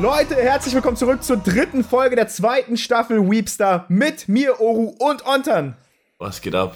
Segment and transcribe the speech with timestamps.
[0.00, 5.26] Leute, herzlich willkommen zurück zur dritten Folge der zweiten Staffel Weepstar mit mir, Oru und
[5.26, 5.76] Ontan.
[6.18, 6.74] Was geht ab?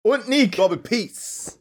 [0.00, 0.56] Und Nick.
[0.56, 1.60] Double Peace.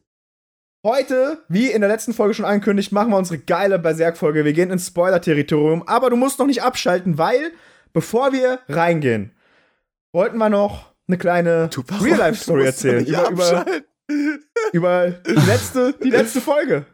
[0.86, 4.46] Heute, wie in der letzten Folge schon angekündigt, machen wir unsere geile Berserk-Folge.
[4.46, 7.52] Wir gehen ins Spoiler-Territorium, aber du musst noch nicht abschalten, weil,
[7.92, 9.36] bevor wir reingehen,
[10.14, 11.70] wollten wir noch eine kleine
[12.02, 13.06] Real-Life-Story erzählen.
[13.06, 13.66] Über, über,
[14.72, 16.86] über die letzte, die letzte Folge.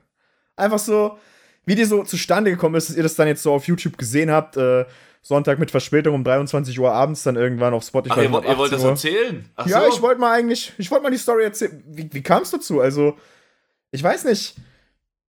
[0.56, 1.20] Einfach so,
[1.66, 4.32] wie die so zustande gekommen ist, dass ihr das dann jetzt so auf YouTube gesehen
[4.32, 4.58] habt.
[4.58, 4.86] Äh,
[5.26, 8.14] Sonntag mit Verspätung um 23 Uhr abends, dann irgendwann auf Spotify.
[8.14, 9.50] Ach, ihr, ihr wollt das erzählen?
[9.56, 9.88] Ach ja, so.
[9.88, 11.82] ich wollte mal eigentlich, ich wollte mal die Story erzählen.
[11.88, 12.82] Wie, wie kam es dazu?
[12.82, 13.18] Also,
[13.92, 14.56] ich weiß nicht.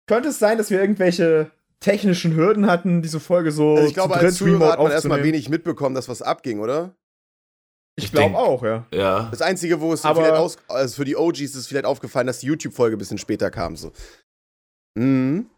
[0.06, 4.14] Könnte es sein, dass wir irgendwelche technischen Hürden hatten, diese Folge so also ich glaube,
[4.14, 6.96] zu dritt als Zuhörer hat man erstmal wenig mitbekommen, dass was abging, oder?
[7.96, 8.86] Ich, ich glaube auch, ja.
[8.94, 9.28] ja.
[9.32, 12.48] Das Einzige, wo es vielleicht aus, also für die OGs ist vielleicht aufgefallen, dass die
[12.48, 13.76] YouTube-Folge ein bisschen später kam.
[13.76, 13.92] So.
[14.96, 15.50] Mhm.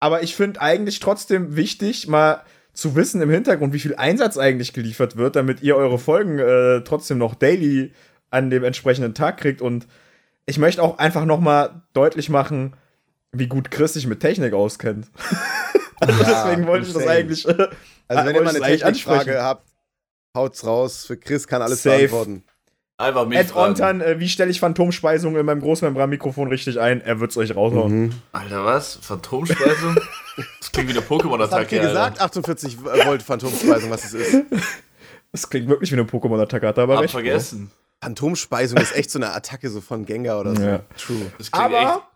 [0.00, 2.42] Aber ich finde eigentlich trotzdem wichtig, mal
[2.72, 6.82] zu wissen im Hintergrund, wie viel Einsatz eigentlich geliefert wird, damit ihr eure Folgen äh,
[6.82, 7.92] trotzdem noch daily
[8.30, 9.60] an dem entsprechenden Tag kriegt.
[9.60, 9.88] Und
[10.46, 12.76] ich möchte auch einfach noch mal deutlich machen,
[13.32, 15.08] wie gut Chris sich mit Technik auskennt.
[16.00, 17.48] also ja, deswegen wollte ich das eigentlich.
[17.48, 17.68] Äh,
[18.06, 19.66] also wenn ihr mal eine Technikfrage habt,
[20.36, 21.04] haut's raus.
[21.04, 21.98] Für Chris kann alles Safe.
[21.98, 22.44] beantworten.
[23.00, 27.00] Einfach mich Ed Ontan, äh, wie stelle ich Phantomspeisung in meinem Großmembran-Mikrofon richtig ein?
[27.00, 28.06] Er wird's euch raushauen.
[28.06, 28.12] Mhm.
[28.32, 28.98] Alter, was?
[29.00, 29.94] Phantomspeisung?
[30.60, 31.76] das klingt wie eine Pokémon-Attacke.
[31.76, 34.44] Ich gesagt, 48 Volt Phantomspeisung, was es ist.
[35.30, 37.12] Das klingt wirklich wie eine Pokémon-Attacke, hat aber Hab recht.
[37.12, 37.70] vergessen.
[38.02, 40.62] Phantomspeisung ist echt so eine Attacke so von Gengar oder so.
[40.62, 40.80] Ja.
[40.96, 41.30] True.
[41.52, 42.08] aber,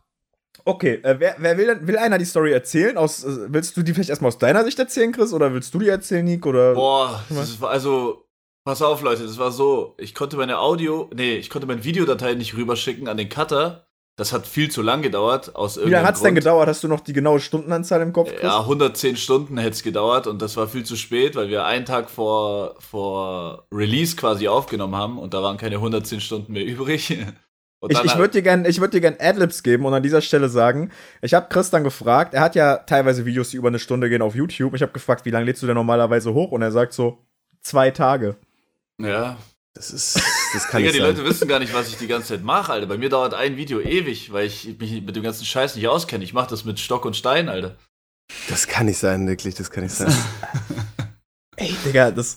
[0.64, 2.96] okay, äh, wer, wer will, will einer die Story erzählen?
[2.96, 5.34] Aus, äh, willst du die vielleicht erstmal aus deiner Sicht erzählen, Chris?
[5.34, 6.46] Oder willst du die erzählen, Nick?
[6.46, 6.72] Oder?
[6.72, 7.22] Boah,
[7.60, 8.21] also
[8.64, 9.94] Pass auf, Leute, das war so.
[9.98, 13.86] Ich konnte meine Audio, nee, ich konnte meine Videodatei nicht rüberschicken an den Cutter.
[14.16, 15.56] Das hat viel zu lang gedauert.
[15.56, 16.68] Aus Wie lange hat es denn gedauert?
[16.68, 18.30] Hast du noch die genaue Stundenanzahl im Kopf?
[18.30, 18.42] Chris?
[18.42, 21.86] Ja, 110 Stunden hätte es gedauert und das war viel zu spät, weil wir einen
[21.86, 27.10] Tag vor, vor Release quasi aufgenommen haben und da waren keine 110 Stunden mehr übrig.
[27.10, 30.92] ich, ich würde dir gerne würd gern Adlibs geben und an dieser Stelle sagen,
[31.22, 34.22] ich habe Chris dann gefragt, er hat ja teilweise Videos, die über eine Stunde gehen
[34.22, 34.74] auf YouTube.
[34.74, 36.52] Ich habe gefragt, wie lange lädst du denn normalerweise hoch?
[36.52, 37.18] Und er sagt so,
[37.62, 38.36] zwei Tage.
[39.02, 39.36] Ja.
[39.74, 40.16] Das ist.
[40.52, 41.08] Das kann Digga, die sein.
[41.08, 42.86] Leute wissen gar nicht, was ich die ganze Zeit mache, Alter.
[42.86, 46.24] Bei mir dauert ein Video ewig, weil ich mich mit dem ganzen Scheiß nicht auskenne.
[46.24, 47.76] Ich mache das mit Stock und Stein, Alter.
[48.48, 50.14] Das kann nicht sein, wirklich, das kann nicht sein.
[51.56, 52.36] Ey, Digga, das.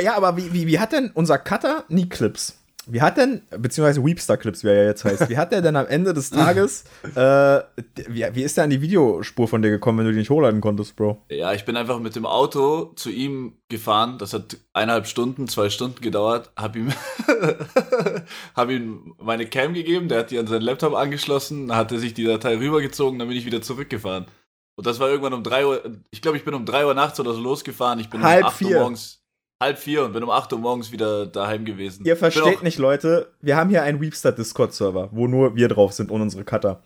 [0.00, 2.58] Ja, aber wie, wie, wie hat denn unser Cutter nie Clips?
[2.86, 5.76] Wie hat denn, beziehungsweise Weepstar Clips, wie er ja jetzt heißt, wie hat der denn
[5.76, 6.84] am Ende des Tages,
[7.14, 7.60] äh,
[8.08, 10.60] wie, wie ist der an die Videospur von dir gekommen, wenn du die nicht hochladen
[10.60, 11.22] konntest, Bro?
[11.30, 14.18] Ja, ich bin einfach mit dem Auto zu ihm gefahren.
[14.18, 16.50] Das hat eineinhalb Stunden, zwei Stunden gedauert.
[16.56, 16.92] Hab ihm,
[18.56, 22.14] hab ihm meine Cam gegeben, der hat die an seinen Laptop angeschlossen, hat er sich
[22.14, 24.26] die Datei rübergezogen, dann bin ich wieder zurückgefahren.
[24.74, 27.20] Und das war irgendwann um drei Uhr, ich glaube, ich bin um drei Uhr nachts
[27.20, 28.00] oder so losgefahren.
[28.00, 28.76] Ich bin Halb um acht vier.
[28.76, 29.21] Uhr morgens
[29.62, 32.04] halb vier und bin um acht Uhr morgens wieder daheim gewesen.
[32.04, 36.10] Ihr versteht nicht, Leute, wir haben hier einen Weepstar Discord-Server, wo nur wir drauf sind
[36.10, 36.82] und unsere Cutter.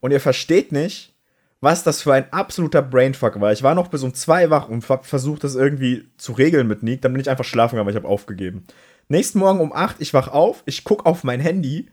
[0.00, 1.12] Und ihr versteht nicht,
[1.60, 3.52] was das für ein absoluter Brainfuck war.
[3.52, 7.02] Ich war noch bis um zwei wach und versucht, das irgendwie zu regeln mit Nick.
[7.02, 8.64] Dann bin ich einfach schlafen gegangen, weil ich habe aufgegeben.
[9.08, 11.88] Nächsten Morgen um acht, ich wach auf, ich guck auf mein Handy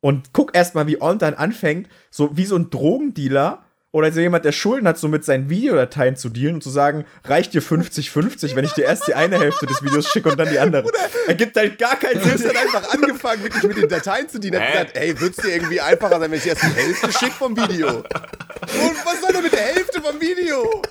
[0.00, 4.44] und guck erstmal, wie On dann anfängt, so wie so ein Drogendealer oder so jemand,
[4.44, 8.54] der Schulden hat, so mit seinen Videodateien zu dealen und zu sagen, reicht dir 50-50,
[8.54, 10.88] wenn ich dir erst die eine Hälfte des Videos schicke und dann die andere.
[11.26, 12.50] Ergibt halt gar keinen Sinn.
[12.50, 14.54] Er hat einfach angefangen, wirklich mit den Dateien zu dealen.
[14.54, 17.12] Er hat gesagt, ey, würd's dir irgendwie einfacher sein, wenn ich dir erst die Hälfte
[17.12, 17.88] schicke vom Video?
[17.88, 20.82] Und was soll denn mit der Hälfte vom Video?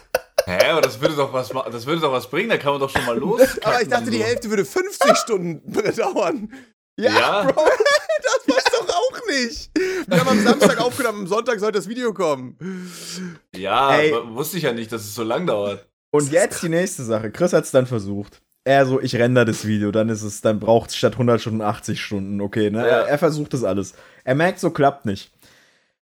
[0.45, 2.89] Hä, aber das würde doch was, das würde doch was bringen, da kann man doch
[2.89, 3.41] schon mal los.
[3.63, 4.11] Aber ich dachte, so.
[4.11, 5.61] die Hälfte würde 50 Stunden
[5.95, 6.51] dauern.
[6.97, 7.65] Ja, ja, Bro,
[8.23, 8.58] das doch
[8.99, 9.71] auch nicht.
[10.07, 12.57] Wir haben am Samstag aufgenommen, am Sonntag sollte das Video kommen.
[13.55, 14.13] Ja, Ey.
[14.29, 15.87] wusste ich ja nicht, dass es so lang dauert.
[16.11, 17.31] Und jetzt die nächste Sache.
[17.31, 18.41] Chris hat es dann versucht.
[18.65, 21.61] Er so, ich render das Video, dann ist es, dann braucht es statt 100 Stunden
[21.61, 22.79] 80 Stunden, okay, ne?
[22.79, 22.87] Ja.
[22.87, 23.93] Er, er versucht das alles.
[24.23, 25.31] Er merkt, so klappt nicht.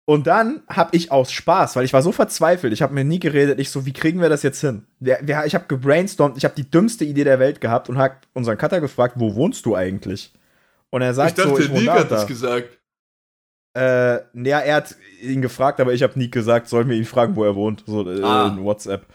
[0.06, 3.20] Und dann habe ich aus Spaß, weil ich war so verzweifelt, ich habe mir nie
[3.20, 4.88] geredet, ich so, wie kriegen wir das jetzt hin?
[5.00, 8.16] Der, der, ich habe gebrainstormt, ich habe die dümmste Idee der Welt gehabt und habe
[8.34, 10.34] unseren Cutter gefragt, wo wohnst du eigentlich?
[10.90, 12.79] Und er sagt ich dachte, so, ich Nick hat das gesagt.
[13.74, 17.36] Äh, ja, er hat ihn gefragt, aber ich habe Nick gesagt, sollen wir ihn fragen,
[17.36, 18.48] wo er wohnt, so äh, ah.
[18.48, 19.06] in WhatsApp.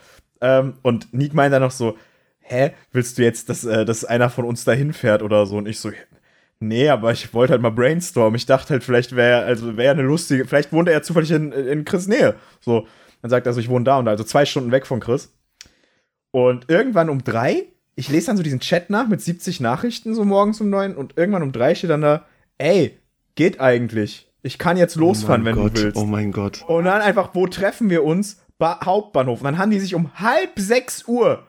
[0.41, 1.97] Ähm, und Nick meint dann noch so,
[2.39, 5.57] hä, willst du jetzt, dass, äh, dass einer von uns da hinfährt oder so?
[5.57, 5.91] Und ich so,
[6.59, 8.35] nee, aber ich wollte halt mal brainstormen.
[8.35, 11.51] Ich dachte halt, vielleicht wäre, also wäre eine lustige, vielleicht wohnt er ja zufällig in,
[11.51, 12.35] in Chris Nähe.
[12.61, 12.87] So,
[13.21, 15.33] dann sagt er so, ich wohne da und da, also zwei Stunden weg von Chris.
[16.31, 20.25] Und irgendwann um drei ich lese dann so diesen Chat nach mit 70 Nachrichten so
[20.25, 22.25] morgens um neun und irgendwann um drei steht dann da,
[22.57, 22.99] ey,
[23.35, 24.29] geht eigentlich.
[24.45, 25.97] Ich kann jetzt losfahren, oh wenn Gott, du willst.
[25.97, 26.63] Oh mein Gott.
[26.67, 28.37] Und dann einfach, wo treffen wir uns?
[28.57, 29.39] ba Hauptbahnhof.
[29.39, 31.45] Und dann haben die sich um halb sechs Uhr,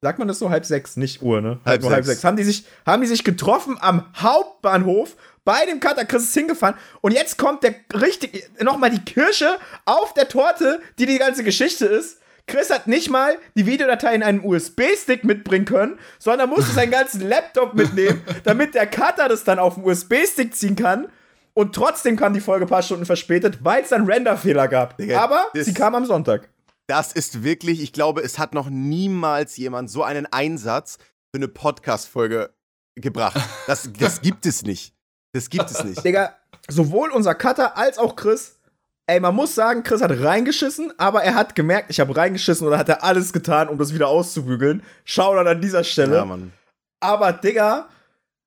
[0.00, 1.60] sagt man das so, halb sechs, nicht Uhr, ne?
[1.64, 1.92] Halb sechs.
[1.94, 2.24] halb sechs.
[2.24, 6.04] Haben die, sich, haben die sich getroffen am Hauptbahnhof bei dem Cutter.
[6.04, 6.74] Chris ist hingefahren.
[7.00, 11.86] Und jetzt kommt der richtig, nochmal die Kirsche auf der Torte, die die ganze Geschichte
[11.86, 12.18] ist.
[12.48, 17.20] Chris hat nicht mal die Videodatei in einem USB-Stick mitbringen können, sondern musste seinen ganzen
[17.28, 21.06] Laptop mitnehmen, damit der Cutter das dann auf den USB-Stick ziehen kann.
[21.54, 24.96] Und trotzdem kam die Folge ein paar Stunden verspätet, weil es dann Render-Fehler gab.
[24.96, 26.48] Digga, Aber sie kam am Sonntag.
[26.86, 30.96] Das ist wirklich, ich glaube, es hat noch niemals jemand so einen Einsatz
[31.30, 32.50] für eine Podcast-Folge
[32.96, 33.40] gebracht.
[33.66, 34.94] Das, das gibt es nicht.
[35.32, 36.04] Das gibt es nicht.
[36.04, 36.36] Digga,
[36.68, 38.58] sowohl unser Cutter als auch Chris.
[39.06, 42.78] Ey, man muss sagen, Chris hat reingeschissen, aber er hat gemerkt, ich habe reingeschissen oder
[42.78, 44.82] hat er alles getan, um das wieder auszubügeln.
[45.04, 46.16] Shoutout an dieser Stelle.
[46.16, 46.52] Ja, Mann.
[47.00, 47.88] aber, Digga,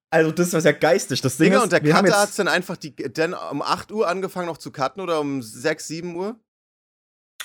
[0.10, 1.22] also das ist ja geistig.
[1.22, 3.92] Das Ding Digga, ist, und der Cutter hat jetzt, dann einfach die, dann um 8
[3.92, 6.40] Uhr angefangen noch zu cutten oder um 6, 7 Uhr?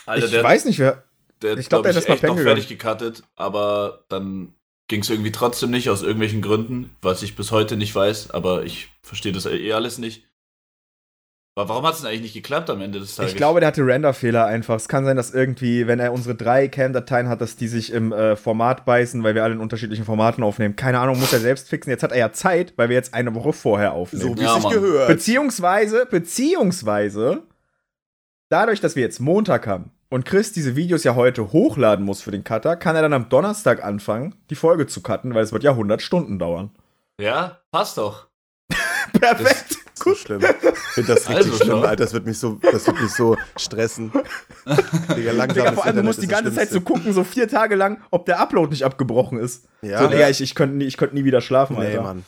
[0.06, 1.04] Alter, ich der, weiß nicht, wer.
[1.42, 4.54] der ich glaub, der ist mal echt noch pennen fertig gecuttet, aber dann
[4.88, 8.64] ging es irgendwie trotzdem nicht, aus irgendwelchen Gründen, was ich bis heute nicht weiß, aber
[8.64, 10.29] ich verstehe das eh alles nicht.
[11.60, 13.32] Aber warum hat es denn eigentlich nicht geklappt am Ende des Tages?
[13.32, 14.76] Ich glaube, der hatte Render-Fehler einfach.
[14.76, 18.12] Es kann sein, dass irgendwie, wenn er unsere drei Cam-Dateien hat, dass die sich im
[18.12, 20.74] äh, Format beißen, weil wir alle in unterschiedlichen Formaten aufnehmen.
[20.74, 21.90] Keine Ahnung, muss er selbst fixen.
[21.90, 24.22] Jetzt hat er ja Zeit, weil wir jetzt eine Woche vorher aufnehmen.
[24.22, 25.08] So wie Ja, es sich gehört.
[25.08, 27.42] Beziehungsweise, beziehungsweise,
[28.48, 32.30] dadurch, dass wir jetzt Montag haben und Chris diese Videos ja heute hochladen muss für
[32.30, 35.62] den Cutter, kann er dann am Donnerstag anfangen, die Folge zu cutten, weil es wird
[35.62, 36.70] ja 100 Stunden dauern.
[37.20, 38.28] Ja, passt doch.
[39.20, 39.79] Perfekt.
[40.02, 40.40] So schlimm.
[40.40, 41.78] Ich finde das richtig Also schlimm.
[41.82, 41.96] Alter.
[41.96, 44.12] Das wird mich so, das wird mich so stressen.
[45.16, 45.64] Digga, langsam.
[45.64, 48.00] Digga, vor allem, du musst die ist ganze Zeit so gucken, so vier Tage lang,
[48.10, 49.66] ob der Upload nicht abgebrochen ist.
[49.82, 52.02] Ja, so, Digga, ich, ich könnte nie, ich könnt nie wieder schlafen, nee, Alter.
[52.02, 52.24] Mann.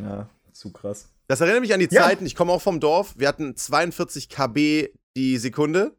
[0.00, 1.08] Ja, zu krass.
[1.28, 2.02] Das erinnert mich an die Ja.
[2.02, 5.96] Zeiten, ich komme auch vom Dorf, wir hatten 42 KB die Sekunde.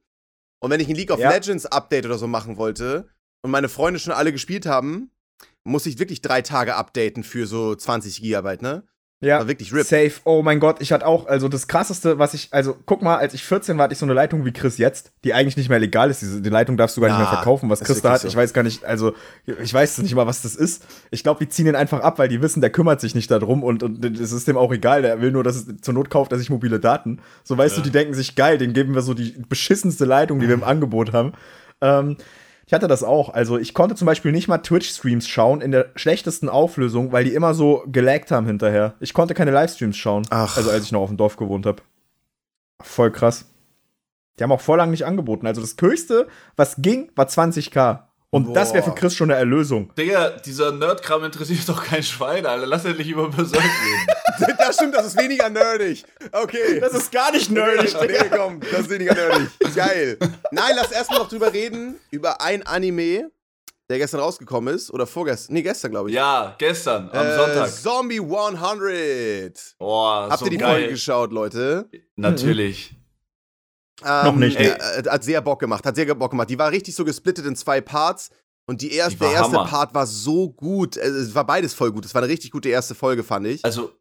[0.59, 1.29] Und wenn ich ein League of Ja.
[1.31, 3.09] Legends Update oder so machen wollte
[3.41, 5.11] und meine Freunde schon alle gespielt haben,
[5.65, 8.83] muss ich wirklich drei Tage updaten für so 20 Gigabyte, ne?
[9.23, 9.85] Ja, War wirklich RIP.
[9.85, 10.11] safe.
[10.25, 13.33] Oh mein Gott, ich hatte auch, also das krasseste, was ich, also guck mal, als
[13.33, 15.79] ich 14 war, hatte ich so eine Leitung wie Chris jetzt, die eigentlich nicht mehr
[15.79, 16.21] legal ist.
[16.21, 18.21] Diese, die Leitung darfst du gar nicht Ja, mehr verkaufen, was Chris da hat.
[18.21, 18.27] so.
[18.27, 19.13] Ich weiß gar nicht, also
[19.45, 20.85] ich weiß nicht mal, was das ist.
[21.09, 23.63] Ich glaube, die ziehen ihn einfach ab, weil die wissen, der kümmert sich nicht darum
[23.63, 25.01] und, und es ist dem auch egal.
[25.03, 27.19] Der will nur, dass es zur Not kauft er sich mobile Daten.
[27.45, 27.81] So weißt Ja.
[27.81, 30.63] du, die denken sich, geil, den geben wir so die beschissenste Leitung, die wir im
[30.63, 31.33] Angebot haben.
[31.81, 32.17] Ähm,
[32.65, 33.29] ich hatte das auch.
[33.33, 37.33] Also ich konnte zum Beispiel nicht mal Twitch-Streams schauen in der schlechtesten Auflösung, weil die
[37.33, 38.95] immer so gelaggt haben hinterher.
[38.99, 40.25] Ich konnte keine Livestreams schauen.
[40.29, 40.55] Ach.
[40.55, 41.81] Also als ich noch auf dem Dorf gewohnt habe.
[42.81, 43.45] Voll krass.
[44.37, 45.45] Die haben auch voll lang nicht angeboten.
[45.45, 47.99] Also das höchste, was ging, war 20k.
[48.33, 48.95] Und das wäre für Boah.
[48.95, 49.93] Chris schon eine Erlösung.
[49.95, 52.65] Digga, dieser Nerdkram interessiert doch kein Schwein, Alter.
[52.65, 54.55] Lass endlich über Berserk reden.
[54.57, 56.03] das stimmt, das ist weniger nerdig.
[56.31, 56.79] Okay.
[56.79, 58.35] Das ist gar nicht nerdig, Digga.
[58.35, 59.49] komm, das ist weniger nerdig.
[59.75, 60.17] Geil.
[60.51, 63.29] Nein, lass erstmal noch drüber reden, über ein Anime,
[63.89, 64.89] der gestern rausgekommen ist.
[64.91, 65.53] Oder vorgestern.
[65.53, 66.15] Nee, gestern, glaube ich.
[66.15, 67.69] ja, gestern, am Äh, Sonntag.
[67.69, 69.75] Zombie 100.
[69.77, 70.71] Boah, Habt so ihr die geil.
[70.71, 71.87] Folge geschaut, Leute?
[72.15, 72.95] Natürlich.
[74.05, 74.99] Ähm, Noch nicht, Äh, nee.
[74.99, 76.49] äh, hat sehr Bock gemacht, hat sehr Bock gemacht.
[76.49, 78.29] Die war richtig so gesplittet in zwei Parts.
[78.65, 79.69] Und die erste, Die der erste Hammer.
[79.69, 80.95] Part war so gut.
[80.97, 82.05] Äh, Es war beides voll gut.
[82.05, 83.63] Es war eine richtig gute erste Folge, fand ich.
[83.65, 83.91] Also,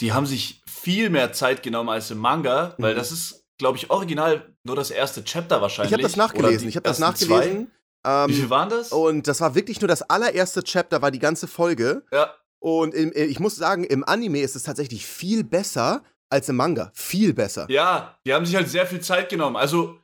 [0.00, 2.98] die haben sich viel mehr Zeit genommen als im Manga, weil Mhm.
[2.98, 5.90] das ist, glaube ich, original nur das erste Chapter wahrscheinlich.
[5.90, 6.68] ich habe das nachgelesen.
[6.68, 7.68] Ich habe das nachgelesen.
[8.02, 8.28] Zwei.
[8.28, 8.90] Wie Ähm, viel waren das?
[8.90, 12.02] und das war wirklich nur das allererste Chapter, war die ganze Folge.
[12.12, 16.48] Ja, Und im, äh, ich muss sagen, im Anime ist es tatsächlich viel besser als
[16.48, 16.90] im Manga.
[16.94, 17.66] Viel besser.
[17.70, 19.56] ja, die haben sich halt sehr viel Zeit genommen.
[19.56, 19.98] Also,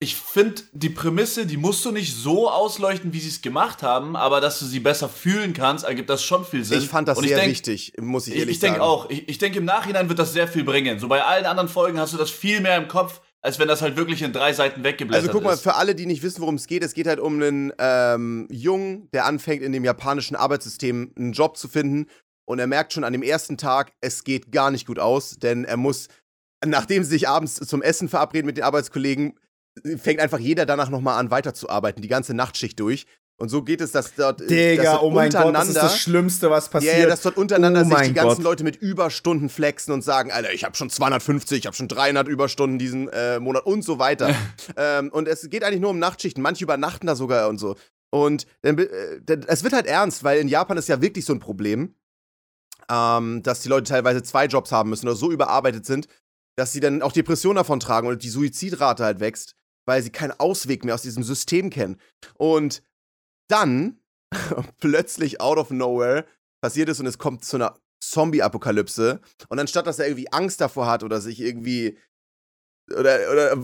[0.00, 4.16] ich finde, die Prämisse, die musst du nicht so ausleuchten, wie sie es gemacht haben,
[4.16, 6.78] aber dass du sie besser fühlen kannst, ergibt das schon viel Sinn.
[6.80, 8.90] Ich fand das Und sehr denk, wichtig, muss ich Ich, ehrlich ich denke sagen.
[8.90, 9.08] auch.
[9.08, 10.98] Ich, ich denke, im Nachhinein wird das sehr viel bringen.
[10.98, 13.80] So bei allen anderen Folgen hast du das viel mehr im Kopf, als wenn das
[13.82, 15.62] halt wirklich in drei Seiten weggeblättert Also guck mal, ist.
[15.62, 19.08] für alle, die nicht wissen, worum es geht, es geht halt um einen ähm, Jungen,
[19.12, 22.06] der anfängt in dem japanischen Arbeitssystem einen Job zu finden
[22.46, 25.64] und er merkt schon an dem ersten Tag, es geht gar nicht gut aus, denn
[25.64, 26.08] er muss,
[26.64, 29.38] nachdem sie sich abends zum Essen verabreden mit den Arbeitskollegen,
[29.96, 33.06] fängt einfach jeder danach nochmal an weiterzuarbeiten, die ganze Nachtschicht durch.
[33.36, 35.80] Und so geht es, dass dort, dass Digga, dort oh mein Gott, das ist untereinander-
[35.80, 36.94] das Schlimmste, was passiert.
[36.94, 38.44] ja, ja, dass dort untereinander Oh sich die ganzen Gott.
[38.44, 42.28] Leute mit Überstunden flexen und sagen, Alter, ich habe schon 250, ich habe schon 300
[42.28, 44.32] Überstunden diesen äh, Monat und so weiter.
[44.76, 46.44] ähm, und es geht eigentlich nur um Nachtschichten.
[46.44, 47.74] Manche übernachten da sogar und so.
[48.10, 48.86] Und dann, äh,
[49.48, 51.96] es wird halt ernst, weil in Japan ist ja wirklich so ein Problem,
[52.90, 56.08] ähm, dass die Leute teilweise zwei Jobs haben müssen oder so überarbeitet sind,
[56.56, 59.54] dass sie dann auch Depressionen davon tragen und die Suizidrate halt wächst,
[59.86, 62.00] weil sie keinen Ausweg mehr aus diesem System kennen.
[62.34, 62.82] Und
[63.48, 64.00] dann
[64.80, 66.24] plötzlich out of nowhere
[66.62, 69.20] passiert ist und es kommt zu einer Zombie-Apokalypse.
[69.48, 71.98] Und anstatt dass er irgendwie Angst davor hat oder sich irgendwie
[72.92, 73.56] oder, oder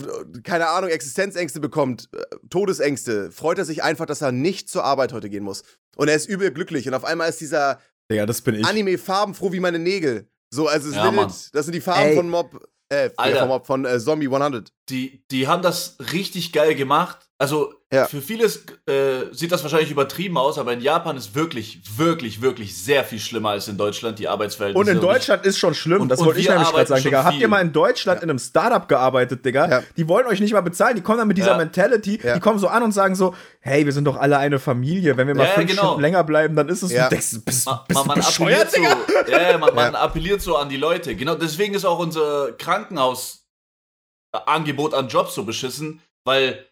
[0.42, 5.12] keine Ahnung, Existenzängste bekommt, äh, Todesängste, freut er sich einfach, dass er nicht zur Arbeit
[5.12, 5.62] heute gehen muss.
[5.96, 6.88] Und er ist übel glücklich.
[6.88, 8.66] Und auf einmal ist dieser ja, das bin ich.
[8.66, 10.28] Anime farbenfroh wie meine Nägel.
[10.50, 11.28] So, also Ja, Mann.
[11.28, 12.16] das sind die Farben Ey.
[12.16, 13.40] von Mob, äh, Alter.
[13.40, 14.72] von, Mob, von äh, Zombie 100.
[14.88, 17.29] die, die haben das richtig geil gemacht.
[17.40, 18.06] Also Ja.
[18.06, 22.76] für vieles äh, sieht das wahrscheinlich übertrieben aus, aber in Japan ist wirklich, wirklich, wirklich
[22.76, 24.78] sehr viel schlimmer als in Deutschland die Arbeitsverhältnisse.
[24.90, 27.02] Und in Deutschland ist schon schlimm, Und- das und wollte ich wir nämlich gerade sagen,
[27.02, 27.24] Digga.
[27.24, 27.40] Habt viel.
[27.42, 29.68] ihr mal in Deutschland in einem Startup gearbeitet, Digga?
[29.70, 29.82] Ja.
[29.96, 31.56] Die wollen euch nicht mal bezahlen, die kommen dann mit dieser Ja.
[31.56, 32.34] Mentality, Ja.
[32.34, 35.26] die kommen so an und sagen so, hey, wir sind doch alle eine Familie, wenn
[35.26, 35.82] wir mal Ja, fünf genau.
[35.84, 37.08] Stunden länger bleiben, dann ist es, Ja.
[37.08, 38.98] denkst, bist, Ma- bist man, bescheuert, Digga?
[39.26, 40.00] so, ja, ja, man, man Ja.
[40.00, 41.16] appelliert so an die Leute.
[41.16, 46.66] Genau, deswegen ist auch unser Krankenhausangebot an Jobs so beschissen, weil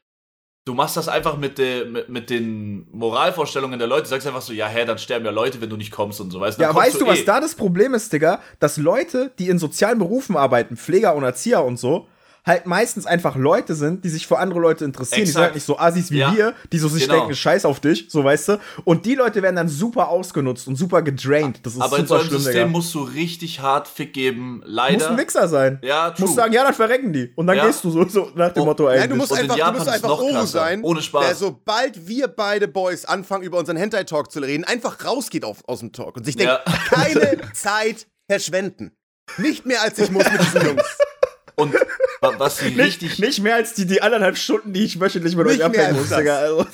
[0.69, 4.03] du machst das einfach mit, de, mit, mit den Moralvorstellungen der Leute.
[4.03, 6.31] Du sagst einfach so, ja, hä, dann sterben ja Leute, wenn du nicht kommst und
[6.31, 7.25] so, weißt Ja, weißt du, was eh.
[7.25, 8.41] da das Problem ist, Digga?
[8.61, 12.07] Dass Leute, die in sozialen Berufen arbeiten, Pfleger und Erzieher und so,
[12.49, 15.21] halt meistens einfach Leute sind, die sich für andere Leute interessieren.
[15.21, 15.45] Die sind Exakt.
[15.45, 16.35] halt nicht so Assis wie Ja.
[16.35, 17.21] wir, die so sich Genau.
[17.21, 18.59] denken, scheiß auf dich, so weißt du.
[18.85, 21.61] Und die Leute werden dann super ausgenutzt und super gedraint.
[21.65, 22.67] Das ist Aber in so super einem schlimm, System Digga.
[22.79, 25.11] musst du richtig hart Fick geben, Muss leider.
[25.11, 25.79] ein Wichser sein.
[25.83, 26.27] ja, true.
[26.27, 27.31] Muss sagen, ja, dann verrecken die.
[27.37, 27.67] Und dann Ja.
[27.67, 29.09] gehst du so, so nach dem Oh, Motto Nein, eigentlich.
[29.11, 31.27] du musst Und in einfach, du musst einfach Oru sein, Ohne Spaß.
[31.27, 35.81] der sobald wir beide Boys anfangen, über unseren Hentai-Talk zu reden, einfach rausgeht auf, aus
[35.81, 36.73] dem Talk und sich denkt, Ja.
[36.89, 38.93] keine Zeit verschwenden.
[39.37, 40.83] Nicht mehr als ich muss mit diesen Jungs.
[41.57, 41.75] Und
[42.21, 45.47] was sie nicht, richtig, nicht mehr als die, die anderthalb Stunden, die ich wöchentlich mit
[45.47, 46.13] Nicht euch abhängen muss.
[46.13, 46.65] Also,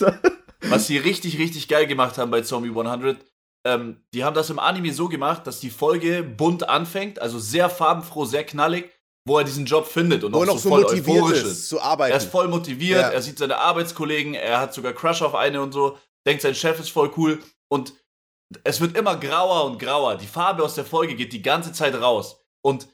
[0.62, 3.18] was sie richtig, richtig geil gemacht haben bei Zombie 100,
[3.66, 7.68] ähm, die haben das im Anime so gemacht, dass die Folge bunt anfängt, also sehr
[7.70, 8.90] farbenfroh, sehr knallig,
[9.26, 11.42] wo er diesen Job findet und Wo er auch noch so so voll motiviert euphorisch
[11.42, 12.12] ist, zu arbeiten.
[12.12, 13.08] Er ist voll motiviert, Ja.
[13.08, 16.78] er sieht seine Arbeitskollegen, er hat sogar Crush auf eine und so, denkt, sein Chef
[16.78, 17.94] ist voll cool und
[18.64, 20.16] es wird immer grauer und grauer.
[20.16, 22.38] Die Farbe aus der Folge geht die ganze Zeit raus.
[22.62, 22.86] Und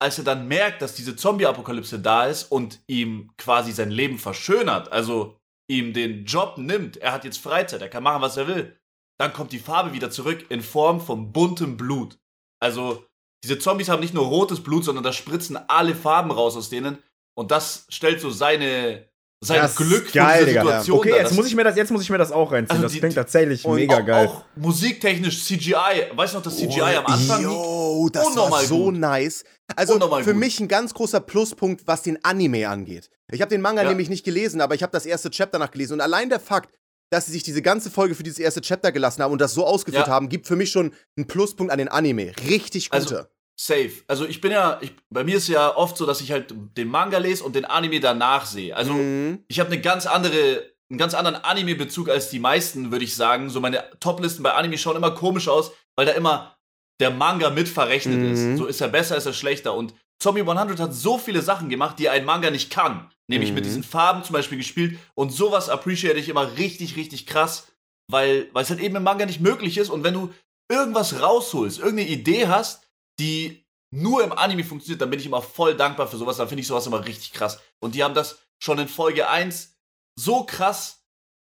[0.00, 4.92] als er dann merkt, dass diese Zombie-Apokalypse da ist und ihm quasi sein Leben verschönert,
[4.92, 5.36] also
[5.70, 8.76] ihm den Job nimmt, er hat jetzt Freizeit, er kann machen, was er will,
[9.18, 12.18] dann kommt die Farbe wieder zurück in Form von buntem Blut.
[12.60, 13.04] Also
[13.44, 16.98] diese Zombies haben nicht nur rotes Blut, sondern da spritzen alle Farben raus aus denen
[17.38, 19.08] und das stellt so seine
[19.42, 20.62] sein Das Glück geil, für diese Digga.
[20.62, 22.70] Situation Okay, jetzt muss, ich mir das, jetzt muss ich mir das auch reinziehen.
[22.70, 24.26] Also das die- klingt tatsächlich mega auch, geil.
[24.28, 26.06] Auch musiktechnisch CGI.
[26.14, 27.42] Weißt du noch, das CGI am Anfang?
[27.42, 28.94] Yo, das war so gut.
[28.94, 29.44] nice.
[29.76, 30.36] Also für gut.
[30.36, 33.10] mich ein ganz großer Pluspunkt, was den Anime angeht.
[33.32, 33.88] Ich habe den Manga Ja.
[33.88, 35.94] nämlich nicht gelesen, aber ich habe das erste Chapter nachgelesen.
[35.94, 36.74] Und allein der Fakt,
[37.10, 39.66] dass sie sich diese ganze Folge für dieses erste Chapter gelassen haben und das so
[39.66, 40.12] ausgeführt Ja.
[40.12, 42.32] haben, gibt für mich schon einen Pluspunkt an den Anime.
[42.48, 43.30] Richtig Also, guter.
[43.56, 43.92] Safe.
[44.08, 46.88] Also ich bin ja, ich, bei mir ist ja oft so, dass ich halt den
[46.88, 48.76] Manga lese und den Anime danach sehe.
[48.76, 49.44] Also Mhm.
[49.48, 53.48] ich habe eine ganz andere, einen ganz anderen Anime-Bezug als die meisten, würde ich sagen.
[53.50, 56.56] So meine Toplisten bei Anime schauen immer komisch aus, weil da immer
[57.00, 58.32] der Manga mit verrechnet Mhm.
[58.32, 58.58] ist.
[58.58, 59.74] So ist er besser, ist er schlechter.
[59.74, 63.10] Und Zombie 100 hat so viele Sachen gemacht, die ein Manga nicht kann.
[63.28, 63.68] Nämlich mit Mhm.
[63.68, 64.98] diesen Farben zum Beispiel gespielt.
[65.14, 67.68] Und sowas appreciate ich immer richtig, richtig krass,
[68.10, 69.90] weil, weil es halt eben im Manga nicht möglich ist.
[69.90, 70.32] Und wenn du
[70.70, 72.86] irgendwas rausholst, irgendeine Idee hast,
[73.18, 76.36] die nur im Anime funktioniert, dann bin ich immer voll dankbar für sowas.
[76.36, 77.60] Dann finde ich sowas immer richtig krass.
[77.80, 79.76] Und die haben das schon in Folge 1
[80.18, 81.00] so krass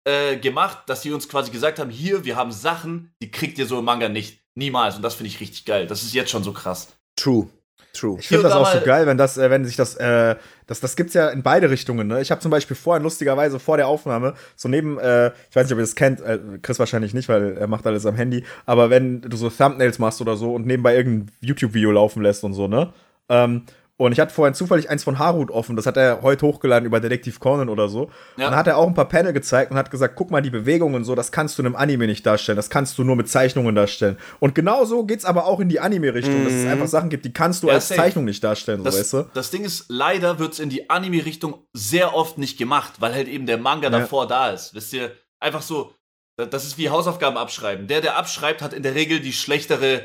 [0.07, 3.67] äh, gemacht, dass die uns quasi gesagt haben, hier, wir haben Sachen, die kriegt ihr
[3.67, 4.41] so im Manga nicht.
[4.59, 4.97] Niemals.
[4.97, 5.87] Und das finde ich richtig geil.
[5.87, 6.89] Das ist jetzt schon so krass.
[7.17, 7.49] True.
[7.95, 8.17] True.
[8.21, 10.37] Ich finde das auch so geil, wenn das, äh, wenn sich das, äh,
[10.67, 12.07] das, das gibt's ja in beide Richtungen.
[12.07, 12.21] Ne?
[12.21, 15.73] Ich habe zum Beispiel vorhin lustigerweise vor der Aufnahme so neben, äh, ich weiß nicht,
[15.73, 18.45] ob ihr das kennt, äh, Chris wahrscheinlich nicht, weil er macht alles am Handy.
[18.67, 22.53] Aber wenn du so Thumbnails machst oder so und nebenbei irgendein YouTube-Video laufen lässt und
[22.53, 22.93] so, ne?
[23.31, 23.63] Ähm,
[23.99, 27.01] und ich hatte vorhin zufällig eins von Harut offen, das hat er heute hochgeladen über
[27.01, 28.05] Detektiv Conan oder so.
[28.37, 28.47] Ja.
[28.47, 30.49] Und dann hat er auch ein paar Panel gezeigt und hat gesagt, guck mal, die
[30.51, 33.17] Bewegungen und so, das kannst du in einem Anime nicht darstellen, das kannst du nur
[33.17, 34.17] mit Zeichnungen darstellen.
[34.41, 37.33] Und genau so geht's aber auch in die Anime-Richtung, dass es einfach Sachen gibt, die
[37.33, 38.01] kannst du Ja, als safe.
[38.01, 39.27] Zeichnung nicht darstellen, so Das, weißt du?
[39.35, 43.29] das Ding ist, leider wird es in die Anime-Richtung sehr oft nicht gemacht, weil halt
[43.29, 43.99] eben der Manga Ja.
[43.99, 44.75] davor da ist.
[44.75, 45.93] Wisst ihr, einfach so,
[46.37, 47.89] da- das ist wie Hausaufgaben abschreiben.
[47.89, 50.05] Der, der abschreibt, hat in der Regel die schlechtere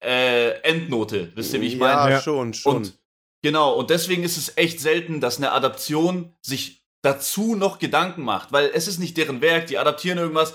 [0.00, 1.32] äh, Endnote.
[1.34, 1.92] Wisst ihr, wie ich meine?
[1.92, 2.20] Ja, Ja.
[2.20, 2.76] schon, schon.
[2.76, 2.98] Und
[3.42, 8.52] genau, und deswegen ist es echt selten, dass eine Adaption sich dazu noch Gedanken macht,
[8.52, 10.54] weil es ist nicht deren Werk, die adaptieren irgendwas.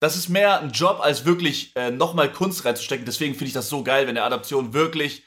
[0.00, 3.06] Das ist mehr ein Job, als wirklich äh, nochmal Kunst reinzustecken.
[3.06, 5.22] Deswegen finde ich das so geil, wenn eine Adaption wirklich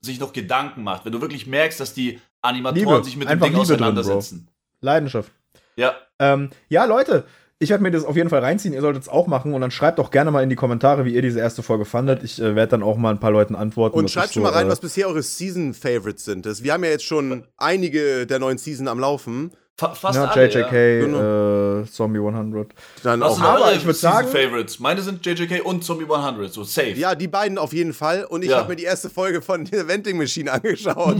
[0.00, 1.04] sich noch Gedanken macht.
[1.04, 3.04] Wenn du wirklich merkst, dass die Animatoren Liebe.
[3.04, 4.48] sich mit Einfach dem Ding Liebe drin, auseinandersetzen.
[4.80, 5.32] Leidenschaft.
[5.76, 7.26] ja, Ähm, ja, Leute,
[7.64, 8.72] ich werde mir das auf jeden Fall reinziehen.
[8.74, 11.14] Ihr solltet es auch machen und dann schreibt doch gerne mal in die Kommentare, wie
[11.14, 12.22] ihr diese erste Folge fandet.
[12.22, 13.98] Ich äh, werde dann auch mal ein paar Leuten antworten.
[13.98, 16.46] Und schreibt schon mal rein, äh, was bisher eure Season-Favorites sind.
[16.46, 19.50] Das, wir haben ja jetzt schon einige der neuen Season am Laufen.
[19.76, 21.00] Fa fast Ja, alle, JJK, ja.
[21.04, 21.80] Genau.
[21.80, 22.68] äh, Zombie 100.
[23.02, 24.78] Dann Was auch sind Aber ich würd Season sagen- Favorites?
[24.78, 26.90] Meine sind JJK und Zombie 100, so safe.
[26.92, 28.24] Ja, die beiden auf jeden Fall.
[28.24, 28.58] Und ich Ja.
[28.58, 31.16] habe mir die erste Folge von der Vending Machine angeschaut.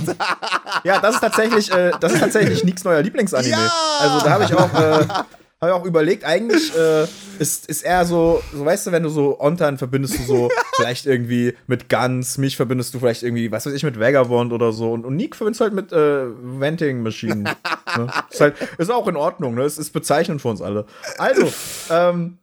[0.85, 3.51] Ja, das ist tatsächlich, äh, das ist tatsächlich Nicks neuer Lieblingsanime.
[3.57, 3.73] Ja!
[3.99, 5.05] Also da habe ich auch, äh,
[5.65, 7.07] hab ich auch überlegt, eigentlich äh,
[7.39, 11.07] ist, ist er so, so weißt du, wenn du so Ontan verbindest du so vielleicht
[11.07, 14.93] irgendwie mit Guns, mich verbindest du vielleicht irgendwie, was weiß ich, mit Vagabond oder so
[14.93, 16.27] und, und Nick verbindest du halt mit äh,
[16.61, 17.43] Venting Maschinen.
[17.97, 18.13] ne?
[18.31, 19.63] ist, halt, ist auch in Ordnung, ne?
[19.63, 20.87] Es ist bezeichnend für uns alle.
[21.19, 21.53] Also,
[21.91, 22.39] ähm,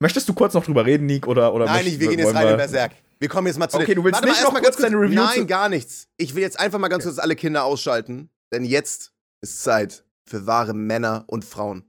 [0.00, 2.56] möchtest du kurz noch drüber reden, Nick, oder, oder Nein, wir gehen jetzt rein in
[2.56, 2.92] Berserk.
[3.18, 4.96] Wir kommen jetzt mal zu Okay, du willst Warte nicht mal, noch kurz ganz deine
[4.96, 6.08] Review Nein, gar nichts.
[6.16, 10.46] Ich will jetzt einfach mal ganz kurz alle Kinder ausschalten, denn jetzt ist Zeit für
[10.46, 11.84] wahre Männer und Frauen.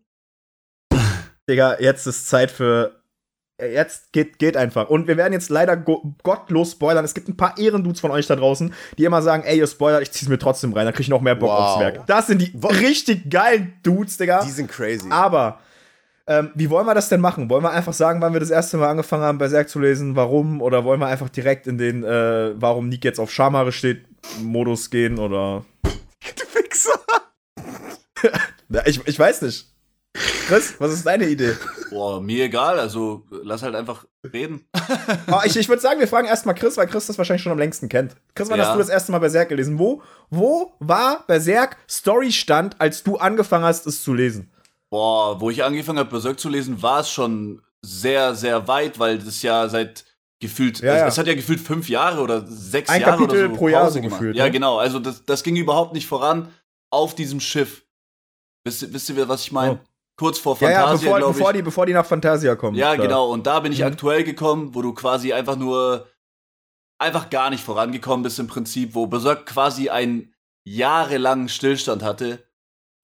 [1.49, 2.99] Digga, jetzt ist Zeit für.
[3.61, 4.89] äh, Jetzt geht, geht einfach.
[4.89, 7.05] Und wir werden jetzt leider go gottlos spoilern.
[7.05, 10.01] Es gibt ein paar Ehrendudes von euch da draußen, die immer sagen, ey, ihr spoilert,
[10.01, 11.59] ich zieh's mir trotzdem rein, dann krieg ich noch mehr Bock Wow.
[11.59, 12.07] aufs Werk.
[12.07, 14.43] Das sind die Wo- richtig geilen Dudes, Digga.
[14.43, 15.07] Die sind crazy.
[15.11, 15.59] Aber,
[16.27, 17.49] ähm, wie wollen wir das denn machen?
[17.49, 20.59] Wollen wir einfach sagen, wann wir das erste Mal angefangen haben, Berserk zu lesen, warum?
[20.61, 24.05] Oder wollen wir einfach direkt in den, äh, warum Nick jetzt auf Schamare steht,
[24.41, 25.19] Modus gehen?
[25.19, 25.63] Oder.
[25.83, 26.99] du Fixer.
[28.69, 29.67] Ja, Ich, ich weiß nicht.
[30.47, 31.55] Chris, was ist deine Idee?
[31.89, 34.65] Boah, mir egal, also lass halt einfach reden.
[35.31, 37.57] Oh, ich ich würde sagen, wir fragen erstmal Chris, weil Chris das wahrscheinlich schon am
[37.59, 38.15] längsten kennt.
[38.33, 38.65] Chris, wann Ja.
[38.67, 39.77] hast du das erste Mal Berserk gelesen?
[39.79, 44.51] Wo, wo war Berserk Storystand, als du angefangen hast, es zu lesen?
[44.89, 49.19] Boah, wo ich angefangen habe, Berserk zu lesen, war es schon sehr, sehr weit, weil
[49.19, 50.05] das ja seit
[50.39, 51.07] gefühlt, Ja, es, ja.
[51.07, 53.83] es hat ja gefühlt fünf Jahre oder sechs Ein Jahre Kapitel oder so pro Jahr
[53.83, 54.51] Pause so gefühlt, Ja, ne?
[54.51, 54.77] genau.
[54.77, 56.49] Also das, das ging überhaupt nicht voran
[56.91, 57.83] auf diesem Schiff.
[58.63, 59.73] Wisst, ihr- wisst ihr, was ich meine?
[59.75, 59.79] Oh.
[60.17, 62.77] Kurz vor Ja, ja, Fantasia, bevor, bevor, die, bevor die nach Fantasia kommen.
[62.77, 63.07] Ja, Klar.
[63.07, 63.29] genau.
[63.31, 63.85] Und da bin ich Mhm.
[63.87, 66.07] aktuell gekommen, wo du quasi einfach nur
[66.97, 70.33] einfach gar nicht vorangekommen bist im Prinzip, wo Berserk quasi einen
[70.65, 72.47] jahrelangen Stillstand hatte.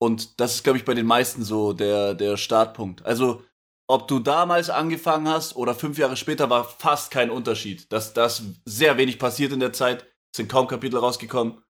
[0.00, 3.04] Und das ist, glaube ich, bei den meisten so der, der Startpunkt.
[3.04, 3.42] Also,
[3.88, 7.92] ob du damals angefangen hast oder fünf Jahre später, war fast kein Unterschied.
[7.92, 10.04] Das, das sehr wenig passiert in der Zeit.
[10.32, 11.62] Es sind kaum Kapitel rausgekommen.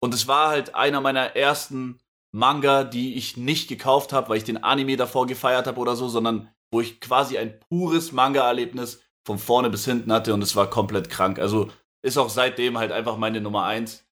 [0.00, 1.98] Und es war halt einer meiner ersten
[2.36, 6.06] Manga, die ich nicht gekauft habe, weil ich den Anime davor gefeiert habe oder so,
[6.08, 10.68] sondern wo ich quasi ein pures Manga-Erlebnis von vorne bis hinten hatte und es war
[10.68, 11.38] komplett krank.
[11.38, 11.70] Also
[12.02, 14.04] ist auch seitdem halt einfach meine Nummer eins.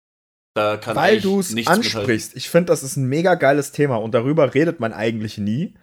[0.54, 2.34] Da kann Weil du es ansprichst.
[2.34, 5.74] Ich finde, das ist ein mega geiles Thema und darüber redet man eigentlich nie.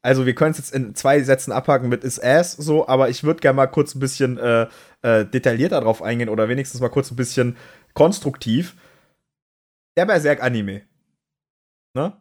[0.00, 3.24] Also wir können es jetzt in zwei Sätzen abhaken mit Is Ass so, aber ich
[3.24, 4.68] würde gerne mal kurz ein bisschen äh,
[5.02, 7.56] äh, detaillierter drauf eingehen oder wenigstens mal kurz ein bisschen
[7.94, 8.76] konstruktiv.
[9.96, 10.82] Der Berserk-Anime.
[11.98, 12.12] Ne?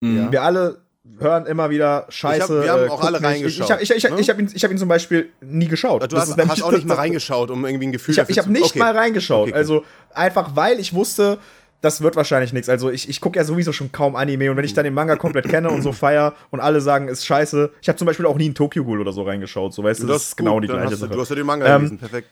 [0.00, 0.32] Mhm.
[0.32, 0.82] Wir alle
[1.18, 2.62] hören immer wieder Scheiße.
[2.62, 3.26] wir haben äh, auch alle nicht.
[3.26, 4.20] reingeschaut, Ich, ich, ich, ich, ne?
[4.20, 6.02] ich habe ihn, hab ihn zum Beispiel nie geschaut.
[6.02, 8.30] Du Das hast, hast auch nicht mal das- reingeschaut, um irgendwie ein Gefühl Ich habe
[8.30, 8.78] ich dafür hab nicht okay.
[8.78, 9.42] mal reingeschaut.
[9.42, 9.58] Okay, okay.
[9.58, 11.38] Also einfach, weil ich wusste,
[11.82, 12.70] das wird wahrscheinlich nichts.
[12.70, 15.16] Also ich, ich gucke ja sowieso schon kaum Anime und wenn ich dann den Manga
[15.16, 17.70] komplett kenne und so feier und alle sagen, ist scheiße.
[17.82, 19.74] Ich habe zum Beispiel auch nie in Tokyo Ghoul oder so reingeschaut.
[19.74, 21.14] So weißt du, das, ist genau gut, die dann gleiche hast du, Sache.
[21.14, 22.28] du hast ja den Manga Ähm, gelesen, perfekt.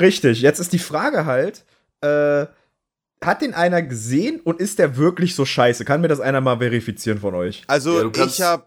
[0.00, 1.64] Richtig, jetzt ist die Frage halt,
[2.00, 2.46] äh,
[3.26, 5.84] hat den einer gesehen und ist der wirklich so scheiße?
[5.84, 7.62] Kann mir das einer mal verifizieren von euch?
[7.66, 8.64] Also Ja, ich habe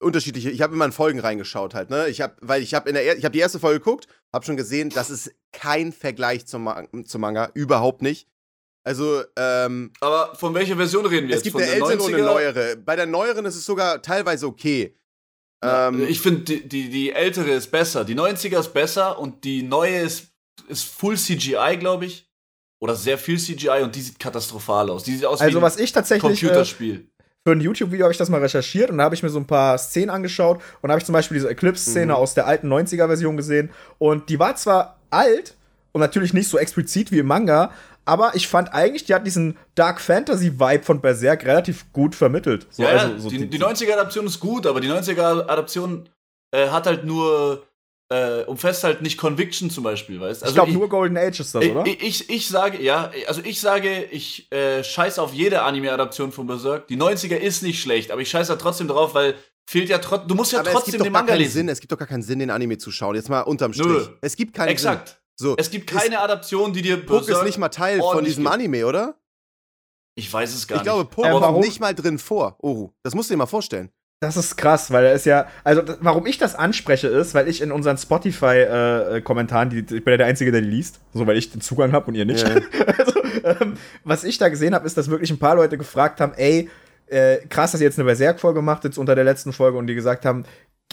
[0.00, 2.08] unterschiedliche, ich habe immer in Folgen reingeschaut halt, ne?
[2.08, 4.44] Ich habe, weil ich habe in der, er- ich habe die erste Folge geguckt, habe
[4.44, 6.68] schon gesehen, das ist kein Vergleich zum,
[7.06, 8.26] zum Manga, überhaupt nicht.
[8.84, 11.44] Also ähm, Aber von welcher Version reden wir es jetzt?
[11.44, 12.26] gibt von eine der ältere und eine 90er?
[12.26, 12.76] neuere.
[12.78, 14.96] Bei der neueren ist es sogar teilweise okay.
[15.62, 18.04] Ähm, ich finde, die, die, die ältere ist besser.
[18.04, 20.32] Die 90er ist besser und die neue ist,
[20.66, 22.28] ist Full CGI, glaube ich.
[22.82, 25.04] Oder sehr viel CGI und die sieht katastrophal aus.
[25.04, 27.06] Die sieht aus Also wie was ich tatsächlich äh, Computerspiel.
[27.46, 29.46] für ein YouTube-Video habe ich das mal recherchiert und da habe ich mir so ein
[29.46, 32.18] paar Szenen angeschaut und da habe ich zum Beispiel diese Eclipse-Szene Mhm.
[32.18, 35.54] aus der alten 90er-Version gesehen und die war zwar alt
[35.92, 37.70] und natürlich nicht so explizit wie im Manga,
[38.04, 42.66] aber ich fand eigentlich, die hat diesen Dark Fantasy-Vibe von Berserk relativ gut vermittelt.
[42.70, 46.08] So, ja, also, so die, die 90er-Adaption ist gut, aber die 90er-Adaption
[46.50, 47.62] äh, hat halt nur,
[48.12, 51.64] äh, umfasst halt nicht Conviction zum Beispiel, weißt ich glaube, nur Golden Age ist das,
[51.64, 51.86] ich, oder?
[51.86, 56.46] ich, ich, ich sage, ja, also ich sage, ich äh, scheiß auf jede Anime-Adaption von
[56.46, 56.88] Berserk.
[56.88, 60.28] Die 90er ist nicht schlecht, aber ich scheiß da trotzdem drauf, weil fehlt ja trotzdem,
[60.28, 61.52] du musst ja aber es trotzdem gibt doch den gar Manga keinen lesen.
[61.52, 63.14] Sinn, es gibt doch gar keinen Sinn, den Anime zu schauen.
[63.14, 63.86] Jetzt mal unterm Strich.
[63.86, 64.06] Nö.
[64.20, 65.08] Es gibt keinen Exakt.
[65.08, 65.16] Sinn.
[65.36, 68.54] So, Es gibt keine Adaption, die dir Puck ist nicht mal Teil von diesem gibt.
[68.54, 69.16] Anime, oder?
[70.14, 71.10] Ich weiß es gar Ich glaube, nicht.
[71.12, 71.60] Puck Äh, kommt warum?
[71.62, 72.56] nicht mal drin vor.
[72.60, 73.90] Oru, das musst du dir mal vorstellen.
[74.22, 77.60] Das ist krass, weil er ist ja, also warum ich das anspreche ist, weil ich
[77.60, 81.50] in unseren Spotify-Kommentaren, die, ich bin ja der Einzige, der die liest, so weil ich
[81.50, 82.48] den Zugang habe und ihr nicht.
[82.48, 82.54] Ja.
[82.98, 86.34] also, ähm, was ich da gesehen habe, ist, dass wirklich ein paar Leute gefragt haben,
[86.36, 86.70] ey,
[87.08, 89.96] äh, krass, dass ihr jetzt eine Berserk-Folge macht, jetzt unter der letzten Folge und die
[89.96, 90.44] gesagt haben,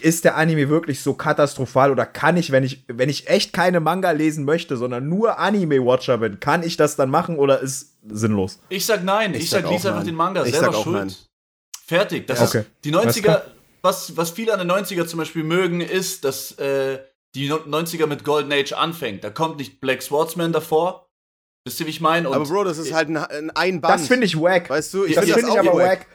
[0.02, 3.80] ist der Anime wirklich so katastrophal oder kann ich, wenn ich, wenn ich echt keine
[3.80, 8.60] Manga lesen möchte, sondern nur Anime-Watcher bin, kann ich das dann machen oder ist sinnlos?
[8.70, 9.36] Ich sag nein.
[9.36, 10.08] Ich Ich, sag sag, lies einfach nein.
[10.08, 10.46] den Manga.
[10.46, 10.96] Ich Selber sag auch schuld.
[10.96, 11.16] nein.
[11.90, 12.28] Fertig.
[12.28, 12.60] Das Okay.
[12.60, 13.44] ist die Alles 90er, klar.
[13.82, 17.00] was, was viele an den 90er zum Beispiel mögen, ist, dass äh,
[17.34, 19.24] die no- 90er mit Golden Age anfängt.
[19.24, 21.10] Da kommt nicht Black Swordsman davor.
[21.66, 22.28] Wisst ihr, wie ich meine?
[22.28, 23.18] Aber Bro, das ist halt ein,
[23.56, 23.94] ein, Band.
[23.96, 24.70] Das finde ich wack.
[24.70, 26.06] Weißt du, ich das find finde ich auch aber wack.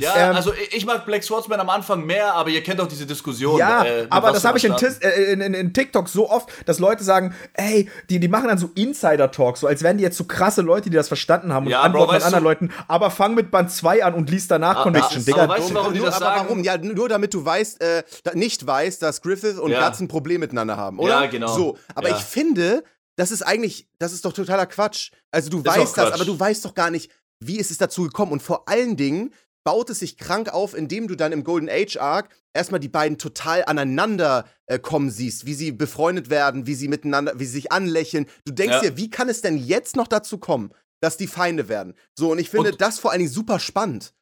[0.00, 3.06] Ja, Ähm, also ich mag Black Swordsman am Anfang mehr, aber ihr kennt auch diese
[3.06, 3.58] Diskussion.
[3.60, 6.48] Ja, äh, aber das habe ich in, Tis, äh, in, in, in TikTok so oft,
[6.66, 10.16] dass Leute sagen, ey, die, die machen dann so Insider-Talk, so als wären die jetzt
[10.16, 12.48] so krasse Leute, die das verstanden haben und Ja, Bro, antworten an weißt anderen du-
[12.50, 15.42] Leuten, aber fang mit Band 2 an und lies danach Ah, Conviction, ah, Digga.
[15.44, 16.40] aber weißt du, warum die nur, das aber sagen?
[16.48, 16.64] warum?
[16.64, 19.86] Ja, nur damit du weißt, äh, da, nicht weißt, dass Griffith und Ja.
[19.86, 21.22] Guts ein Problem miteinander haben, oder?
[21.22, 21.54] Ja, genau.
[21.54, 22.16] So, aber Ja.
[22.16, 22.82] ich finde,
[23.14, 25.12] das ist eigentlich, das ist doch totaler Quatsch.
[25.30, 28.02] Also du Ist weißt das, aber du weißt doch gar nicht, wie ist es dazu
[28.04, 28.32] gekommen.
[28.32, 29.32] Und vor allen Dingen
[29.64, 33.18] baut es sich krank auf, indem du dann im Golden Age Arc erstmal die beiden
[33.18, 37.72] total aneinander äh, kommen siehst, wie sie befreundet werden, wie sie miteinander, wie sie sich
[37.72, 38.26] anlächeln.
[38.44, 38.80] Du denkst Ja.
[38.90, 41.94] dir, wie kann es denn jetzt noch dazu kommen, dass die Feinde werden?
[42.16, 44.12] So, und ich finde Und- das vor allen Dingen super spannend.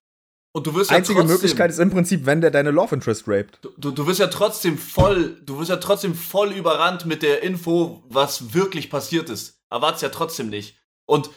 [0.54, 3.24] Und du wirst ja Einzige trotzdem, Möglichkeit ist im Prinzip, wenn der deine Love Interest
[3.26, 3.58] raped.
[3.78, 8.04] Du, du wirst ja trotzdem voll, du wirst ja trotzdem voll überrannt mit der Info,
[8.08, 9.58] was wirklich passiert ist.
[9.70, 10.76] Erwart's ja trotzdem nicht.
[11.06, 11.30] Und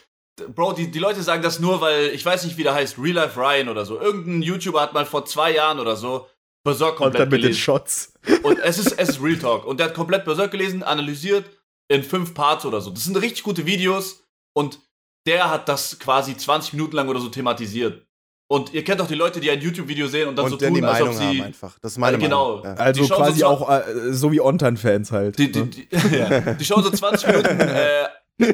[0.54, 3.16] Bro, die, die Leute sagen das nur, weil ich weiß nicht, wie der heißt, Real
[3.16, 4.00] Life Ryan oder so.
[4.00, 6.28] Irgendein YouTuber hat mal vor zwei Jahren oder so
[6.64, 7.60] Berserk Und dann komplett mit den gelesen.
[7.62, 8.14] Shots.
[8.44, 9.66] Und es ist, es ist Real Talk.
[9.66, 11.46] Und der hat komplett Berserk gelesen, analysiert
[11.88, 12.90] in fünf Parts oder so.
[12.92, 14.24] Das sind richtig gute Videos.
[14.54, 14.80] Und
[15.28, 18.02] der hat das quasi 20 Minuten lang oder so thematisiert.
[18.48, 20.74] Und ihr kennt auch die Leute, die ein YouTube-Video sehen und dann und so tun,
[20.76, 21.80] die als ob Meinung sie haben einfach.
[21.82, 22.58] Das ist meine Äh, genau.
[22.58, 22.64] Meinung.
[22.78, 22.84] Ja.
[22.84, 25.40] Also Die schauen quasi so- auch äh, so wie Ontan-Fans halt.
[25.40, 25.66] Die, die, ne?
[25.68, 28.06] die, ja, die schauen so 20 Minuten äh,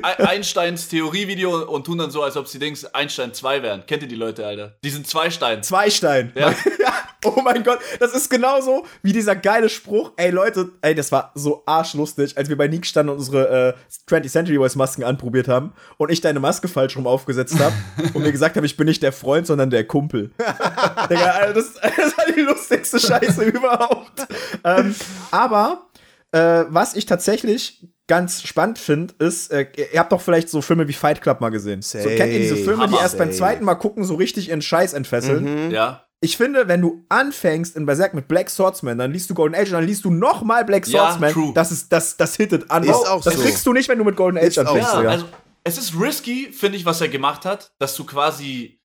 [0.04, 3.86] Einsteins Theorievideo und tun dann so, als ob sie Dings Einstein 2 wären.
[3.88, 4.76] Kennt ihr die Leute, Alter?
[4.84, 5.64] Die sind zwei Stein.
[5.64, 6.32] Zweistein.
[6.36, 6.54] Ja.
[7.26, 10.12] oh mein Gott, das ist genauso wie dieser geile Spruch.
[10.18, 14.12] Ey Leute, ey, das war so arschlustig, als wir bei Nick standen und unsere äh,
[14.12, 17.74] 20th Century Boys Masken anprobiert haben und ich deine Maske falsch rum aufgesetzt habe
[18.14, 20.32] und mir gesagt habe, ich bin nicht der Freund, sondern der Kumpel.
[21.10, 24.28] Digga, Alter, das, das war die lustigste Scheiße überhaupt.
[24.64, 24.96] Ähm,
[25.32, 25.88] aber
[26.32, 30.88] äh, was ich tatsächlich ganz spannend finde, ist, äh, ihr habt doch vielleicht so Filme
[30.90, 31.82] wie Fight Club mal gesehen.
[31.82, 32.16] So Safe.
[32.18, 33.02] kennt ihr diese Filme, die Hammer.
[33.02, 33.38] erst beim Safe.
[33.38, 35.68] zweiten Mal gucken so richtig ihren Scheiß entfesseln?
[35.68, 35.72] Mhm.
[35.72, 36.06] Ja.
[36.20, 39.70] Ich finde, wenn du anfängst in Berserk mit Black Swordsman, dann liest du Golden Age
[39.70, 41.32] und dann liest du noch mal Black Ja, Swordsman.
[41.32, 41.52] true.
[41.56, 42.84] Das ist das das hittet an.
[42.84, 43.42] Ist auch das so.
[43.42, 44.90] kriegst du nicht, wenn du mit Golden Age Ist anfängst.
[44.92, 44.96] so.
[44.98, 45.12] Ja, Digga.
[45.14, 45.26] also
[45.64, 48.82] es ist risky, finde ich, was er gemacht hat, dass du quasi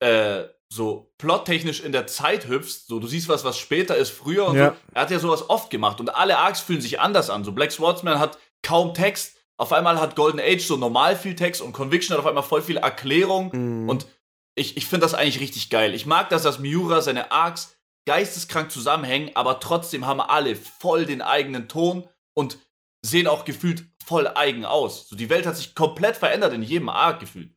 [0.00, 2.86] äh, so plottechnisch in der Zeit hüpfst.
[2.88, 4.70] So, du siehst was, was später ist, früher und Ja.
[4.70, 4.76] so.
[4.94, 7.44] Er hat ja sowas oft gemacht und alle Arcs fühlen sich anders an.
[7.44, 9.36] So Black Swordsman hat kaum Text.
[9.56, 12.62] Auf einmal hat Golden Age so normal viel Text und Conviction hat auf einmal voll
[12.62, 13.50] viel Erklärung.
[13.52, 13.88] Mhm.
[13.88, 14.06] Und
[14.56, 15.94] ich, ich finde das eigentlich richtig geil.
[15.94, 21.22] Ich mag das, dass Miura seine Arcs geisteskrank zusammenhängen, aber trotzdem haben alle voll den
[21.22, 22.58] eigenen Ton und
[23.06, 25.08] sehen auch gefühlt voll eigen aus.
[25.08, 27.50] So, die Welt hat sich komplett verändert in jedem Arc gefühlt.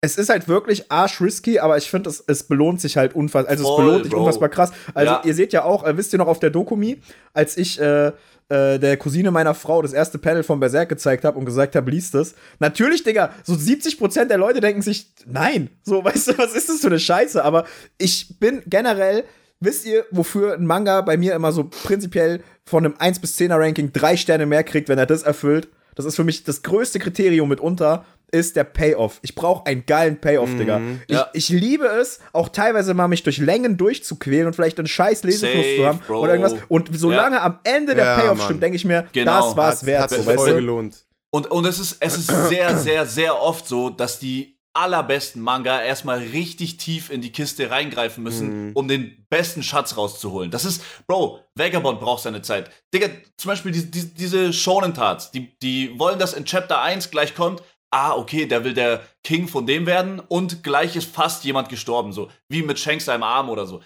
[0.00, 3.50] es ist halt wirklich arsch-risky, aber ich finde, es, es belohnt sich halt unfassbar.
[3.50, 4.20] Also, Voll, es belohnt sich Bro.
[4.20, 4.72] unfassbar krass.
[4.94, 5.22] Also, Ja.
[5.24, 8.12] ihr seht ja auch, äh, wisst ihr noch auf der Dokumi, als ich äh,
[8.48, 11.90] äh, der Cousine meiner Frau das erste Panel von Berserk gezeigt habe und gesagt habe,
[11.90, 12.34] liest es.
[12.58, 16.80] Natürlich, Digga, so 70% der Leute denken sich, nein, so, weißt du, was ist das
[16.80, 17.44] für eine Scheiße?
[17.44, 17.66] Aber
[17.98, 19.24] ich bin generell,
[19.60, 23.58] wisst ihr, wofür ein Manga bei mir immer so prinzipiell von einem 1 bis 10er
[23.58, 25.68] Ranking drei Sterne mehr kriegt, wenn er das erfüllt?
[25.94, 29.18] Das ist für mich das größte Kriterium mitunter, ist der Payoff.
[29.22, 30.80] Ich brauche einen geilen Payoff, Digga.
[31.06, 31.28] Ich, Ja.
[31.32, 35.64] ich liebe es, auch teilweise mal mich durch Längen durchzuquälen und vielleicht einen scheiß Lesefluss
[35.64, 36.20] Safe, zu haben Bro.
[36.20, 36.54] oder irgendwas.
[36.68, 38.44] Und solange am Ende der Ja, Payoff Mann.
[38.46, 39.46] stimmt, denke ich mir, Genau.
[39.48, 40.02] das war's Hat- wert.
[40.02, 40.54] hat So, weißt voll du?
[40.56, 41.04] gelohnt.
[41.30, 45.82] Und, und es, ist, es ist sehr, sehr, sehr oft so, dass die allerbesten Manga
[45.82, 50.50] erstmal richtig tief in die Kiste reingreifen müssen, um den besten Schatz rauszuholen.
[50.52, 52.70] Das ist, Bro, Vagabond braucht seine Zeit.
[52.94, 57.34] Digga, zum Beispiel die, die, diese Shonen-Tats, die, die wollen, dass in Chapter 1 gleich
[57.34, 61.68] kommt, ah, okay, der will der King von dem werden und gleich ist fast jemand
[61.68, 63.80] gestorben, so wie mit Shanks seinem Arm oder so.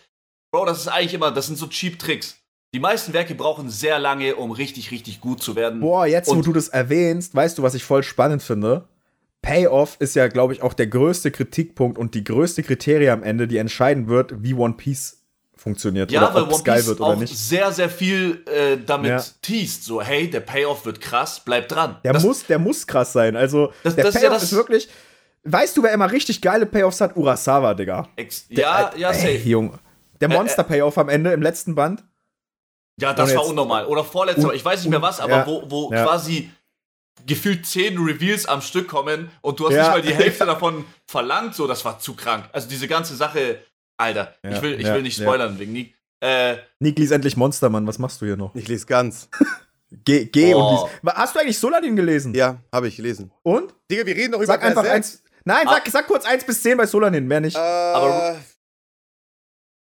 [0.53, 2.39] Bro, das ist eigentlich immer, das sind so cheap Tricks.
[2.75, 5.81] Die meisten Werke brauchen sehr lange, um richtig, richtig gut zu werden.
[5.81, 8.89] Boah, jetzt, wo Und- du das erwähnst, weißt du, was ich voll spannend finde?
[9.43, 13.49] Payoff ist ja, glaube ich, auch der größte Kritikpunkt und die größte Kriterie am Ende,
[13.49, 15.22] die entscheiden wird, wie One Piece
[15.63, 17.37] funktioniert Ja, oder weil ob One es geil wird auch oder nicht.
[17.37, 19.23] sehr, sehr viel äh, damit Ja.
[19.41, 19.85] teast.
[19.85, 21.97] So, hey, der Payoff wird krass, bleib dran.
[22.05, 23.37] Der Das- muss, der muss krass sein.
[23.37, 24.89] Also, Das- der das ist ja Payoff ist wirklich.
[25.45, 27.17] Weißt du, wer immer richtig geile Payoffs hat?
[27.17, 28.09] Urasawa, Digga.
[28.17, 29.49] Ex Der, ja, ja, ey, safe.
[29.49, 29.79] Junge.
[30.21, 30.37] Der Äh, äh.
[30.37, 32.05] Monster-Payoff am Ende im letzten Band.
[33.01, 33.87] Ja, das war unnormal.
[33.87, 36.05] Oder vorletzter, Un- ich weiß nicht mehr was, aber ja, wo, wo ja.
[36.05, 36.51] quasi
[37.27, 39.83] gefühlt zehn Reveals am Stück kommen und du hast Ja.
[39.83, 42.45] nicht mal die Hälfte davon verlangt, so, das war zu krank.
[42.53, 43.59] Also diese ganze Sache,
[44.03, 45.25] Alter, Ja, ich will, ich ja, will nicht ja.
[45.25, 45.95] spoilern wegen Nick.
[46.21, 47.87] Äh, Nick, lies endlich Monster, Mann.
[47.87, 48.55] Was machst du hier noch?
[48.55, 49.29] Ich lese ganz.
[50.05, 50.85] Geh, geh und Oh.
[50.91, 50.99] lies.
[51.03, 52.35] Wa- Hast du eigentlich Soladin gelesen?
[52.35, 53.31] Ja, habe ich gelesen.
[53.43, 53.75] Und?
[53.91, 54.97] Digga, wir reden doch Sag über einfach Berserk.
[54.97, 55.23] eins.
[55.45, 57.57] Nein, sag, sag kurz eins bis zehn bei Soladin, mehr nicht.
[57.57, 58.41] Äh, Aber-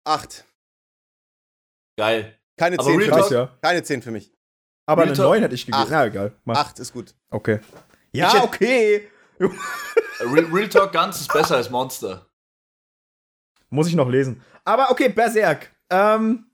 [0.06, 0.46] Acht.
[1.98, 2.40] Geil.
[2.58, 3.30] Keine Aber 10 Real für mich.
[3.30, 3.58] Ja.
[3.62, 4.32] Keine 10 für mich.
[4.88, 5.26] Aber Real eine Talk.
[5.30, 5.86] 9 hätte ich gegeben.
[5.90, 6.34] Na, egal.
[6.44, 6.58] Mach.
[6.58, 7.14] Acht ist gut.
[7.30, 7.60] Okay.
[8.14, 9.08] Ja, okay.
[9.40, 12.28] Real, Real Talk Guns ist besser als Monster.
[13.74, 14.42] Muss ich noch lesen.
[14.66, 15.74] Aber okay, Berserk.
[15.90, 16.46] Ähm,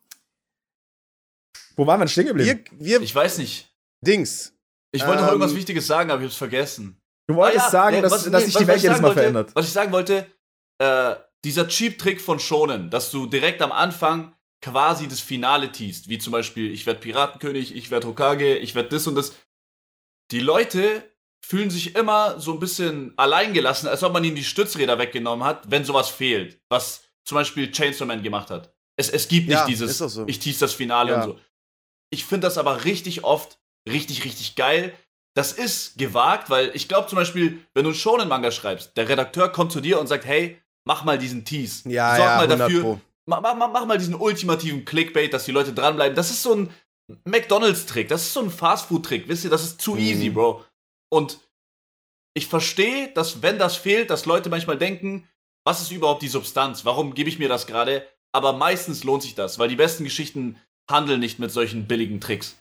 [1.75, 2.63] wo waren wir denn stehen geblieben?
[2.71, 3.73] Wir, wir Ich weiß nicht.
[4.01, 4.53] Dings.
[4.91, 6.99] Ich wollte noch Ähm, irgendwas Wichtiges sagen, aber ich hab's vergessen.
[7.27, 8.97] Du wolltest Ah ja, sagen, nee, dass, was- dass nee, sich was- die Welt jedes
[9.01, 9.51] Mal wollte, verändert.
[9.53, 10.25] Was ich sagen wollte,
[10.79, 16.17] äh, dieser Cheap-Trick von Shonen, dass du direkt am Anfang quasi das Finale teast, wie
[16.17, 19.33] zum Beispiel, ich werde Piratenkönig, ich werde Hokage, ich werde das und das.
[20.31, 21.03] Die Leute
[21.45, 25.69] fühlen sich immer so ein bisschen alleingelassen, als ob man ihnen die Stützräder weggenommen hat,
[25.69, 28.73] wenn sowas fehlt, was zum Beispiel Chainsaw Man gemacht hat.
[28.97, 30.25] Es, es gibt nicht Ja, dieses, so.
[30.27, 31.17] ich tease das Finale Ja.
[31.23, 31.39] und so.
[32.11, 34.93] Ich finde das aber richtig oft richtig, richtig geil.
[35.35, 39.49] Das ist gewagt, weil ich glaube zum Beispiel, wenn du einen Shonen-Manga schreibst, der Redakteur
[39.49, 41.87] kommt zu dir und sagt, hey, mach mal diesen Tease.
[41.87, 43.01] Ja, Sorg ja, mal 100 dafür, Pro.
[43.27, 46.15] mach, mach, mach mal diesen ultimativen Clickbait, dass die Leute dranbleiben.
[46.15, 46.69] Das ist so ein
[47.25, 49.99] McDonalds-Trick, das ist so ein Fastfood-Trick, wisst ihr, das ist zu Mhm.
[49.99, 50.65] easy, Bro.
[51.09, 51.39] Und
[52.33, 55.27] ich verstehe, dass wenn das fehlt, dass Leute manchmal denken,
[55.69, 56.83] was ist überhaupt die Substanz?
[56.83, 58.03] Warum gebe ich mir das gerade?
[58.31, 60.57] Aber meistens lohnt sich das, weil die besten Geschichten
[60.89, 62.55] handeln nicht mit solchen billigen Tricks.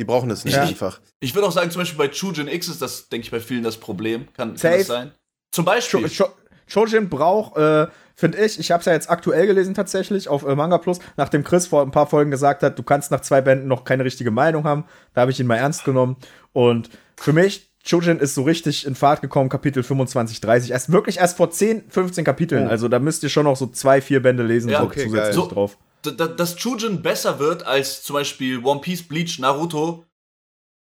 [0.00, 0.62] Die brauchen es nicht Ja.
[0.62, 1.00] einfach.
[1.20, 3.62] Ich würde auch sagen, zum Beispiel bei Chujin X ist das, denke ich, bei vielen
[3.62, 4.26] das Problem.
[4.34, 5.12] Kann, kann das sein?
[5.52, 6.08] Zum Beispiel.
[6.08, 6.24] Sho-
[6.66, 10.44] Sho- Shojin braucht, äh, finde ich, ich habe es ja jetzt aktuell gelesen tatsächlich auf
[10.44, 13.42] äh, Manga Plus, nachdem Chris vor ein paar Folgen gesagt hat, du kannst nach zwei
[13.42, 14.86] Bänden noch keine richtige Meinung haben.
[15.12, 16.16] Da habe ich ihn mal ernst genommen.
[16.52, 20.70] Und für mich, Shojin ist so richtig in Fahrt gekommen, Kapitel 25, 30.
[20.70, 22.66] Erst wirklich erst vor 10, 15 Kapiteln.
[22.66, 22.70] Oh.
[22.70, 25.34] Also da müsst ihr schon noch so zwei, vier Bände lesen, Ja, so okay, zusätzlich.
[25.34, 25.78] So- drauf.
[26.02, 30.04] Dass Chujin besser wird als zum Beispiel One Piece, Bleach, Naruto,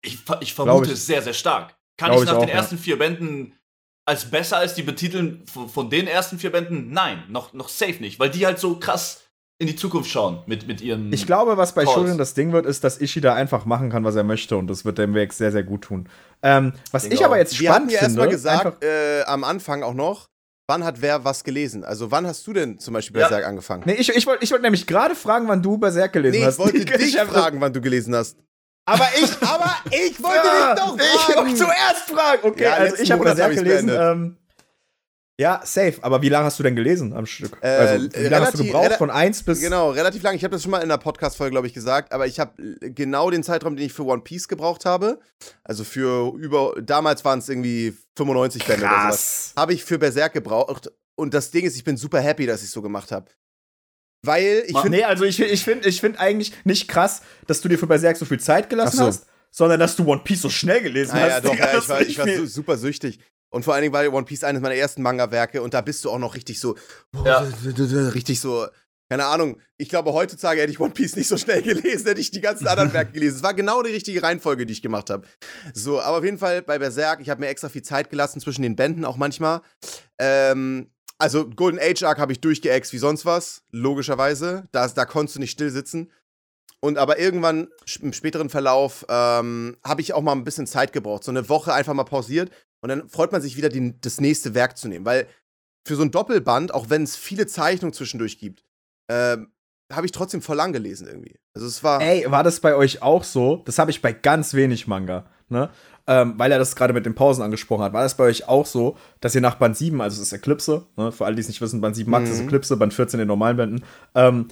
[0.03, 0.92] ich, ich vermute ich.
[0.92, 1.76] es sehr, sehr stark.
[1.96, 2.55] Kann ich ich nach auch, den ja.
[2.55, 3.55] ersten vier Bänden
[4.07, 6.92] als besser als die betiteln von, von den ersten vier Bänden?
[6.92, 9.22] Nein, noch, noch safe nicht, weil die halt so krass
[9.60, 11.12] in die Zukunft schauen mit, mit ihren.
[11.12, 12.16] Ich glaube, was bei Calls.
[12.16, 14.56] Das Ding wird, ist, dass Ishida einfach machen kann, was er möchte.
[14.56, 16.08] Und das wird dem Werk sehr, sehr gut tun.
[16.42, 18.28] Ähm, was Denke ich aber jetzt Wir hatten spannend ja finde, erstmal
[18.64, 20.28] gesagt, äh, am Anfang auch noch,
[20.66, 21.84] wann hat wer was gelesen?
[21.84, 23.28] Also wann hast du denn zum Beispiel Ja.
[23.28, 23.82] Berserk angefangen?
[23.84, 26.54] Nee, ich, ich wollte ich wollt nämlich gerade fragen, wann du Berserk gelesen Nee, hast.
[26.54, 28.38] ich wollte dich fragen, wann du gelesen hast.
[28.86, 31.38] Aber ich, Aber ich wollte Ja, dich doch Ich fragen.
[31.48, 32.40] wollte zuerst fragen.
[32.44, 33.86] Okay, Ja, also ich habe Berserk hab gelesen.
[33.88, 34.12] beendet.
[34.16, 34.36] Ähm,
[35.40, 35.94] ja, safe.
[36.03, 37.57] Aber wie lange hast du denn gelesen am Stück?
[37.62, 38.92] Äh, also, wie lange hast du gebraucht?
[38.98, 39.61] Von 1 bis.
[39.61, 40.37] Genau, relativ lang.
[40.37, 43.31] Ich habe das schon mal in einer Podcast-Folge, glaube ich, gesagt, aber ich habe genau
[43.31, 45.18] den Zeitraum, den ich für One Piece gebraucht habe.
[45.64, 49.05] Also für über, damals waren es irgendwie 95 Bände oder sowas.
[49.07, 49.53] Krass.
[49.57, 50.92] Habe ich für Berserk gebraucht.
[51.16, 53.31] Und das Ding ist, ich bin super happy, dass ich es so gemacht habe.
[54.22, 54.98] Weil ich finde.
[54.98, 58.18] Nee, also ich, ich finde ich find eigentlich nicht krass, dass du dir für Berserk
[58.18, 59.07] so viel Zeit gelassen so.
[59.07, 61.31] hast, sondern dass du One Piece so schnell gelesen Ah, hast.
[61.31, 63.20] ja, doch, ja, ich war, ich war super süchtig.
[63.50, 66.10] Und vor allen Dingen war One Piece eines meiner ersten Manga-Werke und da bist du
[66.10, 66.76] auch noch richtig so.
[67.24, 67.40] Ja.
[68.14, 68.66] Richtig so.
[69.10, 69.60] Keine Ahnung.
[69.76, 72.68] Ich glaube, heutzutage hätte ich One Piece nicht so schnell gelesen, hätte ich die ganzen
[72.68, 73.38] anderen Werke gelesen.
[73.38, 75.26] Es war genau die richtige Reihenfolge, die ich gemacht habe.
[75.74, 78.62] So, aber auf jeden Fall bei Berserk, ich habe mir extra viel Zeit gelassen zwischen
[78.62, 79.62] den Bänden auch manchmal.
[80.18, 84.68] Ähm, also Golden Age Arc habe ich durchgeext wie sonst was, logischerweise.
[84.70, 86.12] Da, da konntest du nicht still sitzen.
[86.80, 87.68] Und aber irgendwann
[88.00, 91.24] im späteren Verlauf ähm, habe ich auch mal ein bisschen Zeit gebraucht.
[91.24, 92.50] So eine Woche einfach mal pausiert.
[92.82, 95.04] Und dann freut man sich wieder, den, das nächste Werk zu nehmen.
[95.04, 95.26] Weil
[95.86, 98.64] für so ein Doppelband, auch wenn es viele Zeichnungen zwischendurch gibt,
[99.10, 99.48] ähm,
[99.92, 101.38] habe ich trotzdem voll lang gelesen irgendwie.
[101.54, 102.00] Also es war.
[102.00, 103.62] Ey, war das bei euch auch so?
[103.64, 105.68] Das habe ich bei ganz wenig Manga, ne?
[106.06, 107.92] Ähm, weil er das gerade mit den Pausen angesprochen hat.
[107.92, 110.86] War das bei euch auch so, dass ihr nach Band 7, also es ist Eclipse,
[110.96, 111.12] ne?
[111.12, 112.34] für alle, die es nicht wissen, Band 7 Max Mhm.
[112.34, 114.48] ist Eclipse, Band 14 den normalen Bänden, ähm,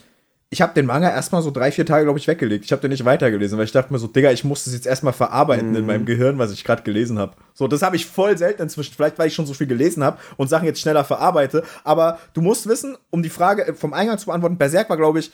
[0.51, 2.65] ich habe den Manga erstmal so drei, vier Tage, glaube ich, weggelegt.
[2.65, 4.87] Ich habe den nicht weitergelesen, weil ich dachte mir so, Digga, ich muss das jetzt
[4.87, 5.87] erstmal verarbeiten in Mhm.
[5.87, 7.33] meinem Gehirn, was ich gerade gelesen habe.
[7.53, 8.95] So, das habe ich voll selten inzwischen.
[8.95, 11.65] Vielleicht, weil ich schon so viel gelesen habe und Sachen jetzt schneller verarbeite.
[11.85, 15.19] Aber du musst wissen, um die Frage äh, vom Eingang zu beantworten, Berserk war, glaube
[15.19, 15.33] ich,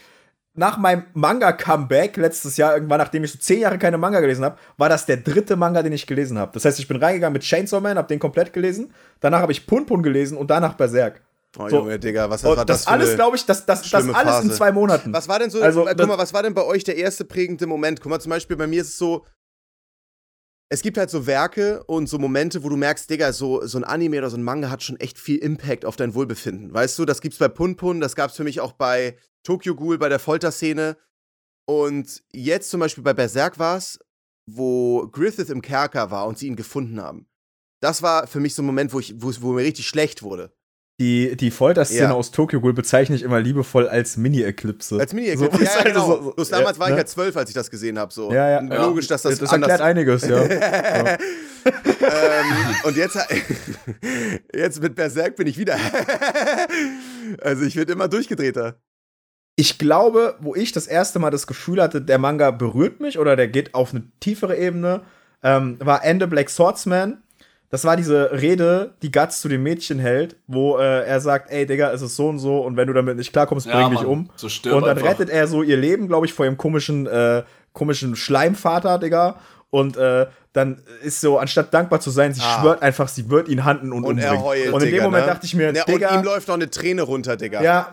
[0.57, 4.57] nach meinem Manga-Comeback letztes Jahr, irgendwann, nachdem ich so zehn Jahre keine Manga gelesen habe,
[4.77, 6.53] war das der dritte Manga, den ich gelesen habe.
[6.55, 8.93] Das heißt, ich bin reingegangen mit Chainsaw Man, habe den komplett gelesen.
[9.21, 11.23] Danach habe ich Pun Pun gelesen und danach Berserk.
[11.59, 11.77] Oh, so.
[11.79, 14.15] Junge, Digga, was Und war das, das, alles, glaube ich, das, das, das alles in
[14.15, 14.51] Phase.
[14.51, 15.13] zwei Monaten.
[15.13, 17.67] Was war denn so, Also, guck mal, was war denn bei euch der erste prägende
[17.67, 18.01] Moment?
[18.01, 19.25] Guck mal, zum Beispiel bei mir ist es so,
[20.71, 23.85] es gibt halt so Werke und so Momente, wo du merkst, Digga, so, so ein
[23.85, 26.73] Anime oder so ein Manga hat schon echt viel Impact auf dein Wohlbefinden.
[26.73, 29.99] Weißt du, das gibt's bei Pun Pun, das gab's für mich auch bei Tokyo Ghoul,
[29.99, 30.97] bei der Folterszene.
[31.67, 33.99] Und jetzt zum Beispiel bei Berserk war's,
[34.51, 37.27] wo Griffith im Kerker war und sie ihn gefunden haben.
[37.81, 40.53] Das war für mich so ein Moment, wo, ich, wo, wo mir richtig schlecht wurde.
[41.01, 42.13] Die, die Folterszene Ja.
[42.13, 44.97] aus Tokyo Ghoul bezeichne ich immer liebevoll als Mini-Eklipse.
[45.01, 46.07] Als mini So, ja, ist halt genau.
[46.07, 46.97] so- so- damals ja, war ich ne?
[46.99, 48.13] halt zwölf, als ich das gesehen habe.
[48.15, 48.33] So.
[48.33, 48.61] Ja, ja.
[48.61, 50.41] Logisch, dass das, das anders erklärt einiges, ja.
[50.45, 51.17] ähm,
[52.85, 53.19] und jetzt,
[54.55, 55.77] jetzt mit Berserk bin ich wieder.
[57.43, 58.77] Also ich werde immer durchgedrehter.
[59.57, 63.35] Ich glaube, wo ich das erste Mal das Gefühl hatte, der Manga berührt mich oder
[63.35, 65.03] der geht auf eine tiefere Ebene,
[65.43, 67.23] ähm, war Ende Black Swordsman.
[67.75, 71.67] Das war diese Rede, die Guts zu dem Mädchen hält, wo äh, er sagt, ey
[71.67, 73.99] Digga, es ist so und so und wenn du damit nicht klarkommst, bring Ja, dich
[73.99, 74.31] Mann, um.
[74.37, 75.09] so und dann einfach.
[75.09, 79.41] rettet er so ihr Leben, glaube ich, vor ihrem komischen, äh, komischen Schleimvater, Digga.
[79.71, 82.61] Und äh, dann ist so, anstatt dankbar zu sein, sie Ah.
[82.61, 84.45] schwört einfach, sie wird ihn handen und, Und er umbringen.
[84.45, 85.33] heult, und in Digga, dem Moment ne?
[85.33, 87.61] dachte ich mir, Ja, und Digga, ihm läuft noch eine Träne runter, Digga.
[87.61, 87.93] ja.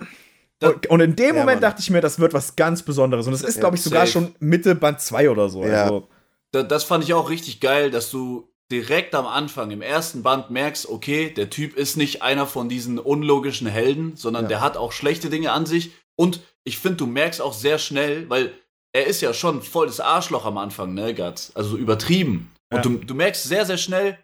[0.61, 1.71] Und, und in dem Ja, Moment Mann.
[1.71, 3.25] dachte ich mir, das wird was ganz Besonderes.
[3.25, 4.11] Und es ist, Ja, glaube ich, sogar safe.
[4.11, 5.65] schon Mitte Band 2 oder so.
[5.65, 5.85] Ja.
[5.85, 6.07] Also,
[6.51, 10.49] Da, das fand ich auch richtig geil, dass du direkt am Anfang im ersten Band
[10.49, 14.49] merkst, okay, der Typ ist nicht einer von diesen unlogischen Helden, sondern Ja.
[14.49, 15.91] der hat auch schlechte Dinge an sich.
[16.15, 18.53] Und ich finde, du merkst auch sehr schnell, weil
[18.93, 21.55] er ist ja schon voll das Arschloch am Anfang, ne, Guts?
[21.55, 22.51] Also übertrieben.
[22.71, 22.77] Ja.
[22.77, 24.17] Und du, du merkst sehr, sehr schnell,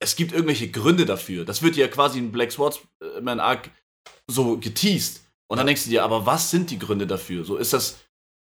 [0.00, 1.44] es gibt irgendwelche Gründe dafür.
[1.44, 3.70] Das wird ja quasi in Black Swordsman Arc
[4.26, 5.22] so geteased.
[5.48, 7.44] Und dann denkst du dir, aber was sind die Gründe dafür?
[7.44, 7.98] So ist das,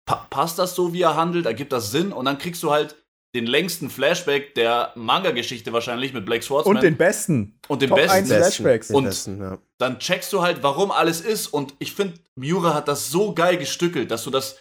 [0.07, 1.46] pa passt das so, wie er handelt?
[1.46, 2.12] Ergibt das Sinn?
[2.12, 2.96] Und dann kriegst du halt
[3.35, 6.77] den längsten Flashback der Manga-Geschichte wahrscheinlich mit Black Swordsman.
[6.77, 7.59] und den besten.
[7.68, 8.16] Und den Top besten.
[8.18, 8.88] 1 Flashbacks.
[8.88, 9.59] Den Und- besten, ja.
[9.79, 11.47] dann checkst du halt, warum alles ist.
[11.47, 14.57] Und ich finde, Miura hat das so geil gestückelt, dass du das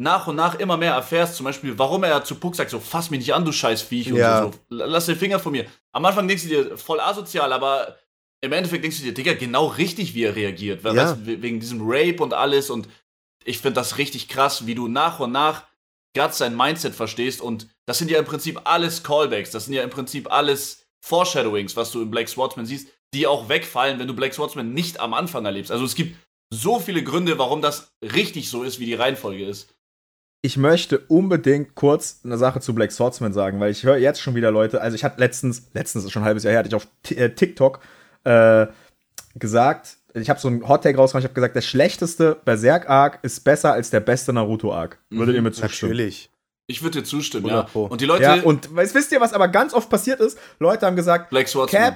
[0.00, 1.36] nach und nach immer mehr erfährst.
[1.36, 4.10] Zum Beispiel, warum er zu Puck sagt, so, fass mich nicht an, du scheiß Viech.
[4.10, 4.44] Und Ja.
[4.44, 5.66] so, lass den Finger von mir.
[5.92, 7.96] Am Anfang denkst du dir, voll asozial, aber
[8.40, 10.82] im Endeffekt denkst du dir, Digga, genau richtig, wie er reagiert.
[10.82, 11.10] Weil, Ja.
[11.12, 12.70] weißt, wegen diesem Rape und alles.
[12.70, 12.88] Und
[13.44, 15.64] ich finde das richtig krass, wie du nach und nach
[16.14, 17.40] gerade sein Mindset verstehst.
[17.40, 19.50] Und das sind ja im Prinzip alles Callbacks.
[19.50, 23.48] Das sind ja im Prinzip alles Foreshadowings, was du in Black Swordsman siehst, die auch
[23.48, 25.70] wegfallen, wenn du Black Swordsman nicht am Anfang erlebst.
[25.70, 26.16] Also es gibt
[26.50, 29.68] so viele Gründe, warum das richtig so ist, wie die Reihenfolge ist.
[30.42, 34.34] Ich möchte unbedingt kurz eine Sache zu Black Swordsman sagen, weil ich höre jetzt schon
[34.34, 36.74] wieder Leute, also ich hatte letztens, letztens ist schon ein halbes Jahr her, hatte ich
[36.74, 37.80] auf äh, TikTok
[38.24, 38.66] äh,
[39.34, 43.72] gesagt, ich habe so einen Hottake rausgemacht, ich habe gesagt, der schlechteste Berserk-Arc ist besser
[43.72, 44.98] als der beste Naruto-Arc.
[45.10, 45.92] Würdet Mhm, ihr mir zustimmen?
[45.92, 46.30] Natürlich.
[46.66, 47.70] Ich würde dir zustimmen, 100 ja.
[47.72, 47.84] Pro.
[47.86, 50.38] Und die Leute, Ja, und weißt, wisst ihr, was aber ganz oft passiert ist?
[50.60, 51.82] Leute haben gesagt, Black Swordsman.
[51.82, 51.94] Cap,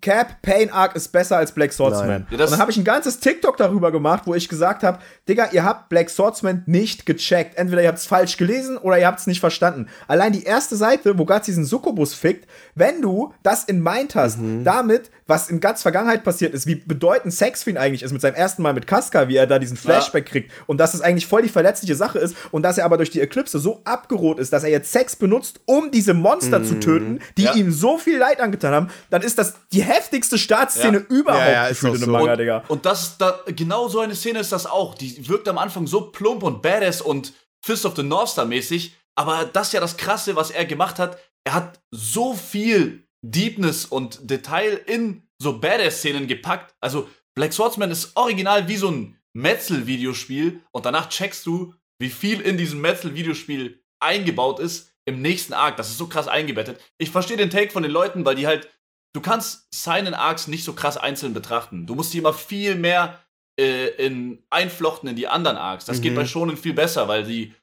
[0.00, 2.26] Cap, Pain Arc ist besser als Black Swordsman.
[2.30, 4.98] Ja, das- und dann habe ich ein ganzes TikTok darüber gemacht, wo ich gesagt habe,
[5.28, 7.56] Digga, ihr habt Black Swordsman nicht gecheckt.
[7.56, 9.88] Entweder ihr habt es falsch gelesen oder ihr habt es nicht verstanden.
[10.06, 14.38] Allein die erste Seite, wo Guts diesen Succubus fickt, wenn du das in Mind hast,
[14.38, 14.62] Mhm.
[14.64, 18.20] damit, was in Guts Vergangenheit passiert ist, wie bedeutend Sex für ihn eigentlich ist, mit
[18.20, 21.26] seinem ersten Mal mit Casca, wie er da diesen Flashback kriegt und dass es eigentlich
[21.26, 24.52] voll die verletzliche Sache ist und dass er aber durch die Eklipse so abgeroht ist,
[24.52, 26.64] dass er jetzt Sex benutzt, um diese Monster Mhm.
[26.64, 27.54] zu töten, die Ja.
[27.54, 31.16] ihm so viel Leid angetan haben, dann ist das die heftigste Startszene Ja.
[31.16, 32.10] überhaupt Ja, ja, doch in einem so.
[32.10, 32.64] Manga, und, Digga.
[32.68, 34.94] und das ist da, genau so eine Szene ist das auch.
[34.94, 37.32] Die wirkt am Anfang so plump und badass und
[37.64, 38.94] Fist of the North Star mäßig.
[39.14, 41.16] Aber das ist ja das Krasse, was er gemacht hat.
[41.44, 46.74] Er hat so viel Deepness und Detail in so Badass-Szenen gepackt.
[46.80, 52.40] Also Black Swordsman ist original wie so ein Metzel-Videospiel und danach checkst du, wie viel
[52.40, 55.76] in diesem Metzel-Videospiel eingebaut ist im nächsten Arc.
[55.76, 56.80] Das ist so krass eingebettet.
[56.98, 58.68] Ich verstehe den Take von den Leuten, weil die halt
[59.14, 61.86] du kannst seinen Arcs nicht so krass einzeln betrachten.
[61.86, 63.20] Du musst die immer viel mehr
[63.58, 65.84] äh, in, einflochten in die anderen Arcs.
[65.84, 66.16] Das geht Mhm.
[66.16, 67.54] bei Shonen viel besser, weil die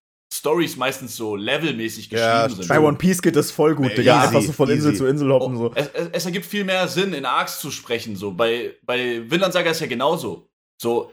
[0.41, 2.67] Stories meistens so levelmäßig geschrieben Ja, sind.
[2.67, 4.17] Bei One Piece geht das voll gut, Äh, Digga.
[4.17, 4.97] easy, Einfach so von Insel easy.
[4.97, 5.55] zu Insel hoppen.
[5.55, 5.71] Oh, So.
[5.75, 8.15] es, es, es ergibt viel mehr Sinn, in Arcs zu sprechen.
[8.15, 10.49] So bei bei Vinland Saga ist ja genauso.
[10.81, 11.11] So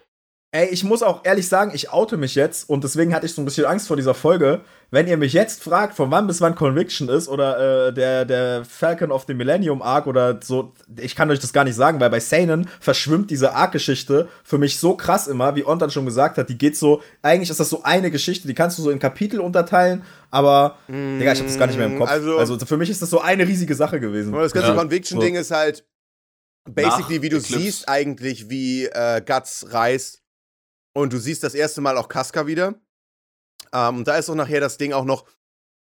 [0.51, 3.43] Ey, ich muss auch ehrlich sagen, ich oute mich jetzt und deswegen hatte ich so
[3.43, 4.63] ein bisschen Angst vor dieser Folge.
[4.91, 8.65] Wenn ihr mich jetzt fragt, von wann bis wann Conviction ist oder äh, der, der
[8.65, 12.09] Falcon of the Millennium Arc oder so, ich kann euch das gar nicht sagen, weil
[12.09, 16.49] bei Seinen verschwimmt diese Arc-Geschichte für mich so krass immer, wie Ontan schon gesagt hat.
[16.49, 19.41] Die geht so, eigentlich ist das so eine Geschichte, die kannst du so in Kapitel
[19.41, 22.09] unterteilen, aber, Digga, ich hab das gar nicht mehr im Kopf.
[22.09, 24.33] also- Also, für mich ist das so eine riesige Sache gewesen.
[24.33, 24.75] Das ganze Ja.
[24.77, 25.85] Conviction-Ding ist halt
[26.67, 27.59] basically, wie du Eclipse.
[27.59, 30.23] siehst eigentlich, wie äh, Guts reist.
[30.99, 32.75] Und du siehst das erste Mal auch Casca wieder.
[33.73, 35.25] Ähm, und da ist auch nachher das Ding auch noch,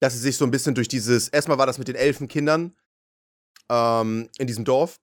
[0.00, 2.76] dass sie sich so ein bisschen durch dieses, erstmal war das mit den Elfenkindern
[3.70, 5.00] ähm, in diesem Dorf.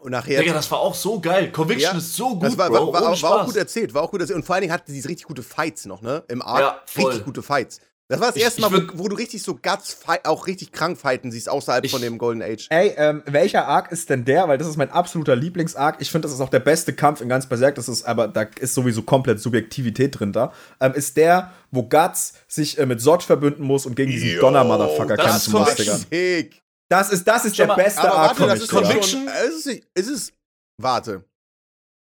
[0.00, 0.40] Und nachher.
[0.40, 1.50] Digga, das war auch so geil.
[1.52, 2.92] Conviction Ja, ist so gut, das war, Bro.
[2.92, 4.36] war, war, war auch gut erzählt, war auch gut erzählt.
[4.36, 6.22] Und vor allen Dingen hatte sie richtig gute Fights noch, ne?
[6.28, 6.60] Im Arc.
[6.60, 7.04] Ja, voll.
[7.06, 7.80] richtig gute Fights.
[8.08, 10.96] Das war das Ich- erste Mal, wo, wo du richtig so Guts auch richtig krank
[10.96, 12.68] fighten siehst, außerhalb Ich- von dem Golden Age.
[12.70, 14.46] Ey, ähm, welcher Arc ist denn der?
[14.46, 15.96] Weil das ist mein absoluter Lieblingsarc.
[15.98, 17.74] Ich finde, das ist auch der beste Kampf in ganz Berserk.
[17.74, 20.52] Das ist aber, da ist sowieso komplett Subjektivität drin da.
[20.80, 25.16] Ähm, ist der, wo Guts sich äh, mit Sod verbünden muss und gegen diesen Donner-Motherfucker
[25.16, 25.74] kämpfen muss.
[25.74, 25.98] Digga.
[26.88, 28.70] Das ist, das ist Schau der mal, beste Aber Arc warte, das ist.
[28.70, 29.22] Conviction?
[29.22, 29.28] schon.
[29.28, 30.32] äh, Ist es, ist es.
[30.80, 31.24] Warte.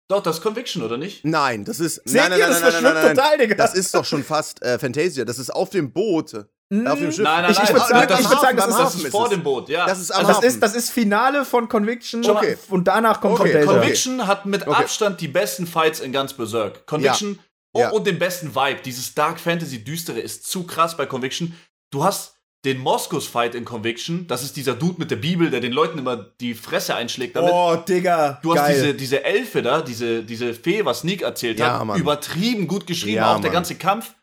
[0.10, 1.24] Doch, das ist Conviction, oder nicht?
[1.24, 1.96] Nein, das ist.
[2.06, 3.56] Seht nein, nein, ihr, nein, das nein, nein, verschwimmt total, Digga.
[3.56, 5.24] Das ist doch schon fast äh, Fantasia.
[5.26, 6.34] Das ist auf dem Boot.
[6.36, 7.24] Auf dem Schiff.
[7.24, 8.96] Nein, nein, Ich- nein, ich nein, sagen- das, ich würd ist- sagen, das ist- das
[8.96, 9.30] ist ist vor es.
[9.30, 9.86] dem Boot, ja.
[9.86, 12.58] Das ist am Also das ist, das ist Finale von Conviction Okay.
[12.70, 13.76] und danach kommt Okay, Contagion.
[13.80, 14.76] Conviction hat mit Okay.
[14.84, 16.86] Abstand die besten Fights in ganz Berserk.
[16.88, 17.40] Conviction
[17.74, 17.90] oh, Ja.
[17.92, 18.82] und den besten Vibe.
[18.84, 21.56] Dieses Dark Fantasy Düstere ist zu krass bei Conviction.
[21.92, 22.33] Du hast
[22.66, 24.26] den Moskos Fight in Conviction.
[24.28, 27.52] Das ist dieser Dude mit der Bibel, der den Leuten immer die Fresse einschlägt damit.
[27.54, 28.40] Oh, Digga.
[28.42, 28.74] Du hast geil.
[28.76, 32.00] diese, diese Elfe da, diese, diese Fee, was Sneak erzählt Ja, hat, Mann.
[32.00, 33.52] übertrieben gut geschrieben, Ja, auch der Mann.
[33.54, 34.14] ganze Kampf.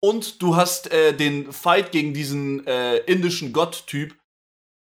[0.00, 4.14] Und du hast äh, den Fight gegen diesen äh, indischen Gott-Typ.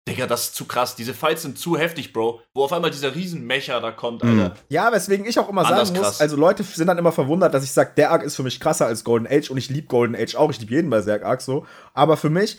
[0.09, 0.95] Digga, das ist zu krass.
[0.97, 2.41] Diese Fights sind zu heftig, Bro.
[2.55, 4.41] Wo auf einmal dieser Riesenmecher da kommt, Mhm.
[4.41, 4.57] Alter.
[4.69, 6.21] Ja, weswegen ich auch immer Anders sagen muss, krass.
[6.21, 8.87] also Leute sind dann immer verwundert, dass ich sage, der Arc ist für mich krasser
[8.87, 11.67] als Golden Age und ich liebe Golden Age auch, ich liebe jeden Berserk Arc so,
[11.95, 12.59] aber für mich,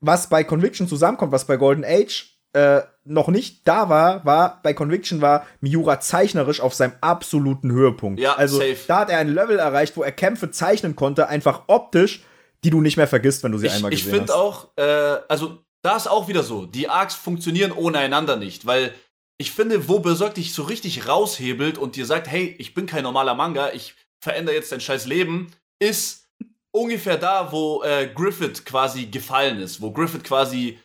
[0.00, 4.74] was bei Conviction zusammenkommt, was bei Golden Age äh, noch nicht da war, war, bei
[4.74, 8.20] Conviction war Miura zeichnerisch auf seinem absoluten Höhepunkt.
[8.20, 8.78] Ja, also safe.
[8.88, 12.24] da hat er ein Level erreicht, wo er Kämpfe zeichnen konnte, einfach optisch,
[12.64, 14.38] die du nicht mehr vergisst, wenn du sie Ich, einmal ich gesehen finde hast.
[14.38, 18.92] auch, äh, also da ist auch wieder so, die Arcs funktionieren ohne einander nicht, weil
[19.38, 23.04] ich finde, wo Berserk dich so richtig raushebelt und dir sagt, hey, ich bin kein
[23.04, 26.28] normaler Manga, ich verändere jetzt dein scheiß Leben, ist
[26.72, 30.78] ungefähr da, wo äh, Griffith quasi gefallen ist, wo Griffith quasi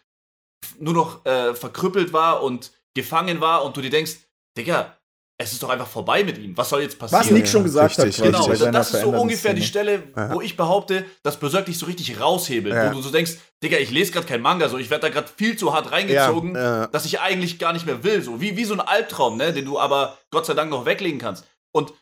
[0.80, 4.16] nur noch äh, verkrüppelt war und gefangen war und du dir denkst,
[4.58, 4.98] Digga,
[5.38, 6.56] es ist doch einfach vorbei mit ihm.
[6.56, 7.26] Was soll jetzt passieren?
[7.26, 8.26] Was Nick schon gesagt richtig, hat, richtig.
[8.26, 10.02] Genau, also das ist so ungefähr die Szene.
[10.06, 12.74] Stelle, wo ich behaupte, dass Berserk dich so richtig raushebelt.
[12.74, 12.90] Ja.
[12.90, 15.28] Wo du so denkst, Digga, ich lese gerade kein Manga, so ich werde da gerade
[15.36, 16.88] viel zu hart reingezogen, Ja, ja.
[16.88, 18.22] dass ich eigentlich gar nicht mehr will.
[18.22, 21.20] So wie, wie so ein Albtraum, ne, den du aber Gott sei Dank noch weglegen
[21.20, 21.46] kannst.
[21.74, 21.94] Und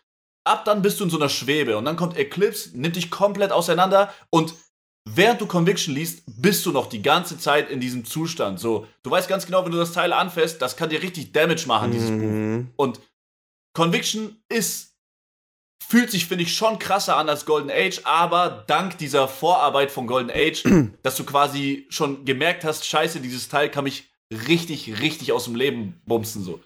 [0.44, 3.52] ab dann bist du in so einer Schwebe und dann kommt Eclipse, nimmt dich komplett
[3.52, 4.54] auseinander und
[5.06, 8.60] während du Conviction liest, bist du noch die ganze Zeit in diesem Zustand.
[8.60, 11.68] So, du weißt ganz genau, wenn du das Teil anfasst, das kann dir richtig Damage
[11.68, 12.18] machen, dieses Buch.
[12.18, 12.72] Mhm.
[12.76, 13.00] Und
[13.74, 14.96] Conviction ist,
[15.86, 20.08] fühlt sich, finde ich, schon krasser an als Golden Age, aber dank dieser Vorarbeit von
[20.08, 20.64] Golden Age,
[21.04, 25.56] dass du quasi schon gemerkt hast, scheiße, dieses Teil kann mich richtig, richtig aus dem
[25.56, 26.60] Leben bumsen, so.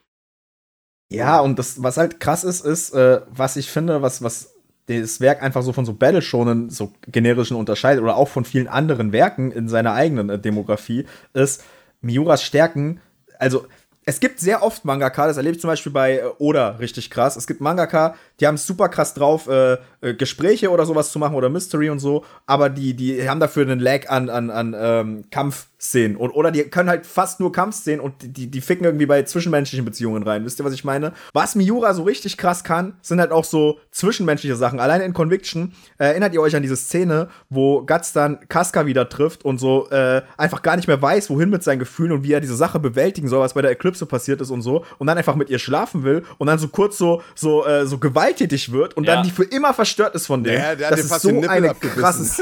[1.09, 4.53] Ja, und das, was halt krass ist, ist, äh, was ich finde, was, was
[4.87, 8.67] das Werk einfach so von so Battle Shonen so generischen unterscheidet oder auch von vielen
[8.67, 11.63] anderen Werken in seiner eigenen äh, Demografie, ist
[12.01, 12.99] Miuras Stärken.
[13.39, 13.67] Also,
[14.05, 17.35] es gibt sehr oft Mangaka, das erlebe ich zum Beispiel bei äh, Oda richtig krass.
[17.35, 21.19] Es gibt Mangaka, die haben es super krass drauf, äh, äh, Gespräche oder sowas zu
[21.19, 24.75] machen oder Mystery und so, aber die, die haben dafür einen Lag an, an, an
[24.77, 26.15] ähm, Kampfszenen.
[26.15, 29.85] Und, oder die können halt fast nur Kampfszenen und die, die ficken irgendwie bei zwischenmenschlichen
[29.85, 30.45] Beziehungen rein.
[30.45, 31.13] Wisst ihr, was ich meine?
[31.33, 34.79] Was Miura so richtig krass kann, sind halt auch so zwischenmenschliche Sachen.
[34.79, 39.09] Alleine in Conviction äh, erinnert ihr euch an diese Szene, wo Guts dann Casca wieder
[39.09, 42.33] trifft und so äh, einfach gar nicht mehr weiß, wohin mit seinen Gefühlen und wie
[42.33, 44.85] er diese Sache bewältigen soll, was bei der Eclipse passiert ist und so.
[44.99, 47.97] Und dann einfach mit ihr schlafen will und dann so kurz so, so, äh, so
[48.27, 49.15] gewalttätig wird und Ja.
[49.15, 50.53] dann die für immer verstört ist von dem.
[50.53, 52.41] Ja, der hat das ist fast so eine krasses.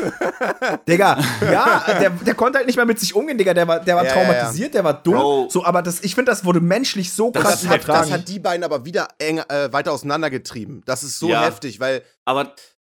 [0.88, 1.18] Digga,
[1.52, 3.54] ja, der, der konnte halt nicht mehr mit sich umgehen, Digga.
[3.54, 5.16] Der war, der war Ja, traumatisiert, der war dumm.
[5.16, 5.50] Bro.
[5.52, 8.10] So, aber das, ich finde, das wurde menschlich so Das krass Das ist hat, übertragen.
[8.10, 10.84] das hat die beiden aber wieder eng, äh, weiter auseinandergetrieben.
[10.86, 11.46] Das ist so Ja.
[11.46, 12.54] heftig, weil Aber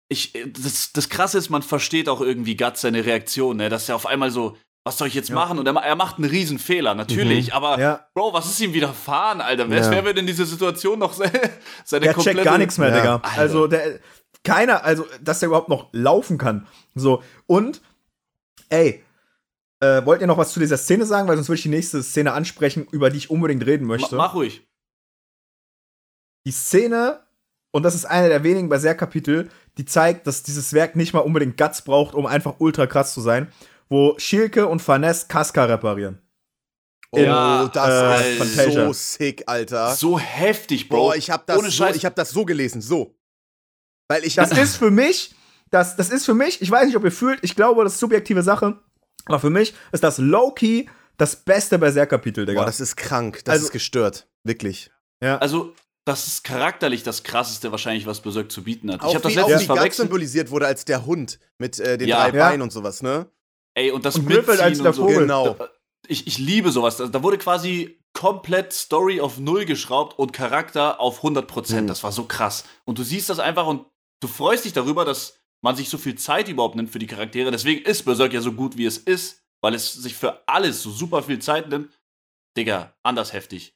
[0.10, 0.34] ich,
[0.64, 3.70] das, das Krasse ist, man versteht auch irgendwie Guts seine Reaktion, ne?
[3.70, 4.56] dass er auf einmal so,
[4.88, 5.60] was soll ich jetzt machen?
[5.60, 8.08] Und er, er macht einen riesen Fehler, natürlich, aber Ja.
[8.16, 9.70] Bro, was ist ihm widerfahren, Alter?
[9.70, 9.92] Wer, Ja.
[9.92, 11.30] wer wird in dieser Situation noch se-
[11.86, 12.38] seine der komplette...
[12.40, 12.96] checkt gar nichts mehr, Ja.
[12.98, 13.16] Digga.
[13.18, 13.38] Alter.
[13.42, 14.00] Also, der,
[14.44, 16.68] keiner, also, dass der überhaupt noch laufen kann.
[16.96, 17.82] So, und,
[18.70, 19.04] ey,
[19.82, 21.28] äh, wollt ihr noch was zu dieser Szene sagen?
[21.28, 24.16] Weil sonst würde ich die nächste Szene ansprechen, über die ich unbedingt reden möchte.
[24.16, 24.66] mach ruhig.
[26.46, 27.20] die Szene,
[27.72, 31.58] und das ist eine der wenigen Berserk-Kapitel, die zeigt, dass dieses Werk nicht mal unbedingt
[31.58, 33.52] Guts braucht, um einfach ultra krass zu sein,
[33.90, 36.22] wo Schilke und Farnes Casca reparieren.
[37.12, 38.86] oh, Ja, das äh, ist Fantasia.
[38.88, 39.96] so sick, Alter.
[39.96, 40.98] So heftig, Bro.
[40.98, 41.96] Boah, ich habe das, Ohne so, Scheiß.
[41.96, 43.16] ich hab das so gelesen, so.
[44.10, 45.34] Weil ich Das ist für mich,
[45.70, 48.00] das, das ist für mich, ich weiß nicht, ob ihr fühlt, ich glaube, das ist
[48.00, 48.80] subjektive Sache,
[49.26, 50.86] aber für mich ist das low-key
[51.18, 52.62] das beste Berserk-Kapitel, Digga.
[52.62, 54.92] Boah, das ist krank, das Also- ist gestört, wirklich.
[55.22, 55.38] ja.
[55.40, 55.74] Also,
[56.06, 59.02] das ist charakterlich das krasseste wahrscheinlich, was Berserk zu bieten hat.
[59.02, 59.96] Auch ich habe das letztens verwechselt.
[59.96, 62.30] symbolisiert wurde als der Hund mit äh, den Ja.
[62.30, 62.46] drei Ja.
[62.48, 63.30] Beinen und sowas, ne?
[63.78, 65.02] Ey, und das Und Griffith als Mitziehen der und so.
[65.04, 65.20] Vogel.
[65.20, 65.50] Genau.
[65.54, 65.70] Da-
[66.08, 66.98] Ich, ich liebe sowas.
[66.98, 71.82] Da, da wurde quasi komplett Story auf Null geschraubt und Charakter auf 100%.
[71.82, 71.88] Mhm.
[71.88, 72.64] Das war so krass.
[72.86, 73.86] Und du siehst das einfach und
[74.22, 77.52] du freust dich darüber, dass man sich so viel Zeit überhaupt nimmt für die Charaktere.
[77.52, 80.90] Deswegen ist Berserk ja so gut, wie es ist, weil es sich für alles so
[80.92, 81.90] super viel Zeit nimmt.
[82.58, 83.76] Digga, anders heftig.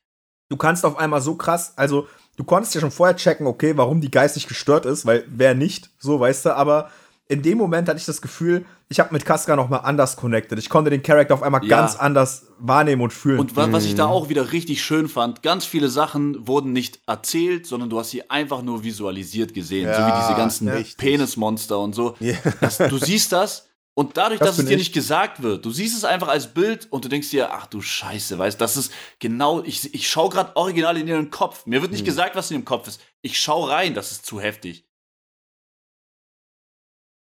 [0.49, 4.02] du kannst auf einmal so krass, also du konntest ja schon vorher checken, okay, warum
[4.02, 6.89] die geistig gestört ist, weil wer nicht, so weißt du, aber
[7.32, 10.59] in dem Moment hatte ich das Gefühl, ich habe mit Casca noch mal anders connected.
[10.59, 11.77] Ich konnte den Charakter auf einmal Ja.
[11.77, 13.39] ganz anders wahrnehmen und fühlen.
[13.39, 14.11] Und wa was ich da Mhm.
[14.11, 18.29] auch wieder richtig schön fand, ganz viele Sachen wurden nicht erzählt, sondern du hast sie
[18.29, 19.86] einfach nur visualisiert gesehen.
[19.93, 20.97] so wie Ja, diese ganzen richtig.
[20.97, 22.15] Penismonster und so.
[22.19, 22.36] Ja.
[22.59, 24.79] Das, du siehst das Und dadurch, das dass es dir ich.
[24.79, 27.82] nicht gesagt wird, du siehst es einfach als Bild und du denkst dir, ach du
[27.82, 31.65] Scheiße, weißt, das ist genau, ich, ich schau gerade original in ihren Kopf.
[31.65, 32.05] Mir wird nicht hm.
[32.05, 33.01] gesagt, was in ihrem Kopf ist.
[33.21, 34.86] Ich schau rein, das ist zu heftig.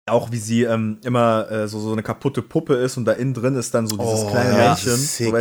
[0.07, 3.35] Auch wie sie ähm, immer äh, so, so eine kaputte Puppe ist und da innen
[3.35, 4.97] drin ist dann so dieses oh, kleine ja, Männchen.
[4.97, 5.39] So,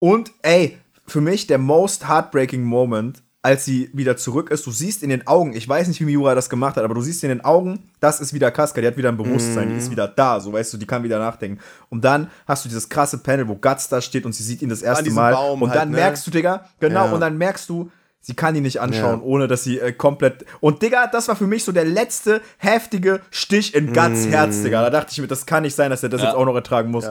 [0.00, 5.02] und ey, für mich der most heartbreaking Moment als sie wieder zurück ist, du siehst
[5.02, 7.30] in den Augen, ich weiß nicht, wie Miura das gemacht hat, aber du siehst in
[7.30, 9.70] den Augen, das ist wieder Casca, die hat wieder ein Bewusstsein, mm.
[9.70, 9.92] die ist mhm.
[9.92, 11.58] wieder da, so weißt du, die kann wieder nachdenken.
[11.88, 14.68] Und dann hast du dieses krasse Panel, wo Guts da steht und sie sieht ihn
[14.68, 15.32] das erste Mal.
[15.32, 15.96] Baum und dann halt, ne?
[15.96, 17.12] merkst du, Digga, genau, ja.
[17.12, 17.90] und dann merkst du,
[18.20, 19.24] sie kann ihn nicht anschauen, ja.
[19.24, 20.44] ohne dass sie äh, komplett.
[20.60, 24.30] Und Digga, das war für mich so der letzte heftige Stich in Guts mm.
[24.30, 24.82] Herz, Digga.
[24.82, 26.28] Da dachte ich mir, das kann nicht sein, dass er das ja.
[26.28, 27.06] jetzt auch noch ertragen muss.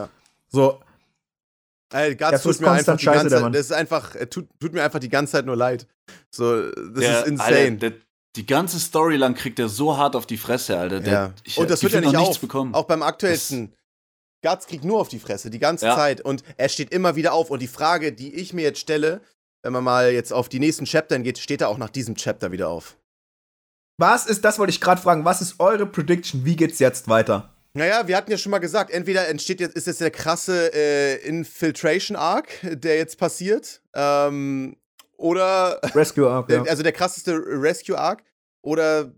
[0.48, 0.80] So,
[1.92, 5.00] Ey, Guts tut mir einfach die ganze Zeit, das ist einfach, tut, tut, mir einfach
[5.00, 5.86] die ganze Zeit nur leid.
[6.30, 7.56] So, das der, ist insane.
[7.56, 7.92] Alter, der,
[8.36, 11.00] die ganze Story lang kriegt er so hart auf die Fresse, Alter.
[11.00, 11.32] Der, ja.
[11.42, 12.38] ich, und das wird ja nicht auf.
[12.38, 12.74] Bekommen.
[12.74, 13.74] Auch beim aktuellsten.
[14.42, 15.96] Guts kriegt nur auf die Fresse, die ganze ja.
[15.96, 16.20] Zeit.
[16.20, 17.50] Und er steht immer wieder auf.
[17.50, 19.20] Und die Frage, die ich mir jetzt stelle,
[19.62, 22.52] wenn man mal jetzt auf die nächsten Chapter geht, steht er auch nach diesem Chapter
[22.52, 22.96] wieder auf.
[23.98, 26.44] Was ist, das wollte ich gerade fragen, was ist eure Prediction?
[26.44, 27.54] Wie geht's jetzt weiter?
[27.74, 31.16] Naja, wir hatten ja schon mal gesagt, entweder entsteht jetzt, ist jetzt der krasse äh,
[31.16, 34.76] Infiltration Arc, der jetzt passiert, ähm,
[35.16, 35.80] oder.
[35.94, 36.62] Rescue Arc, ja.
[36.62, 38.24] Also der krasseste Rescue Arc,
[38.62, 39.12] oder.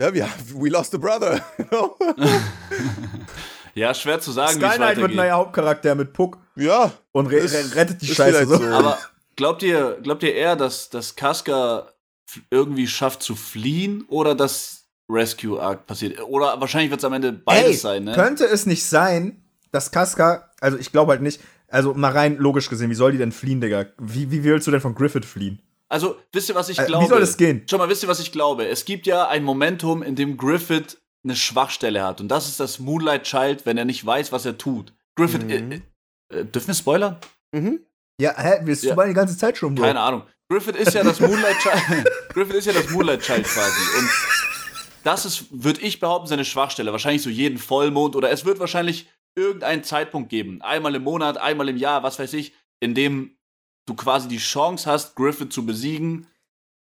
[0.00, 1.44] Ja, wir, we lost a brother.
[3.74, 4.60] ja, schwer zu sagen.
[4.60, 6.38] Sky Knight wird ein neuer Hauptcharakter mit Puck.
[6.56, 6.92] Ja.
[7.12, 7.42] Und re
[7.74, 8.56] rettet die Scheiße so.
[8.56, 8.64] so.
[8.66, 8.98] Aber
[9.36, 11.92] glaubt ihr, glaubt ihr eher, dass, dass Casca
[12.50, 16.20] irgendwie schafft zu fliehen oder dass Rescue Arc passiert.
[16.22, 18.14] Oder wahrscheinlich wird es am Ende beides Ey, sein, ne?
[18.14, 22.70] Könnte es nicht sein, dass Casca, also ich glaube halt nicht, also mal rein logisch
[22.70, 23.86] gesehen, wie soll die denn fliehen, Digga?
[23.98, 25.60] Wie, wie willst du denn von Griffith fliehen?
[25.88, 27.04] Also, wisst ihr, was ich glaube?
[27.04, 27.62] Äh, wie soll das gehen?
[27.68, 28.66] Schau mal, wisst ihr, was ich glaube?
[28.66, 32.20] Es gibt ja ein Momentum, in dem Griffith eine Schwachstelle hat.
[32.20, 34.92] Und das ist das Moonlight Child, wenn er nicht weiß, was er tut.
[35.16, 35.50] Griffith, mhm.
[35.50, 35.80] äh,
[36.32, 37.18] äh, dürfen wir spoilern?
[37.52, 37.80] Mhm.
[38.20, 38.64] Ja, hä?
[38.64, 38.94] Du ja.
[38.94, 39.84] mal die ganze Zeit schon, Bro?
[39.84, 40.22] Keine Ahnung.
[40.50, 42.12] Griffith ist ja das Moonlight Child.
[42.28, 43.98] Griffith ist ja das Moonlight Child quasi.
[43.98, 44.10] Und
[45.02, 46.92] das ist, würde ich behaupten, seine Schwachstelle.
[46.92, 50.62] Wahrscheinlich so jeden Vollmond oder es wird wahrscheinlich irgendeinen Zeitpunkt geben.
[50.62, 53.36] Einmal im Monat, einmal im Jahr, was weiß ich, in dem
[53.86, 56.26] du quasi die Chance hast, Griffith zu besiegen,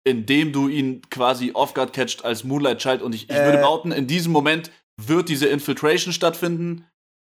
[0.08, 3.02] indem du ihn quasi off-guard catcht als Moonlight Child.
[3.02, 3.46] Und ich, ich äh.
[3.46, 6.86] würde behaupten, in diesem Moment wird diese Infiltration stattfinden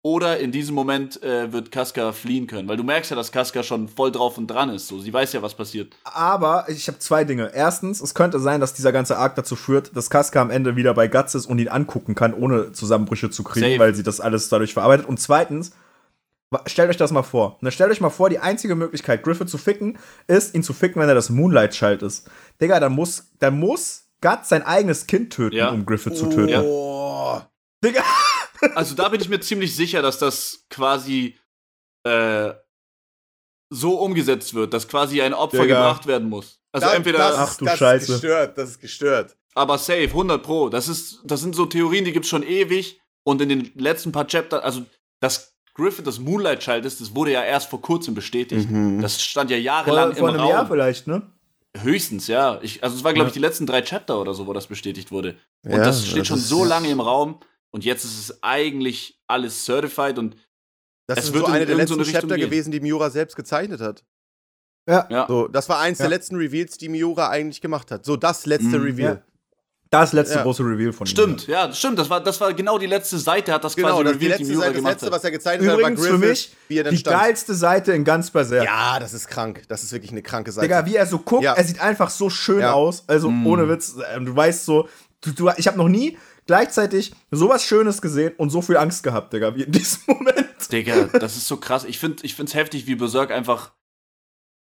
[0.03, 3.63] oder in diesem Moment äh, wird Casca fliehen können, weil du merkst ja, dass Casca
[3.63, 4.87] schon voll drauf und dran ist.
[4.87, 5.95] So, sie weiß ja, was passiert.
[6.03, 7.51] Aber ich habe zwei Dinge.
[7.55, 10.93] Erstens, es könnte sein, dass dieser ganze Arc dazu führt, dass Casca am Ende wieder
[10.93, 13.79] bei Guts ist und ihn angucken kann, ohne Zusammenbrüche zu kriegen, Safe.
[13.79, 15.07] weil sie das alles dadurch verarbeitet.
[15.07, 15.71] Und zweitens,
[16.65, 17.57] stellt euch das mal vor.
[17.61, 19.97] Und stellt euch mal vor, die einzige Möglichkeit, Griffith zu ficken,
[20.27, 22.29] ist, ihn zu ficken, wenn er das Moonlight-Schalt ist.
[22.61, 25.69] Digga, dann muss, dann muss Guts sein eigenes Kind töten, ja.
[25.69, 26.15] um Griffith oh.
[26.15, 26.63] zu töten.
[26.65, 27.41] Oh.
[27.83, 28.03] Digga.
[28.73, 31.35] Also da bin ich mir ziemlich sicher, dass das quasi
[32.03, 32.53] äh,
[33.69, 35.75] so umgesetzt wird, dass quasi ein Opfer Digga.
[35.75, 36.59] gebracht werden muss.
[36.71, 37.17] Also das, entweder.
[37.19, 38.13] Das, ach du das Scheiße.
[38.13, 39.37] ist gestört, das ist gestört.
[39.53, 40.69] Aber safe, 100 Pro.
[40.69, 42.99] Das, ist, das sind so Theorien, die gibt's schon ewig.
[43.23, 44.85] Und in den letzten paar Chapters, also
[45.19, 48.69] dass Griffith das Moonlight Child ist, das wurde ja erst vor kurzem bestätigt.
[48.71, 49.01] Mhm.
[49.01, 50.51] Das stand ja jahrelang vor, vor im einem Raum.
[50.51, 51.21] Jahr vielleicht, ne?
[51.77, 52.59] Höchstens, ja.
[52.61, 55.11] Ich, also es war, glaube ich, die letzten drei Chapter oder so, wo das bestätigt
[55.11, 55.35] wurde.
[55.63, 57.39] Und ja, das steht das schon so lange im Raum.
[57.71, 60.37] Und jetzt ist es eigentlich alles certified und
[61.07, 62.49] das es ist wird so eine der letzten so Chapter gehen.
[62.49, 64.05] gewesen, die Miura selbst gezeichnet hat.
[64.89, 65.07] Ja.
[65.09, 65.25] ja.
[65.27, 66.03] So, das war eins ja.
[66.03, 68.05] der letzten Reveals, die Miura eigentlich gemacht hat.
[68.05, 68.85] So, das letzte mhm.
[68.85, 69.25] Reveal.
[69.95, 70.01] Ja.
[70.01, 71.51] Das letzte große Reveal von Stimmt, ihm.
[71.51, 71.99] ja, stimmt.
[71.99, 74.43] Das war, das war genau die letzte Seite, hat das genau, quasi das revealed, die,
[74.43, 76.83] letzte Seite, gemacht Das letzte, was er Übrigens hat, war Griffith, für mich wie er
[76.83, 77.19] dann die stand.
[77.19, 78.65] geilste Seite in ganz Berserk.
[78.65, 79.63] Ja, das ist krank.
[79.67, 80.67] Das ist wirklich eine kranke Seite.
[80.67, 83.03] Digga, wie er so guckt, er sieht einfach so schön aus.
[83.07, 83.47] Also, mm.
[83.47, 83.95] ohne Witz.
[83.95, 84.87] Du weißt so,
[85.21, 89.33] du, du, ich habe noch nie gleichzeitig sowas Schönes gesehen und so viel Angst gehabt,
[89.33, 90.71] Digga, wie in diesem Moment.
[90.71, 91.83] Digga, das ist so krass.
[91.85, 93.73] Ich finde ich find's heftig, wie Berserk einfach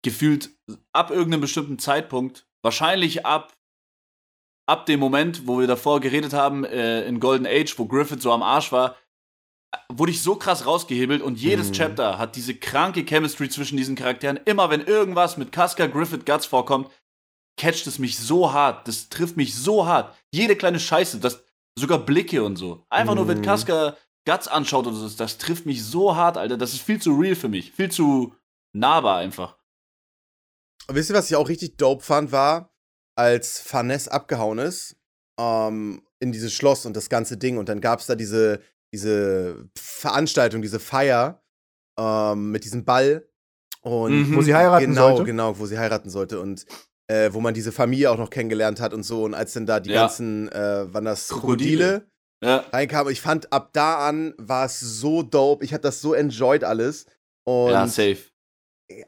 [0.03, 0.49] gefühlt
[0.91, 3.53] ab irgendeinem bestimmten Zeitpunkt, wahrscheinlich ab
[4.71, 8.31] ab dem Moment, wo wir davor geredet haben, äh, in Golden Age, wo Griffith so
[8.31, 8.95] am Arsch war,
[9.89, 11.73] wurde ich so krass rausgehebelt und jedes mhm.
[11.73, 14.39] Chapter hat diese kranke Chemistry zwischen diesen Charakteren.
[14.45, 16.89] Immer wenn irgendwas mit Casca, Griffith, Guts vorkommt,
[17.57, 18.87] catcht es mich so hart.
[18.87, 20.15] Das trifft mich so hart.
[20.31, 21.43] Jede kleine Scheiße, das,
[21.77, 22.85] sogar Blicke und so.
[22.89, 23.43] Einfach nur, wenn mhm.
[23.43, 26.57] Casca Guts anschaut und so, das trifft mich so hart, Alter.
[26.57, 27.71] Das ist viel zu real für mich.
[27.71, 28.35] Viel zu
[28.73, 29.57] nahbar einfach.
[30.87, 32.70] Und wisst ihr, was ich auch richtig dope fand, war,
[33.15, 34.95] als Farnes abgehauen ist,
[35.39, 37.57] ähm, in dieses Schloss und das ganze Ding.
[37.57, 38.61] Und dann gab es da diese,
[38.93, 41.43] diese Veranstaltung, diese Feier
[41.99, 43.27] ähm, mit diesem Ball.
[43.81, 44.35] Und mhm.
[44.35, 45.23] wo sie heiraten genau, sollte.
[45.25, 46.39] Genau, genau, wo sie heiraten sollte.
[46.39, 46.65] Und
[47.07, 49.23] äh, wo man diese Familie auch noch kennengelernt hat und so.
[49.23, 50.01] Und als dann da die ja.
[50.01, 52.07] ganzen, äh, waren das Krokodile?
[52.43, 52.65] Ja.
[52.71, 53.07] reinkam.
[53.09, 55.63] Ich fand, ab da an war es so dope.
[55.63, 57.05] Ich habe das so enjoyed alles.
[57.43, 58.17] Und ja, safe.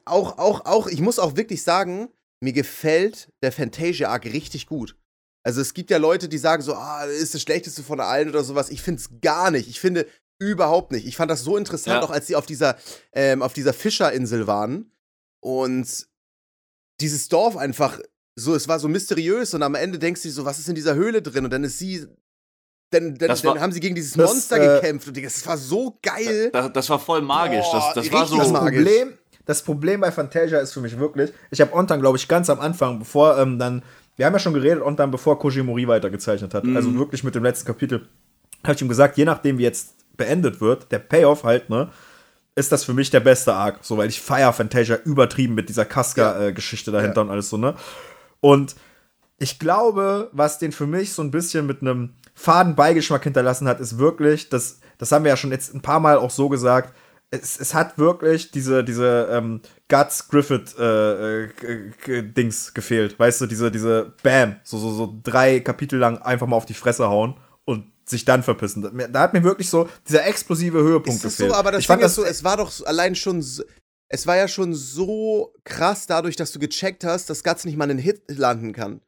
[0.06, 2.10] Auch, auch, auch, ich muss auch wirklich sagen,
[2.44, 4.98] mir gefällt der Fantasia Arc richtig gut.
[5.46, 8.44] Also es gibt ja Leute, die sagen so, ah, ist das Schlechteste von allen oder
[8.44, 8.70] sowas.
[8.70, 9.70] Ich finde es gar nicht.
[9.70, 10.08] Ich finde
[10.40, 11.06] überhaupt nicht.
[11.06, 12.04] Ich fand das so interessant, ja.
[12.04, 12.78] auch als sie auf dieser,
[13.14, 14.92] ähm, auf dieser Fischerinsel waren.
[15.42, 16.08] Und
[17.00, 18.00] dieses Dorf einfach
[18.36, 20.96] so, es war so mysteriös und am Ende denkst du so, was ist in dieser
[20.96, 21.46] Höhle drin?
[21.46, 22.08] Und dann ist sie
[22.90, 25.98] dann, dann, dann, haben sie gegen dieses das, Monster äh, gekämpft und das war so
[26.02, 26.52] geil.
[26.52, 27.66] Das, das war voll magisch.
[27.72, 28.38] Boah, das, das war so.
[28.38, 32.28] Das Problem, das Problem bei Fantasia ist für mich wirklich, ich habe Ontan, glaube ich,
[32.28, 33.84] ganz am Anfang, bevor ähm, dann,
[34.16, 36.78] wir haben ja schon geredet, Ontan, bevor Kojimori weitergezeichnet hat, also mhm.
[36.78, 38.08] also wirklich mit dem letzten Kapitel,
[38.64, 41.90] habe ich ihm gesagt, je nachdem, wie jetzt beendet wird, der Payoff halt, ne,
[42.56, 45.86] ist das für mich der beste Arc, so, weil ich feier Fantasia übertrieben mit dieser
[45.86, 46.98] Casca-Geschichte ja.
[46.98, 47.26] äh, dahinter ja.
[47.26, 47.76] und alles so, ne.
[48.40, 48.76] Und
[49.40, 53.80] ich glaube, was den für mich so ein bisschen mit einem faden Beigeschmack hinterlassen hat,
[53.80, 56.96] ist wirklich, das, das haben wir ja schon jetzt ein paar Mal auch so gesagt,
[57.34, 63.18] es, es hat wirklich diese, diese ähm, Guts Griffith äh, äh, Dings gefehlt.
[63.18, 66.76] Weißt du, diese, diese Bam, so, so, so drei Kapitel lang einfach mal auf die
[66.76, 69.10] Fresse hauen und sich dann verpissen.
[69.12, 71.52] Da hat mir wirklich so dieser explosive Höhepunkt ist gefehlt.
[71.52, 73.64] So, aber das ich fand das so, es war doch allein schon so,
[74.10, 77.90] es war ja schon so krass dadurch, dass du gecheckt hast, dass Guts nicht mal
[77.90, 79.02] einen Hit landen kann.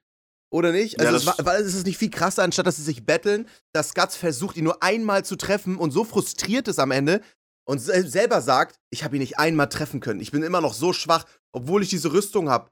[0.49, 0.99] Oder nicht?
[0.99, 3.47] Also ja, es, war, weil es ist nicht viel krasser, anstatt dass sie sich betteln,
[3.73, 7.21] dass Guts versucht, ihn nur einmal zu treffen und so frustriert ist am Ende
[7.66, 10.20] und selber sagt, ich habe ihn nicht einmal treffen können.
[10.20, 12.70] Ich bin immer noch so schwach, obwohl ich diese Rüstung habe.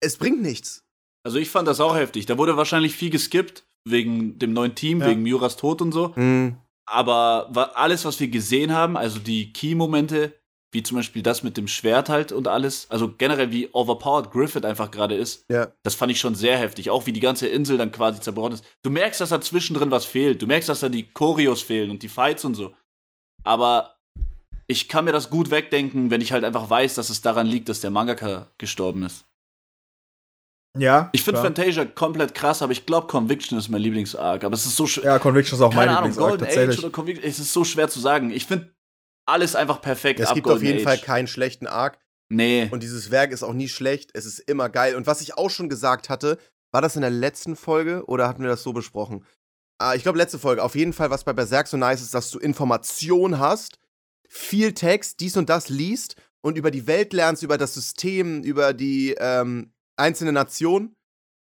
[0.00, 0.84] Es bringt nichts.
[1.24, 2.26] Also ich fand das auch heftig.
[2.26, 5.08] Da wurde wahrscheinlich viel geskippt wegen dem neuen Team, ja.
[5.08, 6.12] wegen Muras Tod und so.
[6.16, 6.56] Mhm.
[6.86, 10.34] Aber alles, was wir gesehen haben, also die Key-Momente,
[10.72, 14.64] wie zum Beispiel das mit dem Schwert halt und alles, also generell wie overpowered Griffith
[14.64, 15.72] einfach gerade ist, ja.
[15.82, 16.90] das fand ich schon sehr heftig.
[16.90, 18.64] Auch wie die ganze Insel dann quasi zerbrochen ist.
[18.82, 20.40] Du merkst, dass da zwischendrin was fehlt.
[20.40, 22.74] Du merkst, dass da die Choreos fehlen und die Fights und so.
[23.44, 23.97] Aber
[24.68, 27.68] ich kann mir das gut wegdenken, wenn ich halt einfach weiß, dass es daran liegt,
[27.68, 29.24] dass der Mangaka gestorben ist.
[30.76, 31.08] Ja.
[31.12, 34.44] Ich finde Fantasia komplett krass, aber ich glaube, Conviction ist mein Lieblingsarg.
[34.44, 35.04] Aber es ist so schwer.
[35.04, 36.38] Ja, Conviction ist auch mein Lieblingsarg.
[36.38, 37.24] Tatsächlich.
[37.24, 38.30] Es ist so schwer zu sagen.
[38.30, 38.74] Ich finde
[39.26, 40.20] alles einfach perfekt.
[40.20, 40.84] Es gibt auf jeden Age.
[40.84, 41.98] Fall keinen schlechten Arc.
[42.30, 42.68] Nee.
[42.70, 44.10] Und dieses Werk ist auch nie schlecht.
[44.12, 44.94] Es ist immer geil.
[44.94, 46.38] Und was ich auch schon gesagt hatte,
[46.70, 49.24] war das in der letzten Folge oder hatten wir das so besprochen?
[49.78, 50.62] Ah, ich glaube, letzte Folge.
[50.62, 53.78] Auf jeden Fall, was bei Berserk so nice ist, dass du Information hast,
[54.28, 58.72] viel Text, dies und das liest und über die Welt lernst, über das System, über
[58.72, 60.94] die ähm, einzelne Nationen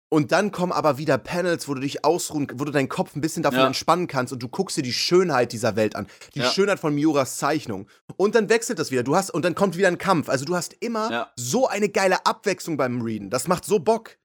[0.10, 3.22] und dann kommen aber wieder Panels, wo du dich ausruhen, wo du deinen Kopf ein
[3.22, 3.68] bisschen davon ja.
[3.68, 6.08] entspannen kannst und du guckst dir die Schönheit dieser Welt an.
[6.36, 6.50] Die ja.
[6.50, 7.88] Schönheit von Miuras Zeichnung.
[8.16, 9.04] Und dann wechselt das wieder.
[9.04, 10.30] Du hast, und dann kommt wieder ein Kampf.
[10.30, 11.32] Also du hast immer ja.
[11.36, 13.30] so eine geile Abwechslung beim Readen.
[13.30, 14.18] Das macht so Bock.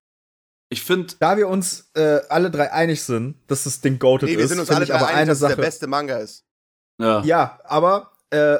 [0.69, 1.15] Ich finde.
[1.19, 4.61] Da wir uns äh, alle drei einig sind, dass das Ding goated nee, wir sind
[4.61, 6.45] uns alle drei aber einig, eine dass Sache, der beste Manga ist.
[7.01, 8.59] Ja, ja aber äh,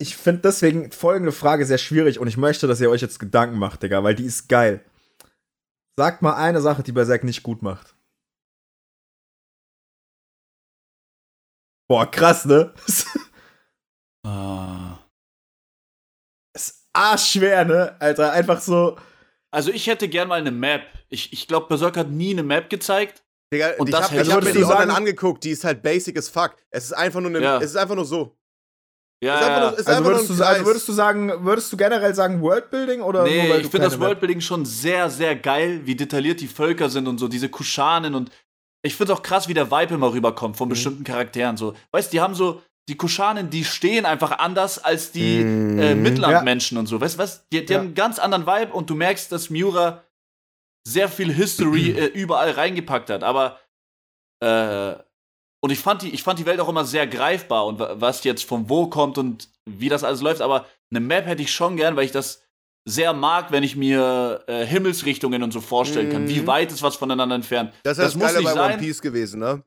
[0.00, 3.58] ich finde deswegen folgende Frage sehr schwierig und ich möchte, dass ihr euch jetzt Gedanken
[3.58, 4.84] macht, Digga, weil die ist geil.
[5.98, 7.94] Sagt mal eine Sache, die Berserk nicht gut macht.
[11.90, 12.72] Boah, krass, ne?
[14.26, 14.98] ah.
[16.54, 18.00] Ist arschschwer, ne?
[18.00, 18.96] Alter, einfach so.
[19.52, 20.86] Also ich hätte gern mal eine Map.
[21.08, 23.22] Ich, ich glaube, Berserk hat nie eine Map gezeigt.
[23.52, 26.56] Digga, und ich habe hab mir die online angeguckt, die ist halt basic as fuck.
[26.70, 27.58] Es ist einfach nur eine, ja.
[27.58, 28.39] es ist einfach nur so.
[29.22, 33.24] Ja, nur, also, würdest du, also, würdest du, sagen, würdest du generell sagen Worldbuilding oder
[33.24, 37.06] Nee, nur, ich finde das Worldbuilding schon sehr, sehr geil, wie detailliert die Völker sind
[37.06, 38.30] und so, diese Kushanen und
[38.82, 40.70] ich finde auch krass, wie der Vibe immer rüberkommt von mhm.
[40.70, 41.58] bestimmten Charakteren.
[41.58, 45.78] So, weißt du, die haben so, die Kushanen, die stehen einfach anders als die mhm.
[45.78, 46.80] äh, Midland-Menschen ja.
[46.80, 46.98] und so.
[46.98, 47.46] Weißt du was?
[47.48, 47.78] Die, die ja.
[47.78, 50.02] haben einen ganz anderen Vibe und du merkst, dass Miura
[50.86, 53.22] sehr viel History äh, überall reingepackt hat.
[53.22, 53.60] Aber
[54.42, 54.94] äh,
[55.60, 58.44] und ich fand, die, ich fand die Welt auch immer sehr greifbar und was jetzt
[58.44, 60.40] von wo kommt und wie das alles läuft.
[60.40, 62.42] Aber eine Map hätte ich schon gern, weil ich das
[62.86, 66.28] sehr mag, wenn ich mir äh, Himmelsrichtungen und so vorstellen kann.
[66.28, 66.46] Wie mhm.
[66.46, 67.72] weit ist was voneinander entfernt?
[67.82, 68.72] Das, das muss nicht bei sein.
[68.72, 69.62] One Piece gewesen, ne?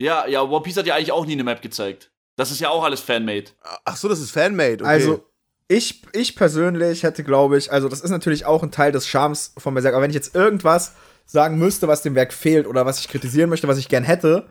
[0.00, 2.10] Ja, ja, One Piece hat ja eigentlich auch nie eine Map gezeigt.
[2.36, 3.50] Das ist ja auch alles Fanmade.
[3.84, 4.78] Ach so, das ist Fanmade.
[4.80, 4.84] Okay.
[4.84, 5.24] Also,
[5.68, 9.52] ich, ich persönlich hätte, glaube ich, also das ist natürlich auch ein Teil des Charmes
[9.56, 10.94] von Berserk, aber wenn ich jetzt irgendwas
[11.26, 14.48] sagen müsste, was dem Werk fehlt oder was ich kritisieren möchte, was ich gern hätte,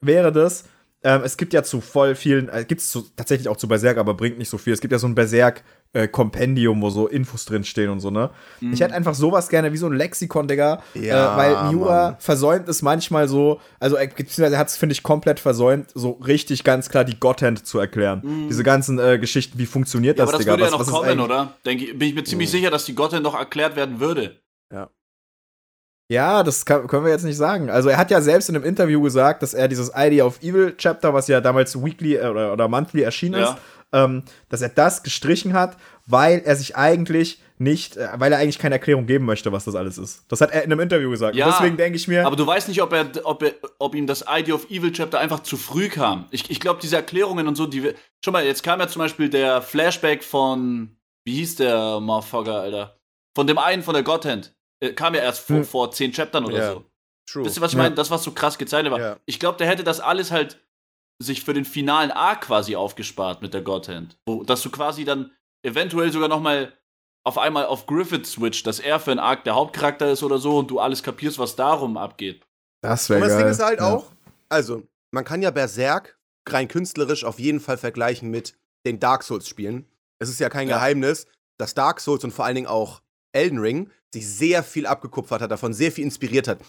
[0.00, 0.64] wäre das,
[1.02, 4.12] ähm, es gibt ja zu voll vielen, äh, gibt es tatsächlich auch zu Berserk, aber
[4.12, 4.74] bringt nicht so viel.
[4.74, 8.30] Es gibt ja so ein Berserk-Kompendium, äh, wo so Infos drinstehen und so, ne?
[8.60, 8.74] Mhm.
[8.74, 10.82] Ich hätte einfach sowas gerne wie so ein Lexikon, Digga.
[10.92, 14.92] Ja, äh, weil Miura versäumt es manchmal so, also äh, beziehungsweise er hat es, finde
[14.92, 18.20] ich, komplett versäumt, so richtig ganz klar die Godhand zu erklären.
[18.22, 18.48] Mhm.
[18.48, 20.52] Diese ganzen äh, Geschichten, wie funktioniert ja, das, aber das Digga?
[20.52, 21.54] würde ja noch kommen, oder?
[21.64, 22.58] Denke, bin ich mir ziemlich mhm.
[22.58, 24.38] sicher, dass die Godhand noch erklärt werden würde.
[24.70, 24.90] Ja.
[26.10, 27.70] Ja, das kann, können wir jetzt nicht sagen.
[27.70, 30.74] Also er hat ja selbst in einem Interview gesagt, dass er dieses Idea of Evil
[30.76, 33.50] Chapter, was ja damals weekly äh, oder, oder monthly erschienen ja.
[33.50, 33.56] ist,
[33.92, 38.58] ähm, dass er das gestrichen hat, weil er sich eigentlich nicht, äh, weil er eigentlich
[38.58, 40.24] keine Erklärung geben möchte, was das alles ist.
[40.26, 41.36] Das hat er in einem Interview gesagt.
[41.36, 42.26] Ja, deswegen denke ich mir.
[42.26, 45.20] Aber du weißt nicht, ob er, ob er, ob ihm das Idea of Evil Chapter
[45.20, 46.26] einfach zu früh kam.
[46.32, 47.94] Ich, ich glaube, diese Erklärungen und so, die wir.
[48.24, 52.96] Schon mal, jetzt kam ja zum Beispiel der Flashback von, wie hieß der Motherfucker, Alter?
[53.36, 54.56] Von dem einen von der Godhand.
[54.80, 55.64] Äh, kam ja erst vor, hm.
[55.64, 56.72] vor zehn Chaptern oder yeah.
[56.72, 56.84] so.
[57.26, 57.44] True.
[57.44, 57.94] Wisst ihr, was ich meine?
[57.94, 59.00] Das, was so krass gezeichnet war.
[59.00, 59.16] Ja.
[59.26, 60.58] Ich glaube, der hätte das alles halt
[61.22, 64.18] sich für den finalen Arc quasi aufgespart mit der Godhand.
[64.26, 65.30] Wo, dass du quasi dann
[65.62, 66.72] eventuell sogar noch mal
[67.24, 70.58] auf einmal auf Griffith switcht, dass er für einen Arc der Hauptcharakter ist oder so
[70.58, 72.42] und du alles kapierst, was darum abgeht.
[72.82, 73.28] Das wäre geil.
[73.28, 73.94] Und das Ding ist halt ja.
[73.94, 74.12] auch,
[74.48, 76.18] also, man kann ja Berserk
[76.48, 78.56] rein künstlerisch auf jeden Fall vergleichen mit
[78.86, 79.86] den Dark Souls Spielen.
[80.18, 80.76] Es ist ja kein ja.
[80.76, 81.26] Geheimnis,
[81.58, 83.02] dass Dark Souls und vor allen Dingen auch
[83.32, 86.60] Elden Ring sich sehr viel abgekupfert hat, davon sehr viel inspiriert hat.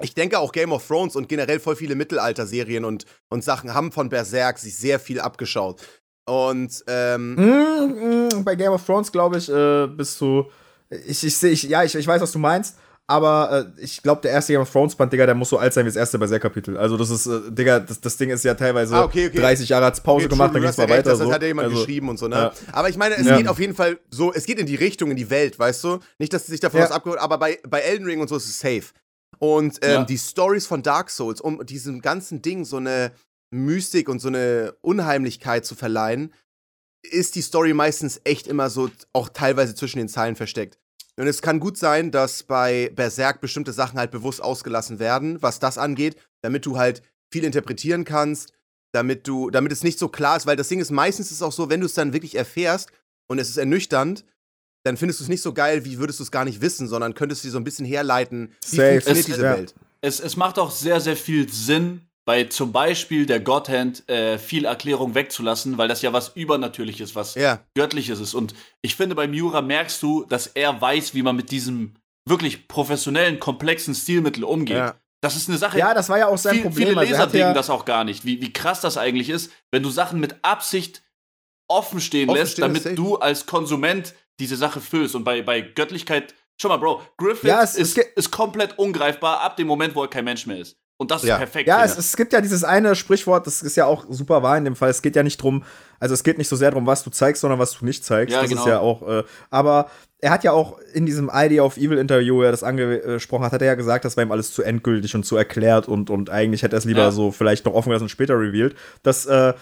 [0.00, 3.92] Ich denke auch Game of Thrones und generell voll viele Mittelalter-Serien und, und Sachen haben
[3.92, 5.80] von Berserk sich sehr viel abgeschaut.
[6.24, 10.46] Und ähm, mm, mm, bei Game of Thrones, glaube ich, äh, bist du.
[10.88, 12.76] Ich, ich, ich, ja, ich, ich weiß, was du meinst.
[13.08, 15.74] Aber äh, ich glaube, der erste Game of Thrones Band, Digga, der muss so alt
[15.74, 16.76] sein wie das erste Berserk-Kapitel.
[16.76, 19.38] Also, das ist, äh, Digga, das, das Ding ist ja teilweise ah, okay, okay.
[19.38, 21.10] 30 Jahre als Pause okay, gemacht, dann geht's mal weiter.
[21.10, 21.24] Das, so.
[21.24, 22.36] das hat ja jemand also, geschrieben und so, ne?
[22.36, 22.52] Ja.
[22.72, 23.36] Aber ich meine, es ja.
[23.36, 25.98] geht auf jeden Fall so, es geht in die Richtung, in die Welt, weißt du?
[26.18, 26.86] Nicht, dass sich davon ja.
[26.86, 28.84] was abgeholt, aber bei, bei Elden Ring und so ist es safe.
[29.38, 33.10] Und ähm, die Stories von Dark Souls, um diesem ganzen Ding so eine
[33.50, 36.32] Mystik und so eine Unheimlichkeit zu verleihen,
[37.02, 40.78] ist die Story meistens echt immer so auch teilweise zwischen den Zeilen versteckt.
[41.18, 45.58] Und es kann gut sein, dass bei Berserk bestimmte Sachen halt bewusst ausgelassen werden, was
[45.58, 48.52] das angeht, damit du halt viel interpretieren kannst,
[48.92, 51.42] damit du, damit es nicht so klar ist, weil das Ding ist, meistens ist es
[51.42, 52.90] auch so, wenn du es dann wirklich erfährst
[53.28, 54.24] und es ist ernüchternd,
[54.84, 57.14] dann findest du es nicht so geil, wie würdest du es gar nicht wissen, sondern
[57.14, 58.92] könntest du dir so ein bisschen herleiten, wie Safe.
[58.92, 59.56] funktioniert es, diese ja.
[59.56, 59.74] Welt.
[60.00, 64.64] Es, es macht auch sehr, sehr viel Sinn, bei zum Beispiel der Godhand äh, viel
[64.64, 67.60] Erklärung wegzulassen, weil das ja was Übernatürliches, was ja.
[67.74, 68.34] Göttliches ist.
[68.34, 71.94] Und ich finde, bei Miura merkst du, dass er weiß, wie man mit diesem
[72.28, 74.76] wirklich professionellen, komplexen Stilmittel umgeht.
[74.76, 74.94] Ja.
[75.20, 75.78] Das ist eine Sache.
[75.78, 76.88] Ja, das war ja auch sein viel, Problem.
[76.88, 79.82] Viele also Leser ja das auch gar nicht, wie, wie krass das eigentlich ist, wenn
[79.82, 81.02] du Sachen mit Absicht
[81.68, 85.14] offen stehen offen lässt, damit du als Konsument diese Sache füllst.
[85.14, 89.68] Und bei, bei Göttlichkeit, schau mal, Bro, Griffith ja, ist, ist komplett ungreifbar ab dem
[89.68, 90.76] Moment, wo er kein Mensch mehr ist.
[90.96, 91.34] Und das ja.
[91.34, 91.68] ist perfekt.
[91.68, 94.64] Ja, es, es, gibt ja dieses eine Sprichwort, das ist ja auch super wahr in
[94.64, 94.90] dem Fall.
[94.90, 95.64] Es geht ja nicht drum,
[95.98, 98.32] also es geht nicht so sehr darum, was du zeigst, sondern was du nicht zeigst.
[98.32, 98.62] Ja, das genau.
[98.62, 99.90] ist ja auch, äh, aber
[100.20, 103.52] er hat ja auch in diesem Idea of Evil Interview, wo er das angesprochen hat,
[103.52, 106.30] hat er ja gesagt, das war ihm alles zu endgültig und zu erklärt und, und
[106.30, 107.10] eigentlich hätte er es lieber ja.
[107.10, 108.76] so vielleicht noch offen gelassen und später revealed.
[109.02, 109.54] Das, äh,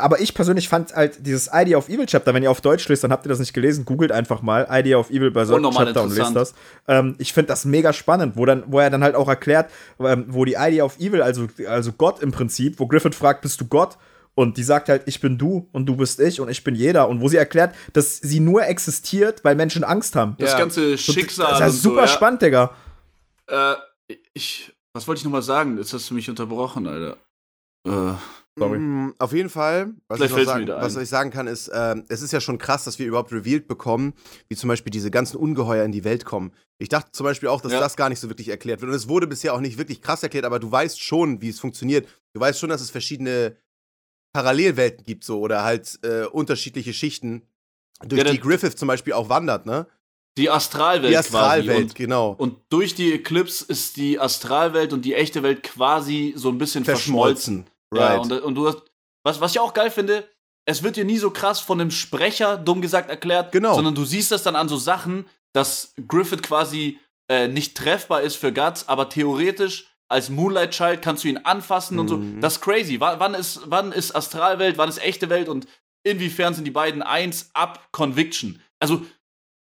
[0.00, 3.04] aber ich persönlich fand halt dieses Idea of Evil Chapter, wenn ihr auf Deutsch lest,
[3.04, 6.02] dann habt ihr das nicht gelesen, googelt einfach mal Idea of Evil bei solchen Chapter
[6.02, 6.54] und lest das.
[6.88, 9.70] Ähm, ich finde das mega spannend, wo, dann, wo er dann halt auch erklärt,
[10.00, 13.60] ähm, wo die Idea of Evil, also, also Gott im Prinzip, wo Griffith fragt, bist
[13.60, 13.96] du Gott?
[14.34, 17.08] Und die sagt halt, ich bin du und du bist ich und ich bin jeder.
[17.08, 20.36] Und wo sie erklärt, dass sie nur existiert, weil Menschen Angst haben.
[20.38, 20.58] Das ja.
[20.58, 21.46] ganze Schicksal.
[21.46, 22.08] Das ist ja super so, ja.
[22.08, 22.74] spannend, Digga.
[23.48, 23.74] Äh,
[24.32, 25.76] ich, was wollte ich nochmal sagen?
[25.76, 27.16] Jetzt hast du mich unterbrochen, Alter.
[27.86, 28.14] Äh.
[28.60, 28.78] Sorry.
[28.78, 32.32] Mm, auf jeden Fall, was, ich, sagen, was ich, sagen, kann, ist, äh, es ist
[32.32, 34.12] ja schon krass, dass wir überhaupt revealed bekommen,
[34.48, 36.52] wie zum Beispiel diese ganzen Ungeheuer in die Welt kommen.
[36.78, 37.80] Ich dachte zum Beispiel auch, dass ja.
[37.80, 38.90] das gar nicht so wirklich erklärt wird.
[38.90, 41.58] Und es wurde bisher auch nicht wirklich krass erklärt, aber du weißt schon, wie es
[41.58, 42.06] funktioniert.
[42.34, 43.56] Du weißt schon, dass es verschiedene
[44.34, 47.42] Parallelwelten gibt, so, oder halt äh, unterschiedliche Schichten,
[48.04, 49.86] durch ja, die Griffith zum Beispiel auch wandert, ne?
[50.38, 51.12] Die Astralwelt.
[51.12, 52.34] Die Astralwelt, und, genau.
[52.38, 56.84] Und durch die Eclipse ist die Astralwelt und die echte Welt quasi so ein bisschen
[56.84, 57.64] verschmolzen.
[57.64, 57.69] verschmolzen.
[57.92, 58.12] Right.
[58.12, 58.82] Ja, und, und du hast,
[59.24, 60.28] was, was ich auch geil finde,
[60.66, 63.74] es wird dir nie so krass von einem Sprecher, dumm gesagt, erklärt, genau.
[63.74, 68.36] sondern du siehst das dann an so Sachen, dass Griffith quasi äh, nicht treffbar ist
[68.36, 72.00] für Guts, aber theoretisch als Moonlight Child kannst du ihn anfassen mhm.
[72.00, 72.16] und so.
[72.18, 72.40] Mhm.
[72.40, 73.00] Das ist crazy.
[73.00, 75.66] W wann ist, wann ist Astralwelt, wann ist echte Welt und
[76.02, 78.60] inwiefern sind die beiden eins ab Conviction?
[78.80, 79.04] Also,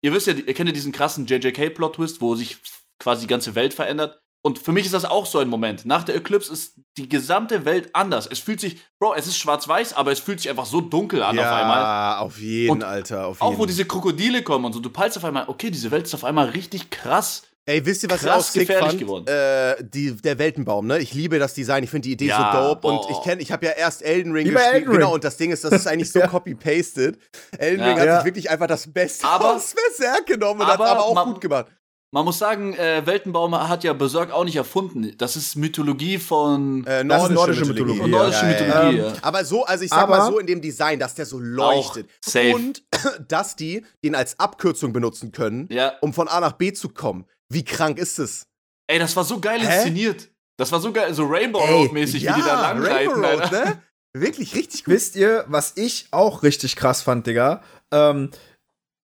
[0.02, 2.58] ihr wisst ja, ihr kennt ja diesen krassen JJK-Plot-Twist, wo sich
[3.00, 4.22] quasi die ganze Welt verändert.
[4.50, 5.86] Und für mich ist das auch so ein Moment.
[5.86, 8.26] Nach der Eclipse ist die gesamte Welt anders.
[8.26, 11.36] Es fühlt sich, Bro, es ist schwarz-weiß, aber es fühlt sich einfach so dunkel an
[11.36, 11.78] ja, auf einmal.
[11.78, 13.28] Ja, auf jeden, und Alter.
[13.28, 14.80] Auf auch wo diese Krokodile kommen und so.
[14.80, 17.44] Du peilst auf einmal, okay, diese Welt ist auf einmal richtig krass.
[17.68, 19.30] Ey, wisst ihr, was ich auch sick fand?
[19.30, 20.98] Äh, die, der Weltenbaum, ne?
[20.98, 22.82] Ich liebe das Design, ich finde die Idee ja, so dope.
[22.82, 22.94] Boah.
[22.94, 24.74] Und ich kenne, ich habe ja erst Elden Ring Lieber gespielt.
[24.74, 25.00] Elden Ring.
[25.02, 27.20] Genau, und das Ding ist, das ist eigentlich so copy-pasted.
[27.60, 31.04] Elden Ring hat sich wirklich einfach das Beste aber, aus Berserk genommen und hat aber
[31.04, 31.68] auch gut gemacht.
[32.12, 35.14] Man muss sagen, äh, Weltenbaum hat ja Berserk auch nicht erfunden.
[35.20, 38.02] Das ist Mythologie von äh, nordische, nordische Mythologie.
[38.02, 38.12] Mythologie.
[38.12, 39.14] Nordische ja, Mythologie ja, ja.
[39.22, 42.10] Aber so, also ich sag aber mal so in dem Design, dass der so leuchtet.
[42.26, 42.56] safe.
[42.56, 42.84] Und
[43.28, 45.70] dass die den als Abkürzung benutzen können,
[46.02, 47.26] um von A nach B zu kommen.
[47.48, 48.48] Wie krank ist es?
[48.88, 49.76] Ey, das war so geil Hä?
[49.76, 50.30] inszeniert.
[50.58, 53.24] Das war so geil, so Rainbow Road-mäßig, ja, wie die da langreiten.
[53.24, 53.82] Rainbow Road, ne?
[54.14, 54.96] Wirklich richtig gut.
[54.96, 57.62] Wisst ihr, was ich auch richtig krass fand, Digga?
[57.92, 58.32] Ähm,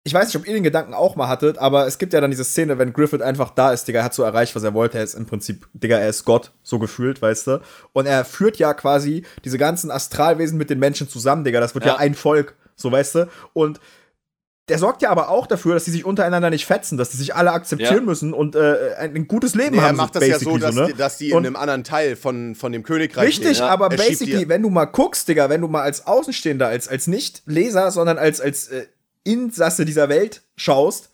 [0.03, 2.31] ich weiß nicht, ob ihr den Gedanken auch mal hattet, aber es gibt ja dann
[2.31, 4.97] diese Szene, wenn Griffith einfach da ist, Digga, er hat so erreicht, was er wollte.
[4.97, 7.61] Er ist im Prinzip, Digga, er ist Gott, so gefühlt, weißt du?
[7.93, 11.59] Und er führt ja quasi diese ganzen Astralwesen mit den Menschen zusammen, Digga.
[11.59, 13.29] Das wird ja, ja ein Volk, so weißt du?
[13.53, 13.79] Und
[14.69, 17.35] der sorgt ja aber auch dafür, dass die sich untereinander nicht fetzen, dass die sich
[17.35, 18.01] alle akzeptieren ja.
[18.01, 19.95] müssen und äh, ein, gutes Leben nee, haben.
[19.95, 20.87] Er macht das ja so, dass, so, ne?
[20.87, 23.67] die, dass die in einem anderen Teil von, von dem Königreich Richtig, ja.
[23.67, 27.43] aber basically, wenn du mal guckst, Digga, wenn du mal als Außenstehender, als, als nicht
[27.45, 28.85] Leser, sondern als, als äh,
[29.23, 31.11] Insasse dieser Welt schaust,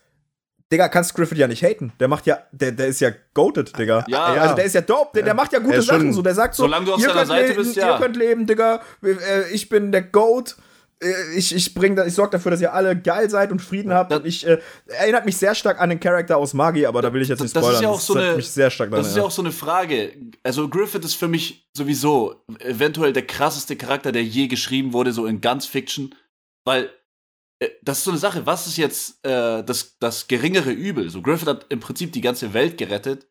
[0.72, 1.94] Digga, kannst Griffith ja nicht haten.
[2.00, 4.04] Der macht ja, der, der ist ja goated, Digga.
[4.10, 6.12] Ja, also der ist ja dope, der, der macht ja gute Sachen.
[6.12, 7.94] So, der sagt so, solange du auf seiner Seite bist, ja.
[7.94, 8.82] Ihr könnt leben, Digga.
[9.02, 10.58] Äh, ich bin der Goat.
[11.02, 14.12] Äh, ich, ich, bring ich sorge dafür, dass ihr alle geil seid und Frieden habt.
[14.12, 17.14] Das, und ich äh, erinnert mich sehr stark an den Charakter aus Magi, aber da
[17.14, 17.70] will ich jetzt nicht spoilern.
[17.72, 19.42] Das ist ja auch so eine, mich sehr stark daran, das ist ja auch so
[19.42, 20.12] eine Frage.
[20.44, 25.28] Also Griffith ist für mich sowieso eventuell der krasseste Charakter, der je geschrieben wurde, so
[25.28, 26.14] in ganz Fiction,
[26.66, 26.90] weil
[27.82, 31.10] das ist so eine Sache, was ist jetzt äh, das, das geringere Übel?
[31.10, 33.28] So, Griffith hat im Prinzip die ganze Welt gerettet,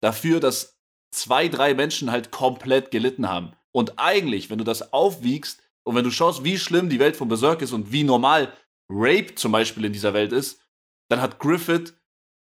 [0.00, 0.78] dafür, dass
[1.14, 3.52] zwei, drei Menschen halt komplett gelitten haben.
[3.72, 7.28] Und eigentlich, wenn du das aufwiegst und wenn du schaust, wie schlimm die Welt von
[7.28, 8.52] Berserk ist und wie normal
[8.90, 10.60] Rape zum Beispiel in dieser Welt ist,
[11.10, 11.94] dann hat Griffith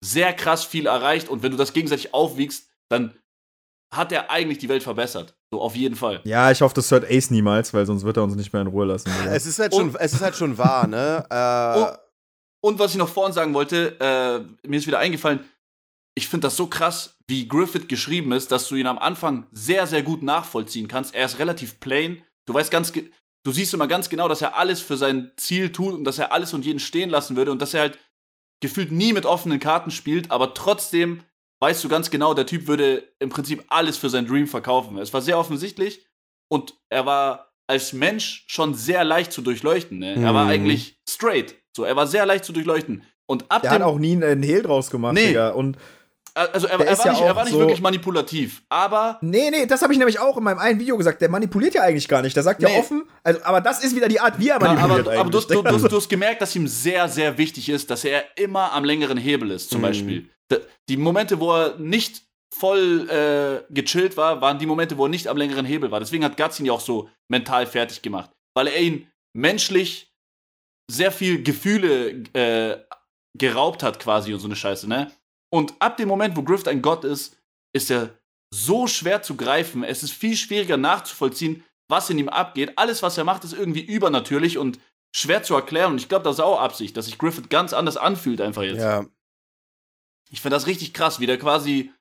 [0.05, 3.19] sehr krass viel erreicht und wenn du das gegenseitig aufwiegst, dann
[3.93, 5.37] hat er eigentlich die Welt verbessert.
[5.53, 6.21] So, auf jeden Fall.
[6.25, 8.69] Ja, ich hoffe, das hört Ace niemals, weil sonst wird er uns nicht mehr in
[8.69, 9.11] Ruhe lassen.
[9.31, 11.25] Es ist halt schon, es ist halt schon wahr, ne?
[11.31, 15.41] Äh, und, und, was ich noch vorhin sagen wollte, äh, mir ist wieder eingefallen,
[16.17, 19.87] ich finde das so krass, wie Griffith geschrieben ist, dass du ihn am Anfang sehr,
[19.87, 21.15] sehr gut nachvollziehen kannst.
[21.15, 22.23] Er ist relativ plain.
[22.47, 25.95] Du weißt ganz, du siehst immer ganz genau, dass er alles für sein Ziel tut
[25.95, 27.99] und dass er alles und jeden stehen lassen würde und dass er halt
[28.61, 31.23] gefühlt nie mit offenen Karten spielt, aber trotzdem
[31.61, 34.99] weißt du ganz genau, der Typ würde im Prinzip alles für sein Dream verkaufen.
[34.99, 36.07] Es war sehr offensichtlich
[36.49, 39.99] und er war als Mensch schon sehr leicht zu durchleuchten.
[39.99, 40.17] Ne?
[40.17, 40.25] Mhm.
[40.25, 40.51] Er war mhm.
[40.51, 41.57] eigentlich straight.
[41.77, 43.03] So, er war sehr leicht zu durchleuchten.
[43.29, 45.29] Und ab der hat auch nie einen Hehl draus gemacht, nee.
[45.29, 45.51] Digga.
[45.51, 45.77] Und
[46.37, 49.19] also er, er, war, ja nicht, er war nicht so wirklich manipulativ, aber.
[49.23, 51.23] Nee, nee, das habe ich nämlich auch in meinem einen Video gesagt.
[51.23, 52.37] Der manipuliert ja eigentlich gar nicht.
[52.37, 52.71] Der sagt nee.
[52.71, 55.09] ja offen, also, aber das ist wieder die Art, wie er manipuliert.
[55.09, 58.05] aber, aber du, du, du, du, hast gemerkt, dass ihm sehr, sehr wichtig ist, dass
[58.05, 59.85] er immer am längeren Hebel ist, zum mhm.
[59.85, 60.31] Beispiel
[60.89, 62.23] die Momente, wo er nicht
[62.55, 66.01] voll äh, gechillt war, waren die Momente, wo er nicht am längeren Hebel war.
[66.01, 70.13] Deswegen hat Guts ihn ja auch so mental fertig gemacht, weil er ihn menschlich
[70.91, 72.79] sehr viel Gefühle äh,
[73.37, 75.13] geraubt hat quasi und so eine Scheiße, ne?
[75.53, 77.37] Und ab dem Moment, wo Grift ein Gott ist,
[77.75, 78.19] ist er
[78.53, 79.85] so schwer zu greifen.
[79.85, 82.73] Es ist viel schwieriger nachzuvollziehen, was in ihm abgeht.
[82.77, 84.79] Alles, was er macht, ist irgendwie übernatürlich und
[85.15, 85.93] schwer zu erklären.
[85.93, 88.81] Und ich glaube, das ist auch Absicht, dass sich Griffith ganz anders anfühlt einfach jetzt.
[88.81, 89.07] Ja,
[90.31, 91.93] ich finde das richtig krass, wie der quasi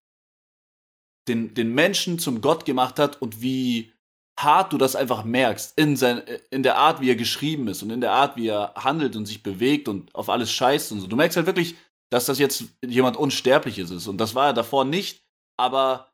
[1.28, 3.94] den, den Menschen zum Gott gemacht hat und wie
[4.38, 7.90] hart du das einfach merkst in, sein, in der Art, wie er geschrieben ist und
[7.90, 11.08] in der Art, wie er handelt und sich bewegt und auf alles scheißt und so.
[11.08, 11.76] Du merkst halt wirklich,
[12.10, 14.08] dass das jetzt jemand Unsterbliches ist.
[14.08, 15.24] Und das war er davor nicht,
[15.58, 16.12] aber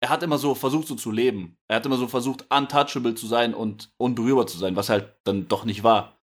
[0.00, 1.58] er hat immer so versucht, so zu leben.
[1.68, 5.48] Er hat immer so versucht, untouchable zu sein und unberührbar zu sein, was halt dann
[5.48, 6.18] doch nicht war.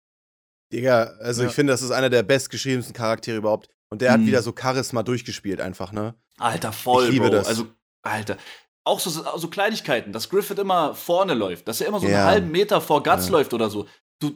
[0.72, 1.48] Digga, also ja.
[1.48, 3.68] ich finde, das ist einer der bestgeschriebensten Charaktere überhaupt.
[3.92, 4.22] Und der mhm.
[4.22, 6.14] hat wieder so Charisma durchgespielt einfach, ne?
[6.38, 7.34] Alter, voll, ich liebe Bro.
[7.34, 7.46] Das.
[7.46, 7.66] Also,
[8.00, 8.38] Alter.
[8.84, 12.20] Auch so, so Kleinigkeiten, dass Griffith immer vorne läuft, dass er immer so ja.
[12.20, 13.32] einen halben Meter vor Guts ja.
[13.32, 13.86] läuft oder so.
[14.18, 14.34] Du,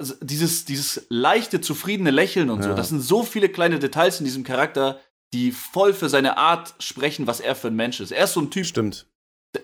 [0.00, 2.70] also dieses, dieses leichte, zufriedene Lächeln und ja.
[2.70, 4.98] so, das sind so viele kleine Details in diesem Charakter,
[5.34, 8.12] die voll für seine Art sprechen, was er für ein Mensch ist.
[8.12, 8.64] Er ist so ein Typ.
[8.64, 9.08] Stimmt.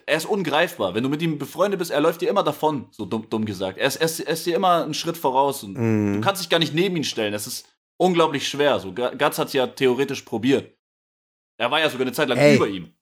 [0.05, 0.93] Er ist ungreifbar.
[0.93, 3.79] Wenn du mit ihm befreundet bist, er läuft dir immer davon, so dumm, dumm gesagt.
[3.79, 6.13] Er ist, er, ist, er ist dir immer einen Schritt voraus und mm.
[6.13, 7.33] du kannst dich gar nicht neben ihn stellen.
[7.33, 7.65] Das ist,
[7.97, 8.79] unglaublich schwer.
[8.79, 10.75] So, Guts hat es ja theoretisch probiert.
[11.57, 12.93] Er war ja sogar eine Zeit lang ey, über ihm.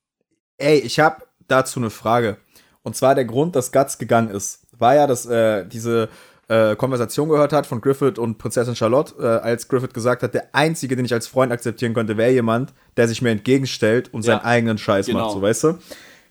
[0.57, 2.37] Ey, ich habe dazu eine Frage.
[2.83, 6.09] Und zwar der Grund, dass Guts gegangen ist, war ja, dass äh, diese
[6.49, 10.53] äh, Konversation gehört hat von Griffith und Prinzessin Charlotte, äh, als Griffith gesagt hat, der
[10.53, 14.33] einzige, den ich als Freund akzeptieren könnte, wäre jemand, der sich mir entgegenstellt und ja,
[14.33, 15.19] seinen eigenen Scheiß genau.
[15.19, 15.79] macht, so weißt du?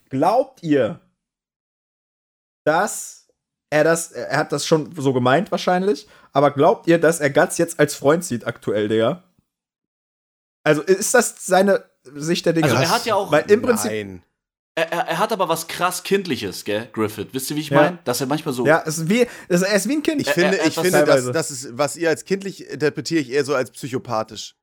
[0.09, 0.99] Glaubt ihr,
[2.63, 3.22] dass
[3.73, 7.57] er das, er hat das schon so gemeint wahrscheinlich, aber glaubt ihr, dass er Guts
[7.57, 9.23] jetzt als Freund sieht aktuell, Digga?
[10.63, 12.67] Also ist das seine Sicht der Dinge?
[12.67, 13.31] Also er hat ja auch.
[13.31, 13.91] Weil im Prinzip.
[13.91, 14.23] Nein.
[14.75, 17.27] Er, er, er, hat aber was krass Kindliches, gell, Griffith.
[17.31, 17.81] Wisst ihr, wie ich ja.
[17.81, 17.99] meine?
[18.05, 18.65] Dass er manchmal so.
[18.65, 20.21] Ja, es ist wie, es er ist wie ein Kind.
[20.21, 23.53] Ich finde, ich finde das, das ist, was ihr als kindlich interpretiere ich eher so
[23.53, 24.55] als psychopathisch.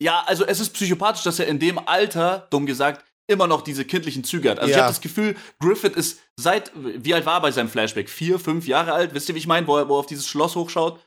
[0.00, 3.84] Ja, also es ist psychopathisch, dass er in dem Alter, dumm gesagt, immer noch diese
[3.84, 4.58] kindlichen Züge hat.
[4.58, 4.76] Also ja.
[4.76, 8.08] ich habe das Gefühl, Griffith ist seit, wie alt war er bei seinem Flashback?
[8.10, 9.14] Vier, fünf Jahre alt?
[9.14, 11.00] Wisst ihr, wie ich meine, wo er, wo er auf dieses Schloss hochschaut?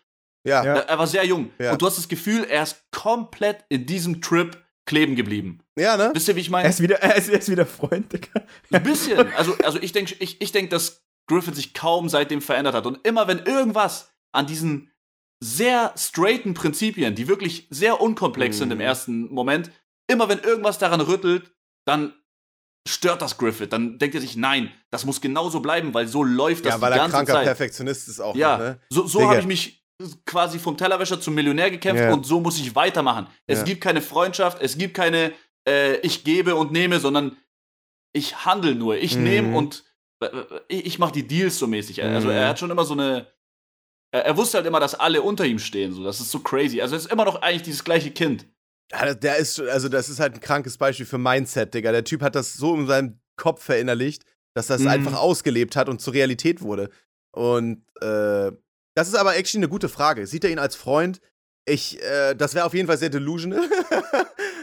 [0.48, 0.64] Ja.
[0.64, 1.52] Er, er war sehr jung.
[1.60, 1.72] Ja.
[1.72, 5.60] Und du hast das Gefühl, er ist komplett in diesem Trip kleben geblieben.
[5.78, 6.12] Ja, ne?
[6.14, 6.66] Wisst ihr, wie ich meine?
[6.66, 8.46] Er ist wieder, er ist, er ist wieder Freund, Digga.
[8.72, 9.34] Ein bisschen.
[9.34, 12.86] Also, also ich denke, ich, ich denk, dass Griffith sich kaum seitdem verändert hat.
[12.86, 14.92] Und immer wenn irgendwas an diesen
[15.44, 18.84] sehr straighten Prinzipien, die wirklich sehr unkomplex sind im Mhm.
[18.84, 19.72] ersten Moment,
[20.08, 21.52] immer wenn irgendwas daran rüttelt,
[21.86, 22.14] dann
[22.88, 23.70] stört das Griffith.
[23.72, 26.92] Dann denkt er sich, nein, das muss genauso bleiben, weil so läuft das Ja, weil
[26.92, 27.46] die er ganze kranker Zeit.
[27.46, 28.36] Perfektionist ist auch.
[28.36, 28.80] Ja, noch, ne?
[28.90, 29.86] so, so habe ich mich
[30.26, 32.14] quasi vom Tellerwäscher zum Millionär gekämpft Ja.
[32.14, 33.28] und so muss ich weitermachen.
[33.48, 33.66] Es Ja.
[33.66, 35.34] gibt keine Freundschaft, es gibt keine
[35.68, 37.38] äh, ich gebe und nehme, sondern
[38.14, 38.98] ich handle nur.
[38.98, 39.24] Ich Mhm.
[39.24, 39.84] nehme und
[40.22, 40.28] äh,
[40.68, 42.04] ich, ich mache die Deals so mäßig.
[42.04, 42.34] Also Mhm.
[42.36, 43.34] er hat schon immer so eine
[44.12, 45.92] er, er wusste halt immer, dass alle unter ihm stehen.
[45.92, 46.04] So.
[46.04, 46.82] Das ist so crazy.
[46.82, 48.46] Also er ist immer noch eigentlich dieses gleiche Kind.
[48.92, 51.92] Ja, der ist, also das ist halt ein krankes Beispiel für Mindset, Digga.
[51.92, 54.24] Der Typ hat das so in seinem Kopf verinnerlicht,
[54.54, 54.88] dass das Mhm.
[54.90, 56.90] einfach ausgelebt hat und zur Realität wurde.
[57.32, 58.52] Und äh,
[58.96, 60.28] das ist aber actually eine gute Frage.
[60.28, 61.20] Sieht er ihn als Freund?
[61.68, 63.68] Ich, äh, das wäre auf jeden Fall sehr delusional.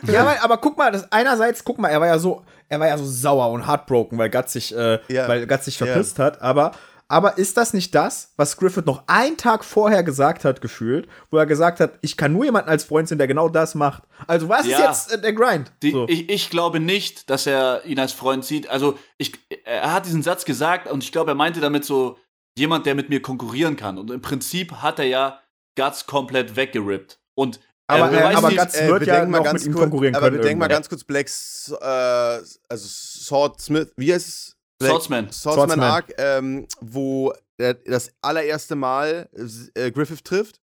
[0.08, 2.88] Ja, weil, aber guck mal, das, einerseits, guck mal, er war ja so, er war
[2.88, 5.28] ja so sauer und heartbroken, weil Guts sich, äh, Ja.
[5.28, 5.86] weil Guts sich Ja.
[5.86, 6.72] verpisst hat, aber,
[7.12, 11.36] aber ist das nicht das, was Griffith noch einen Tag vorher gesagt hat, gefühlt, wo
[11.36, 14.04] er gesagt hat, ich kann nur jemanden als Freund sehen, der genau das macht.
[14.26, 14.78] Also was Ja.
[14.90, 15.70] ist jetzt äh, der Grind?
[15.82, 16.08] Die, so.
[16.08, 18.70] ich, ich glaube nicht, dass er ihn als Freund sieht.
[18.70, 19.34] Also ich,
[19.66, 22.16] er hat diesen Satz gesagt und ich glaube, er meinte damit so
[22.56, 23.98] jemand, der mit mir konkurrieren kann.
[23.98, 25.38] Und im Prinzip hat er ja
[25.76, 27.20] Guts komplett weggerippt.
[27.34, 30.30] Und Aber, er äh, weiß aber nicht, Guts wird ja noch mit ihm konkurrieren aber
[30.30, 34.51] können bedenk mal ganz kurz Blacks, äh, also Sword Smith, wie heißt es?
[34.90, 35.32] Swordsman.
[35.32, 35.80] Swordsman Swordsman.
[35.90, 39.28] Arc, ähm, wo er das allererste Mal
[39.74, 40.60] äh, Griffith trifft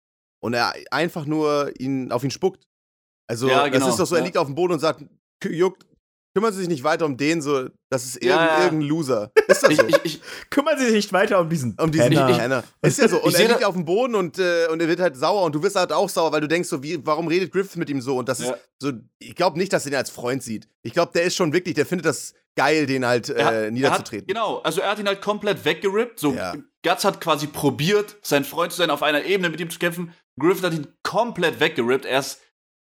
[0.44, 2.68] und er einfach nur ihn auf ihn spuckt.
[3.28, 4.26] Also Ja, das genau, ist doch so, er ja.
[4.26, 5.04] liegt auf dem Boden und sagt,
[5.40, 5.86] "K- juckt,
[6.34, 8.64] kümmern Sie sich nicht weiter um den, so, das ist Ja, irgendein, ja.
[8.66, 9.32] irgendein Loser.
[9.48, 9.88] Ist das ich, so?
[9.88, 12.38] ich, ich, Kümmern Sie sich nicht weiter um diesen um diesen Penner.
[12.38, 12.64] Penner.
[12.82, 13.22] Ist ja so.
[13.22, 15.54] Und Ich er liegt auf dem Boden und, äh, und er wird halt sauer und
[15.54, 18.02] du wirst halt auch sauer, weil du denkst so, wie, warum redet Griffith mit ihm
[18.02, 18.18] so?
[18.18, 18.52] Und das Ja.
[18.54, 20.68] ist so, ich glaube nicht, dass er ihn als Freund sieht.
[20.82, 23.72] Ich glaube, der ist schon wirklich, der findet das geil, den halt hat- äh, er
[23.72, 24.22] niederzutreten.
[24.22, 26.20] Hat, genau, also er hat ihn halt komplett weggerippt.
[26.20, 26.56] So, Ja.
[26.86, 30.14] Guts hat quasi probiert, sein Freund zu sein, auf einer Ebene mit ihm zu kämpfen.
[30.40, 32.06] Griffith hat ihn komplett weggerippt.
[32.06, 32.40] Er ist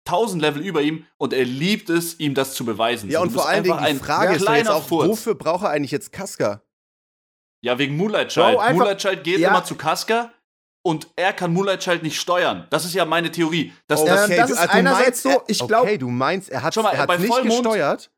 [0.06, 3.10] 1000 Level über ihm und er liebt es, ihm das zu beweisen.
[3.10, 5.08] Ja, So, und vor allen Dingen die ein Frage ist jetzt auch, Furz.
[5.08, 6.62] wofür braucht er eigentlich jetzt Casca?
[7.62, 8.56] Ja, wegen Moonlight Child.
[8.58, 9.48] Bro, Moonlight Child geht Ja.
[9.50, 10.30] immer zu Casca
[10.84, 12.66] und er kann Moonlight Child nicht steuern.
[12.70, 13.72] Das ist ja meine Theorie.
[13.88, 16.62] Dass Oh, das, das ist also einerseits meinst, so, ich glaub- Okay, du meinst, er
[16.62, 16.74] hat
[17.06, 18.10] bei nicht Vollmond- gesteuert?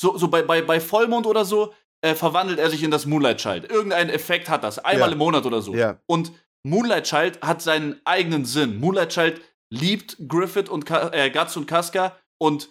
[0.00, 1.72] so, so bei, bei, bei Vollmond oder so
[2.02, 3.70] äh, verwandelt er sich in das Moonlight Child.
[3.70, 4.78] Irgendein Effekt hat das.
[4.78, 5.12] Einmal Ja.
[5.12, 5.74] im Monat oder so.
[5.74, 5.98] Ja.
[6.06, 6.32] Und
[6.64, 8.78] Moonlight Child hat seinen eigenen Sinn.
[8.80, 9.40] Moonlight Child
[9.70, 12.68] liebt Griffith und Ka äh, Guts und Casca und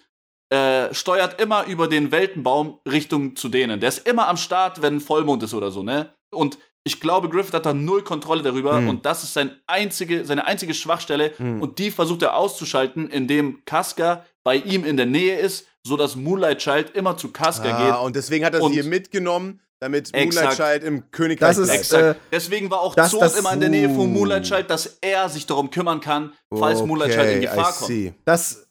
[0.52, 3.80] äh, steuert immer über den Weltenbaum Richtung zu denen.
[3.80, 6.14] Der ist immer am Start, wenn Vollmond ist oder so, ne?
[6.34, 8.88] Und ich glaube, Griffith hat da null Kontrolle darüber Hm.
[8.90, 11.62] und das ist sein einzige, seine einzige Schwachstelle Hm.
[11.62, 16.60] und die versucht er auszuschalten, indem Casca bei ihm in der Nähe ist, sodass Moonlight
[16.60, 18.06] Child immer zu Casca Ah, geht.
[18.06, 20.36] und deswegen hat er Und- sie hier mitgenommen, damit Exakt.
[20.58, 21.80] Moonlight Child im Königreich Das ist- bleibt.
[21.82, 22.04] Exakt.
[22.04, 24.12] äh, Deswegen war auch das- Zod das- immer in der Nähe von.
[24.12, 28.06] Moonlight Child, dass er sich darum kümmern kann, falls Moonlight Child in Okay, Gefahr I
[28.10, 28.16] kommt.
[28.26, 28.68] Das,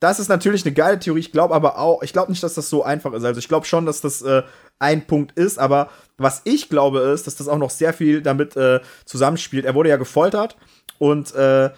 [0.00, 1.20] das ist natürlich eine geile Theorie.
[1.20, 3.24] Ich glaube aber auch, ich glaube nicht, dass das so einfach ist.
[3.24, 4.42] Also ich glaube schon, dass das äh,
[4.78, 5.88] ein Punkt ist, aber
[6.18, 9.64] was ich glaube ist, dass das auch noch sehr viel damit äh, zusammenspielt.
[9.64, 10.56] Er wurde ja gefoltert
[10.98, 11.70] und äh,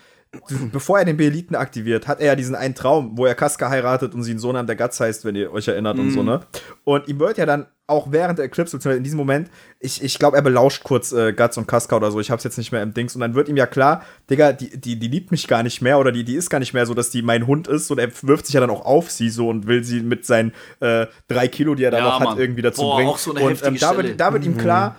[0.73, 4.15] bevor er den Beeliten aktiviert, hat er ja diesen einen Traum, wo er Casca heiratet
[4.15, 6.41] und sie einen Sohn an der Guts heißt, wenn ihr euch erinnert und so, ne?
[6.85, 10.19] Und ihm wird ja dann auch während der Eclipse, beziehungsweise in diesem Moment, ich, ich
[10.19, 12.83] glaube, er belauscht kurz äh, Guts und Casca oder so, ich hab's jetzt nicht mehr
[12.83, 15.63] im Dings, und dann wird ihm ja klar, Digga, die, die, die liebt mich gar
[15.63, 17.91] nicht mehr oder die, die ist gar nicht mehr so, dass die mein Hund ist.
[17.91, 20.53] Und er wirft sich ja dann auch auf sie so und will sie mit seinen
[20.81, 23.09] äh, drei Kilo, die er da Ja, noch hat, irgendwie dazu Boah, bringen.
[23.11, 24.97] auch so eine und ähm, da, wird, da wird ihm klar,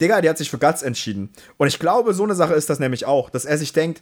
[0.00, 1.30] Digga, der hat sich für Guts entschieden.
[1.56, 4.00] Und ich glaube, so eine Sache ist das nämlich auch, dass er sich denkt,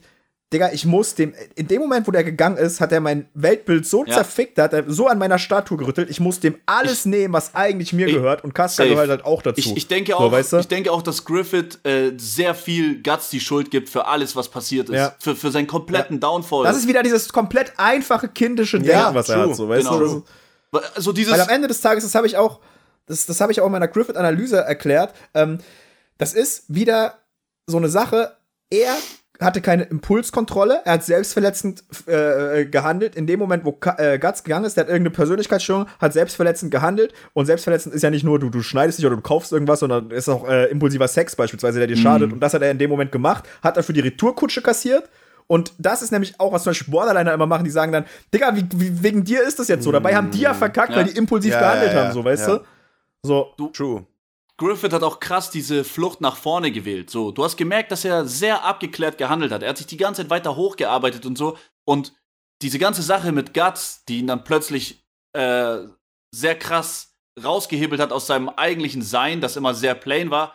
[0.53, 3.85] Digga, ich muss dem, in dem Moment, wo der gegangen ist, hat er mein Weltbild
[3.85, 4.15] so Ja.
[4.15, 7.93] zerfickt, hat er so an meiner Statue gerüttelt, ich muss dem alles nehmen, was eigentlich
[7.93, 9.59] mir Ich- gehört und Casca gehört halt auch dazu.
[9.59, 10.57] Ich, ich, denke So, auch, weißt du?
[10.57, 14.49] ich denke auch, dass Griffith äh, sehr viel Guts die Schuld gibt für alles, was
[14.49, 14.95] passiert ist.
[14.97, 15.15] Ja.
[15.19, 16.65] Für, für seinen kompletten Downfall.
[16.65, 19.49] das ist wieder dieses komplett einfache kindische Denken, Ja, was er true.
[19.51, 19.99] hat, so, weißt Genau.
[20.71, 20.79] du?
[20.95, 21.31] Also dieses.
[21.33, 22.59] Weil am Ende des Tages, das habe ich auch,
[23.05, 25.59] das, das habe ich auch in meiner Griffith-Analyse erklärt, ähm,
[26.17, 27.19] das ist wieder
[27.67, 28.35] so eine Sache,
[28.69, 28.93] er
[29.45, 33.15] hatte keine Impulskontrolle, er hat selbstverletzend äh, gehandelt.
[33.15, 36.71] In dem Moment, wo Ka äh, Guts gegangen ist, der hat irgendeine Persönlichkeitsstörung, hat selbstverletzend
[36.71, 37.13] gehandelt.
[37.33, 40.11] Und selbstverletzend ist ja nicht nur, du, du schneidest dich oder du kaufst irgendwas, sondern
[40.11, 42.31] ist auch äh, impulsiver Sex beispielsweise, der dir schadet.
[42.31, 45.09] Und das hat er in dem Moment gemacht, hat dafür die Retourkutsche kassiert.
[45.47, 48.55] Und das ist nämlich auch, was zum Beispiel Borderliner immer machen, die sagen dann, Digga,
[48.55, 49.91] wie, wie, wegen dir ist das jetzt so.
[49.91, 50.97] Dabei haben die ja verkackt, Ja.
[50.97, 52.05] weil die impulsiv Ja, gehandelt ja, ja.
[52.05, 52.55] haben, so, weißt Ja.
[52.57, 52.63] du?
[53.23, 54.05] So, True.
[54.61, 57.09] Griffith hat auch krass diese Flucht nach vorne gewählt.
[57.09, 59.63] So, du hast gemerkt, dass er sehr abgeklärt gehandelt hat.
[59.63, 61.57] Er hat sich die ganze Zeit weiter hochgearbeitet und so.
[61.83, 62.13] Und
[62.61, 65.03] diese ganze Sache mit Guts, die ihn dann plötzlich
[65.33, 65.79] äh,
[66.31, 70.53] sehr krass rausgehebelt hat aus seinem eigentlichen Sein, das immer sehr plain war,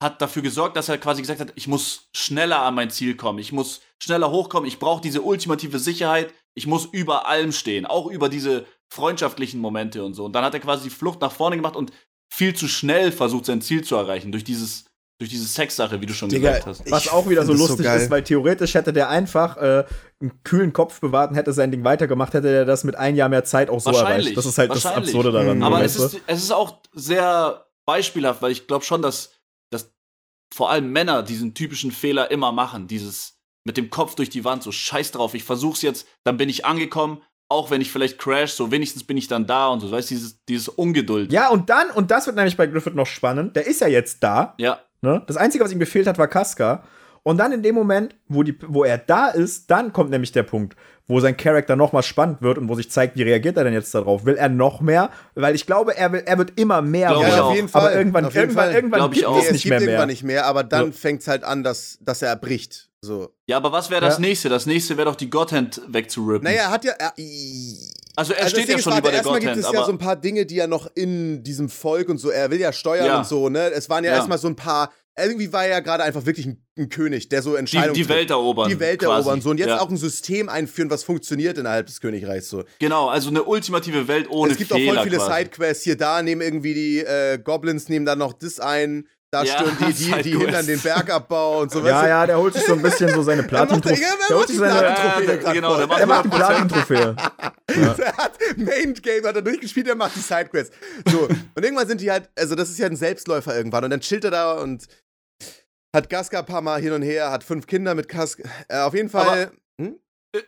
[0.00, 3.40] hat dafür gesorgt, dass er quasi gesagt hat, ich muss schneller an mein Ziel kommen,
[3.40, 8.06] ich muss schneller hochkommen, ich brauche diese ultimative Sicherheit, ich muss über allem stehen, auch
[8.06, 10.24] über diese freundschaftlichen Momente und so.
[10.24, 11.92] Und dann hat er quasi die Flucht nach vorne gemacht und
[12.28, 14.84] viel zu schnell versucht, sein Ziel zu erreichen durch dieses
[15.20, 16.90] durch diese Sexsache, wie du schon Digga, gesagt hast.
[16.90, 19.84] Was auch wieder so lustig so ist, weil theoretisch hätte der einfach äh,
[20.20, 23.28] einen kühlen Kopf bewahrt und hätte sein Ding weitergemacht, hätte er das mit ein Jahr
[23.28, 24.36] mehr Zeit auch so erreicht.
[24.36, 25.58] Das ist halt das Absurde daran.
[25.58, 25.64] Mhm.
[25.64, 29.32] Aber es ist, es ist auch sehr beispielhaft, weil ich glaube schon, dass,
[29.70, 29.92] dass
[30.54, 32.86] vor allem Männer diesen typischen Fehler immer machen.
[32.86, 36.48] Dieses mit dem Kopf durch die Wand, so scheiß drauf, ich versuch's jetzt, dann bin
[36.48, 39.90] ich angekommen, auch wenn ich vielleicht crash, so wenigstens bin ich dann da und so,
[39.90, 41.32] weißt du, dieses, dieses Ungeduld.
[41.32, 44.22] Ja, und dann, und das wird nämlich bei Griffith noch spannend, der ist ja jetzt
[44.22, 44.54] da.
[44.58, 44.80] Ja.
[45.00, 45.22] Ne?
[45.26, 46.84] Das Einzige, was ihm gefehlt hat, war Casca.
[47.22, 50.44] Und dann in dem Moment, wo, die, wo er da ist, dann kommt nämlich der
[50.44, 50.76] Punkt,
[51.08, 53.72] wo sein Charakter noch mal spannend wird und wo sich zeigt, wie reagiert er denn
[53.72, 54.24] jetzt darauf?
[54.24, 55.10] Will er noch mehr?
[55.34, 57.08] Weil ich glaube, er, will, er wird immer mehr.
[57.10, 57.82] Glaube ja, auf jeden Fall.
[57.82, 58.74] Aber irgendwann, irgendwann, Fall.
[58.74, 60.46] irgendwann gibt es nicht mehr, irgendwann nicht mehr.
[60.46, 60.92] Aber dann ja.
[60.92, 62.87] fängt es halt an, dass, dass er erbricht.
[63.00, 63.32] So.
[63.46, 64.20] Ja, aber was wäre das ja.
[64.20, 64.48] nächste?
[64.48, 66.44] Das nächste wäre doch die Godhand wegzurippen.
[66.44, 66.92] Naja, er hat ja.
[66.98, 67.12] Er,
[68.16, 69.42] also er also steht ja schon über der Godhand.
[69.42, 72.30] gibt es ja so ein paar Dinge, die er noch in diesem Volk und so,
[72.30, 73.18] er will ja steuern ja.
[73.18, 73.70] und so, ne?
[73.70, 74.16] Es waren ja, ja.
[74.16, 74.90] erstmal so ein paar
[75.26, 78.08] irgendwie war er ja gerade einfach wirklich ein, ein, König, der so Entscheidungen Die, die
[78.08, 78.68] Welt erobern.
[78.68, 79.12] Die Welt quasi.
[79.12, 79.40] erobern.
[79.40, 79.50] So.
[79.50, 79.80] Und jetzt ja.
[79.80, 82.48] auch ein System einführen, was funktioniert innerhalb des Königreichs.
[82.48, 82.64] So.
[82.78, 85.84] Genau, also eine ultimative Welt ohne Es gibt Fehler auch voll viele Sidequests.
[85.84, 89.06] Hier, da nehmen irgendwie die äh, Goblins, nehmen dann noch das ein.
[89.30, 91.84] Da ja, stürmen die, die, die hindern den Bergabbau und so.
[91.86, 93.98] Ja, ja, der holt sich so ein bisschen so seine Platin-Trophäe.
[94.28, 95.42] Der holt sich seine Platin-Trophäe.
[95.42, 97.16] Ja, genau, der macht, der macht die Platin-Trophäe.
[97.76, 97.94] ja.
[97.94, 100.74] Der hat Main Game hat er durchgespielt, der macht die Sidequests.
[101.06, 101.28] So.
[101.54, 103.84] Und irgendwann sind die halt, also das ist ja ein Selbstläufer irgendwann.
[103.84, 104.86] Und dann chillt er da und
[105.94, 108.48] hat Gaska ein paar Mal hin und her, hat fünf Kinder mit Gaska.
[108.68, 109.52] Äh, auf jeden Fall.
[109.80, 109.98] Hm?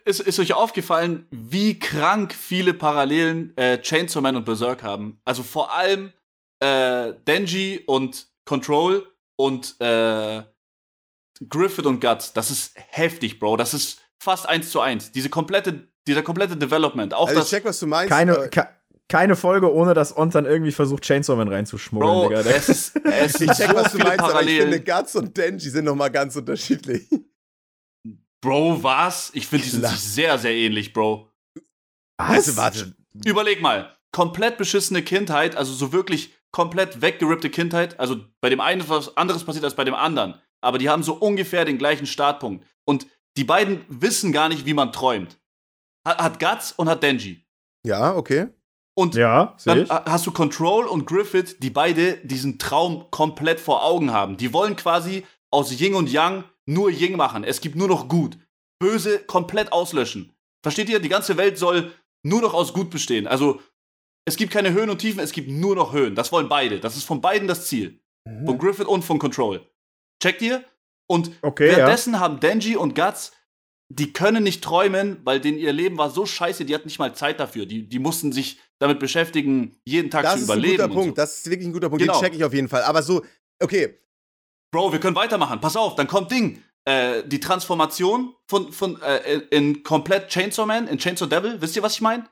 [0.05, 5.19] Ist, ist, euch aufgefallen, wie krank viele Parallelen äh, Chainsaw Man und Berserk haben?
[5.25, 6.13] Also vor allem
[6.59, 10.43] äh, Denji und Control und äh,
[11.47, 12.33] Griffith und Guts.
[12.33, 13.55] Das ist heftig, Bro.
[13.55, 15.13] Das ist fast eins zu eins.
[15.13, 17.13] Diese komplette, dieser komplette Development.
[17.13, 18.09] Auch also das, ich check, was du meinst.
[18.09, 18.49] Keine,
[19.07, 22.41] keine Folge, ohne dass Ont dann irgendwie versucht, Chainsaw Man reinzuschmuggeln, Bro, Digga.
[22.41, 24.67] Es ist, es ich check, so was du meinst, Parallelen.
[24.67, 27.07] aber ich finde, Guts und Denji sind noch mal ganz unterschiedlich.
[28.41, 29.31] Bro, was?
[29.33, 31.31] Ich finde, die sind sich sehr, sehr ähnlich, Bro.
[32.17, 32.49] Was?
[32.49, 32.95] Also, warte.
[33.25, 33.95] Überleg mal.
[34.11, 37.99] Komplett beschissene Kindheit, also so wirklich komplett weggerippte Kindheit.
[37.99, 40.35] Also bei dem einen ist was anderes passiert als bei dem anderen.
[40.61, 42.65] Aber die haben so ungefähr den gleichen Startpunkt.
[42.85, 45.39] Und die beiden wissen gar nicht, wie man träumt.
[46.05, 47.45] Hat, hat Guts und hat Denji.
[47.85, 48.47] Ja, okay.
[48.93, 54.11] Und ja, dann hast du Control und Griffith, die beide diesen Traum komplett vor Augen
[54.11, 54.37] haben.
[54.37, 57.43] Die wollen quasi aus Ying und Yang nur Ying machen.
[57.43, 58.37] Es gibt nur noch Gut.
[58.79, 60.33] Böse komplett auslöschen.
[60.61, 60.99] Versteht ihr?
[60.99, 61.91] Die ganze Welt soll
[62.23, 63.27] nur noch aus Gut bestehen.
[63.27, 63.61] Also
[64.25, 66.15] es gibt keine Höhen und Tiefen, es gibt nur noch Höhen.
[66.15, 66.79] Das wollen beide.
[66.79, 67.99] Das ist von beiden das Ziel.
[68.25, 68.45] Mhm.
[68.45, 69.65] Von Griffith und von Control.
[70.21, 70.63] Checkt ihr?
[71.07, 72.19] Und okay, währenddessen ja.
[72.19, 73.33] haben Denji und Guts
[73.93, 77.13] die können nicht träumen, weil denen ihr Leben war so scheiße, die hatten nicht mal
[77.13, 77.65] Zeit dafür.
[77.65, 80.77] Die, die mussten sich damit beschäftigen, jeden Tag das zu überleben.
[80.77, 81.21] Das ist ein guter Punkt, so.
[81.21, 82.19] das ist wirklich ein guter Punkt, genau.
[82.19, 82.83] den check ich auf jeden Fall.
[82.83, 83.23] Aber so,
[83.61, 83.99] okay.
[84.71, 85.59] Bro, wir können weitermachen.
[85.59, 86.63] Pass auf, dann kommt Ding.
[86.85, 91.83] Äh, die Transformation von, von äh, in komplett Chainsaw Man, in Chainsaw Devil, wisst ihr,
[91.83, 92.27] was ich meine?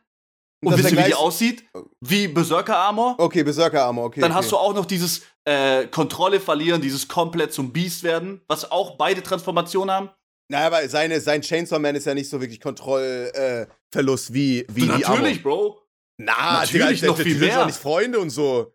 [0.61, 1.63] Und wisst ihr, wie die aussieht?
[2.01, 3.15] Wie Berserker Armor.
[3.17, 4.19] Okay, Berserker Armor, okay.
[4.19, 4.39] Dann okay.
[4.39, 8.97] hast du auch noch dieses äh, Kontrolle verlieren, dieses komplett zum Biest werden, was auch
[8.97, 10.09] beide Transformationen haben.
[10.51, 14.81] Naja, aber seine, sein Chainsaw Man ist ja nicht so wirklich Kontrollverlust äh, wie, wie
[14.81, 15.79] die Natürlich, Bro.
[16.17, 17.65] Na, natürlich Digga, noch der, viel mehr.
[17.65, 18.73] nicht Freunde und so.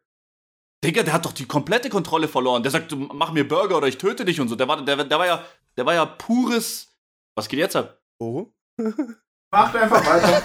[0.82, 2.62] Digga, der hat doch die komplette Kontrolle verloren.
[2.62, 4.56] Der sagt, mach mir Burger oder ich töte dich und so.
[4.56, 5.44] Der war, der, der war ja,
[5.76, 6.96] der war ja pures.
[7.36, 8.00] Was geht jetzt ab?
[8.18, 8.46] Oh.
[9.54, 10.42] Macht einfach weiter.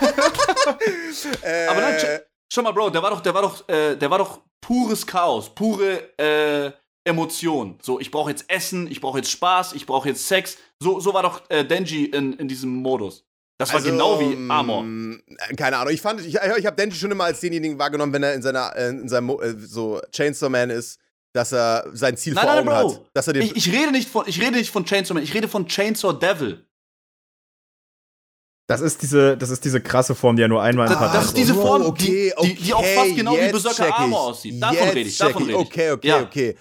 [1.42, 4.20] äh, Aber dann, schau mal, Bro, der war doch, der war doch, äh, der war
[4.20, 6.72] doch pures Chaos, pure äh,
[7.04, 7.80] Emotion.
[7.82, 10.58] So, ich brauche jetzt Essen, ich brauche jetzt Spaß, ich brauche jetzt Sex.
[10.80, 13.26] So, so war doch äh, Denji in, in diesem Modus.
[13.58, 14.84] Das war also, genau wie Armor.
[14.84, 15.24] Ähm,
[15.58, 18.36] keine Ahnung, ich fand, ich, ich habe Denji schon immer als denjenigen wahrgenommen, wenn er
[18.36, 21.00] in seiner, äh, in seinem äh, so Chainsaw Man ist,
[21.34, 22.96] dass er sein Ziel nein, vor nein, Augen Bro.
[22.96, 23.10] hat.
[23.16, 25.48] Dass er ich, ich, rede nicht von, ich rede nicht von Chainsaw Man, ich rede
[25.48, 26.69] von Chainsaw Devil.
[28.70, 31.16] Das ist diese, das ist diese krasse Form, die er nur einmal das, hat.
[31.16, 34.62] Das ist diese Form, okay, okay, die, die, auch fast genau wie Berserker Armor aussieht.
[34.62, 35.66] Davon rede ich, davon rede ich.
[35.66, 36.22] Okay, okay, ja.
[36.22, 36.56] okay.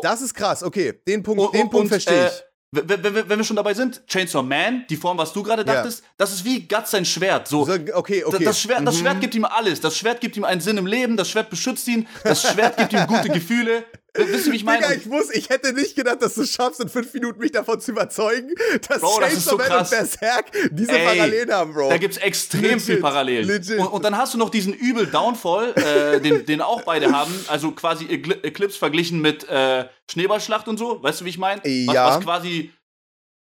[0.00, 0.94] Das ist krass, okay.
[1.06, 2.32] Den Punkt, und, den Punkt verstehe ich.
[2.32, 5.62] Äh, wenn, wenn, wenn wir schon dabei sind, Chainsaw Man, die Form, was du gerade
[5.62, 6.06] dachtest, ja.
[6.16, 7.46] das ist wie Guts sein Schwert.
[7.46, 8.44] So, okay, okay.
[8.44, 9.20] Das Schwert, das Schwert mhm.
[9.20, 9.78] gibt ihm alles.
[9.78, 12.94] Das Schwert gibt ihm einen Sinn im Leben, das Schwert beschützt ihn, das Schwert gibt
[12.94, 13.84] ihm gute Gefühle.
[14.14, 14.82] Wisst ihr, wie ich meine?
[14.82, 17.52] Digga, ich muss, ich hätte nicht gedacht, dass du es schaffst, in fünf Minuten mich
[17.52, 18.52] davon zu überzeugen,
[18.86, 19.90] dass Bro, das Chainsaw so Man krass.
[19.90, 21.88] und Berserk diese Ey, Parallelen haben, Bro.
[21.88, 23.46] Da gibt's extrem Legit, viel Parallelen.
[23.46, 23.78] legit.
[23.78, 27.32] Und, und dann hast du noch diesen übel Downfall, äh, den, den auch beide haben.
[27.48, 31.02] Also quasi Ecl- Eclipse verglichen mit äh, Schneeballschlacht und so.
[31.02, 31.62] Weißt du, wie ich meine?
[31.62, 32.06] Was, Ja.
[32.16, 32.70] was quasi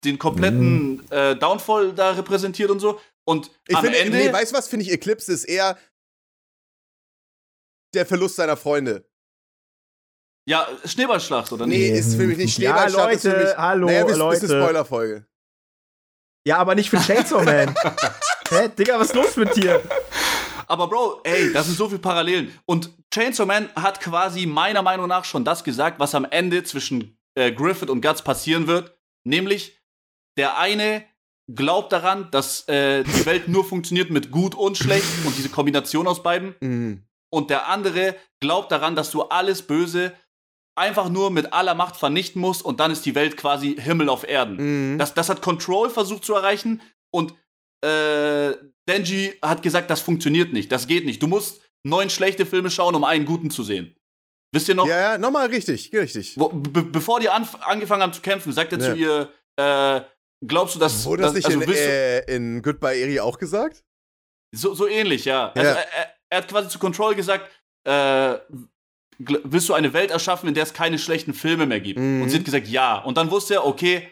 [0.05, 3.01] den kompletten äh, Downfall da repräsentiert und so.
[3.25, 4.17] Und ich am finde, Ende.
[4.17, 5.77] nee, weißt du was, finde ich, Eclipse ist eher
[7.93, 9.05] der Verlust seiner Freunde.
[10.45, 11.99] Ja, Schneeballschlacht, oder Nee, nicht?
[11.99, 14.39] ist für mich nicht Ja, Schneeballschlacht, ist für Leute, mich, hallo, naja, ist, ist Leute.
[14.47, 15.25] eine Spoilerfolge.
[16.45, 17.73] Ja, aber nicht für Chainsaw Man.
[18.49, 19.81] Hä, Digga, was ist los mit dir?
[20.67, 22.57] Aber Bro, ey, das sind so viele Parallelen.
[22.65, 27.17] Und Chainsaw Man hat quasi meiner Meinung nach schon das gesagt, was am Ende zwischen
[27.35, 28.97] äh, Griffith und Guts passieren wird.
[29.25, 29.79] Nämlich,
[30.37, 31.05] der eine
[31.53, 36.07] glaubt daran, dass äh, die Welt nur funktioniert mit gut und schlecht und diese Kombination
[36.07, 36.55] aus beiden.
[36.59, 37.03] Mhm.
[37.31, 40.13] Und der andere glaubt daran, dass du alles Böse
[40.75, 44.27] einfach nur mit aller Macht vernichten musst und dann ist die Welt quasi Himmel auf
[44.27, 44.93] Erden.
[44.93, 44.97] Mhm.
[44.97, 46.81] Das, das hat Control versucht zu erreichen
[47.13, 47.33] und
[47.85, 48.53] äh,
[48.89, 51.21] Denji hat gesagt, das funktioniert nicht, das geht nicht.
[51.21, 53.95] Du musst neun schlechte Filme schauen, um einen guten zu sehen.
[54.53, 56.37] Wisst ihr noch, ja, ja, nochmal richtig, richtig.
[56.37, 58.85] wo, be bevor die angefangen haben zu kämpfen, sagt er Ja.
[58.85, 60.01] zu ihr, äh,
[60.47, 63.37] glaubst du, dass, Wurde das dass nicht in, willst du- äh, in Goodbye Eri auch
[63.37, 63.83] gesagt?
[64.55, 65.51] so, so ähnlich, ja.
[65.53, 65.75] Also Ja.
[65.75, 67.49] Er, er, er hat quasi zu Control gesagt,
[67.85, 68.37] äh,
[69.43, 71.99] willst du eine Welt erschaffen, in der es keine schlechten Filme mehr gibt?
[71.99, 72.21] Mhm.
[72.21, 72.97] Und sie hat gesagt, ja.
[72.99, 74.07] Und dann wusste er, okay,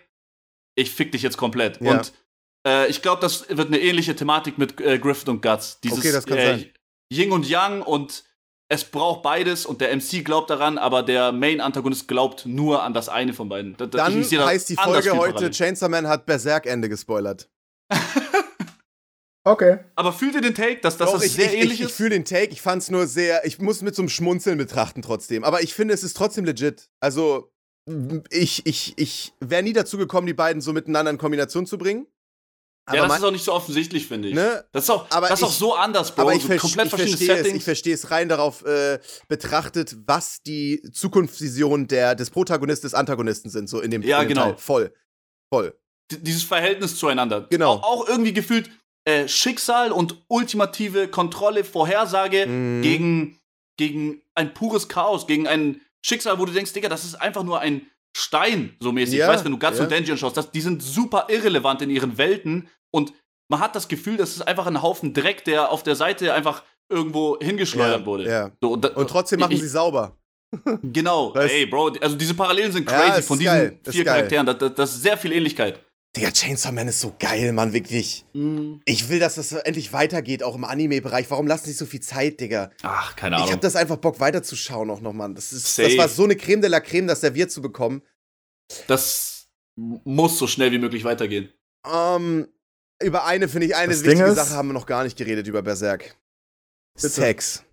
[0.75, 1.81] ich fick dich jetzt komplett.
[1.81, 1.91] Ja.
[1.91, 2.13] Und
[2.67, 5.79] äh, ich glaube, das wird eine ähnliche Thematik mit äh, Griffith und Guts.
[5.81, 6.65] Dieses Okay, das kann äh, sein.
[7.11, 8.23] Yin und Yang und
[8.69, 13.09] es braucht beides und der MC glaubt daran, aber der Main-Antagonist glaubt nur an das
[13.09, 13.75] eine von beiden.
[13.75, 15.51] Da- da- Dann heißt die Folge heute.
[15.51, 17.49] Chainsaw Man hat Berserk-Ende gespoilert.
[19.43, 19.79] Okay.
[19.95, 21.85] Aber fühlt ihr den Take, dass, dass Doch, das ich, sehr ich, ähnlich ich, ich
[21.87, 21.95] ist?
[21.95, 25.43] fühle den Take, ich fand's nur sehr, ich muss mit so einem Schmunzeln betrachten trotzdem.
[25.43, 26.89] Aber ich finde, es ist trotzdem legit.
[26.99, 27.51] Also,
[28.29, 32.05] ich, ich, ich wäre nie dazu gekommen, die beiden so miteinander in Kombination zu bringen.
[32.85, 34.35] Aber, ja, das mein- ist auch nicht so offensichtlich, finde ich.
[34.35, 34.63] ne?
[34.71, 36.21] Das ist auch, Aber das ist auch ich- so anders, Bro.
[36.23, 37.57] aber ich, so komplett ich verschiedene verstehe es, Settings.
[37.57, 43.49] ich verstehe es rein darauf äh, betrachtet, was die Zukunftsvisionen der, des Protagonisten, des Antagonisten
[43.49, 44.45] sind, so in dem, Ja, in dem genau.
[44.49, 44.57] Teil.
[44.57, 44.93] Voll.
[45.51, 45.75] Voll.
[46.11, 47.47] D- dieses Verhältnis zueinander.
[47.49, 47.73] Genau.
[47.75, 48.69] Auch, auch irgendwie gefühlt
[49.05, 52.81] äh, Schicksal und ultimative Kontrolle, Vorhersage Mhm.
[52.81, 53.39] gegen,
[53.77, 57.59] gegen ein pures Chaos, gegen ein Schicksal, wo du denkst, Digga, das ist einfach nur
[57.59, 59.19] ein Stein, so mäßig.
[59.19, 59.83] Ja, weißt du, wenn du Guts ja.
[59.83, 63.13] und Denji anschaust, das, die sind super irrelevant in ihren Welten und
[63.49, 66.63] man hat das Gefühl, das ist einfach ein Haufen Dreck, der auf der Seite einfach
[66.89, 68.51] irgendwo hingeschleudert Ja, wurde.
[68.61, 70.17] So, und, da- Und trotzdem machen ich, sie sauber.
[70.83, 74.03] Genau, ey, Bro, also diese Parallelen sind crazy von diesen geil, vier.
[74.03, 74.45] Charakteren.
[74.45, 75.79] Das, das ist sehr viel Ähnlichkeit.
[76.15, 78.25] Digga, Chainsaw Man ist so geil, Mann, wirklich.
[78.33, 78.81] Mhm.
[78.83, 81.31] Ich will, dass das so endlich weitergeht, auch im Anime-Bereich.
[81.31, 82.69] Warum lassen sie sich so viel Zeit, Digga?
[82.83, 83.53] Ach, keine Ich Ahnung.
[83.53, 85.35] hab das einfach Bock weiterzuschauen auch noch, Mann.
[85.35, 85.87] Das, ist, Safe.
[85.87, 88.01] das war so eine Creme de la Creme, das serviert zu bekommen.
[88.87, 89.47] Das
[89.77, 91.49] muss so schnell wie möglich weitergehen.
[91.89, 92.49] Ähm,
[93.01, 95.47] über eine, finde ich, eine Das wichtige ist- Sache haben wir noch gar nicht geredet
[95.47, 96.17] über Berserk.
[96.95, 97.07] Bitte.
[97.09, 97.63] Sex.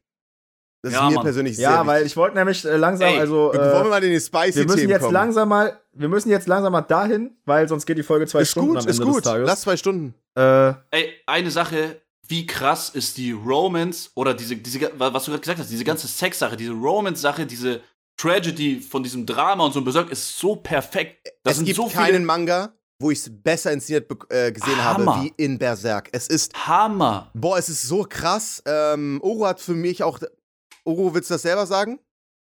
[0.85, 1.25] Das Ja, ist mir Mann.
[1.25, 2.13] persönlich sehr Ja, weil wichtig.
[2.13, 3.53] ich wollte nämlich äh, langsam, Ey, also.
[3.53, 5.13] Wir- Wollen wir Äh, mal in die wir müssen Spicy-Themen jetzt kommen?
[5.13, 8.51] langsam mal, wir müssen jetzt langsam mal dahin, weil sonst geht die Folge zwei ist
[8.51, 9.25] Stunden gut, am ist Ende gut.
[9.25, 9.47] des Tages.
[9.47, 10.15] Lass zwei Stunden.
[10.37, 15.41] äh, Ey, eine Sache, wie krass ist die Romance oder diese, diese was du gerade
[15.41, 17.81] gesagt hast, diese ganze Sex-Sache, diese Romance-Sache, diese
[18.17, 21.29] Tragedy von diesem Drama und so ein Besög ist so perfekt.
[21.43, 24.85] Das es sind gibt so keinen viele Manga, wo ich es besser inszeniert äh, gesehen
[24.85, 25.17] Hammer.
[25.17, 26.09] habe wie in Berserk.
[26.13, 27.31] Es ist Hammer.
[27.35, 28.63] Boah, es ist so krass.
[28.67, 30.19] Ähm, Oro hat für mich auch.
[30.85, 32.01] Oro, willst du das selber sagen?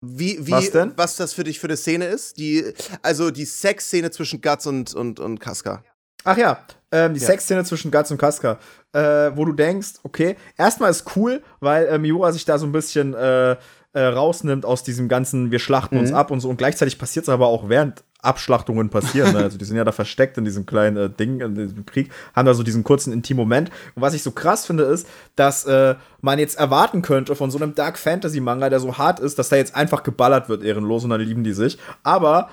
[0.08, 0.92] Wie, wie, Was denn?
[0.96, 2.38] Was das für dich für eine Szene ist?
[2.38, 2.72] Die,
[3.02, 5.82] also die Sexszene zwischen Guts und, und, und Casca.
[6.24, 6.58] Ach ja,
[6.90, 7.26] ähm, die Ja.
[7.26, 8.58] Sexszene zwischen Guts und Casca,
[8.92, 12.72] äh, wo du denkst, okay, erstmal ist cool, weil äh, Miura sich da so ein
[12.72, 13.56] bisschen äh,
[13.96, 16.16] äh, rausnimmt aus diesem ganzen, wir schlachten uns Mhm.
[16.16, 16.48] ab und so.
[16.50, 19.32] Und gleichzeitig passiert es aber auch während Abschlachtungen passieren.
[19.32, 19.38] ne?
[19.38, 22.44] Also die sind ja da versteckt in diesem kleinen äh, Ding, in diesem Krieg, haben
[22.46, 23.70] da so diesen kurzen intimen Moment.
[23.94, 25.06] Und was ich so krass finde, ist,
[25.36, 29.20] dass äh, man jetzt erwarten könnte von so einem Dark Fantasy Manga, der so hart
[29.20, 31.78] ist, dass da jetzt einfach geballert wird ehrenlos und dann lieben die sich.
[32.02, 32.50] Aber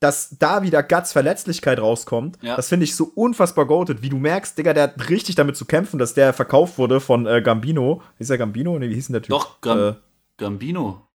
[0.00, 2.56] dass da wieder Guts Verletzlichkeit rauskommt, Ja.
[2.56, 4.02] das finde ich so unfassbar goated.
[4.02, 7.26] Wie du merkst, Digga, der hat richtig damit zu kämpfen, dass der verkauft wurde von
[7.26, 8.02] äh, Gambino.
[8.18, 8.76] Hieß der Gambino?
[8.78, 9.30] Nee, wie hieß denn der Typ?
[9.30, 9.92] Doch, Gam Äh,
[10.38, 11.08] Gambino.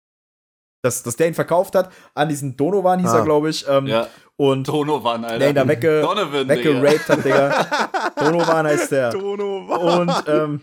[0.84, 3.18] dass, dass der ihn verkauft hat an diesen Donovan, hieß Ah.
[3.20, 3.68] er, glaube ich.
[3.68, 4.08] Ähm, Ja,
[4.38, 5.40] Und Donovan, Alter.
[5.40, 6.56] der ihn da wegge Donovan, Digga.
[6.56, 8.12] weggeraped hat, Digga.
[8.16, 9.10] Donovan heißt der.
[9.10, 9.58] Dono
[10.00, 10.62] Und ähm,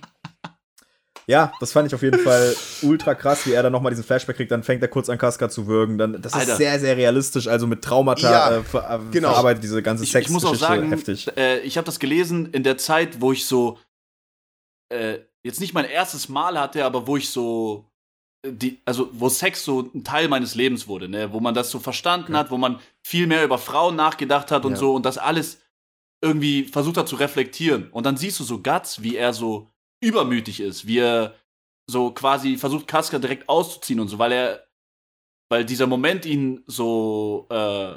[1.26, 4.36] ja, das fand ich auf jeden Fall ultra krass, wie er dann nochmal diesen Flashback
[4.36, 4.50] kriegt.
[4.50, 5.98] Dann fängt er kurz an Casca zu würgen.
[5.98, 6.52] Dann, das Alter.
[6.52, 7.46] ist sehr, sehr realistisch.
[7.48, 9.30] Also mit Traumata Ja, äh, ver äh, genau.
[9.30, 11.36] verarbeitet diese ganze ich, ich muss auch Sexgeschichte sagen, heftig.
[11.36, 13.78] äh, ich habe das gelesen in der Zeit, wo ich so
[14.90, 17.90] äh, jetzt nicht mein erstes Mal hatte, aber wo ich so
[18.44, 21.78] die, also wo Sex so ein Teil meines Lebens wurde, ne, wo man das so
[21.78, 24.78] verstanden hat, wo man viel mehr über Frauen nachgedacht hat und Ja.
[24.78, 25.60] so und das alles
[26.22, 27.90] irgendwie versucht hat zu reflektieren.
[27.90, 31.34] Und dann siehst du so Guts, wie er so übermütig ist, wie er
[31.86, 34.66] so quasi versucht, Casca direkt auszuziehen und so, weil er,
[35.50, 37.94] weil dieser Moment ihn so äh,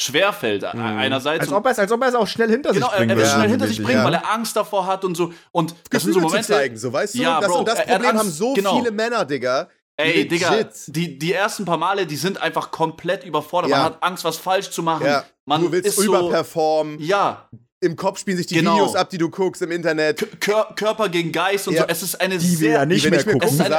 [0.00, 0.62] schwer fällt.
[0.74, 0.80] Mhm.
[0.80, 2.98] Einerseits Als ob er es als ob er es auch schnell hinter Genau, sich er,
[2.98, 3.34] bringen er will würde.
[3.34, 4.04] schnell hinter sich bringen, ja.
[4.04, 5.32] weil er Angst davor hat und so.
[5.50, 6.46] Und das sind so Gefühle Momente.
[6.46, 7.18] zu zeigen, so weißt du?
[7.18, 8.78] Ja, das, Bro, und das Problem haben Angst- so genau.
[8.78, 9.68] viele Männer, Digga.
[9.96, 10.30] Ey, Legit.
[10.30, 13.72] Digga, die, die ersten paar Male, die sind einfach komplett überfordert.
[13.72, 13.78] Ja.
[13.78, 15.04] Man hat Angst, was falsch zu machen.
[15.06, 17.00] Ja, Man du willst ist so, überperformen.
[17.00, 17.48] Ja,
[17.80, 18.74] Im Kopf spielen sich die Genau.
[18.76, 20.40] Videos ab, die du guckst im Internet.
[20.40, 21.82] Kör Körper gegen Geist und Ja.
[21.82, 21.88] so.
[21.88, 23.58] Es ist eine Die sehr ja nicht die wir mehr nicht mehr gucken.
[23.58, 23.72] gucken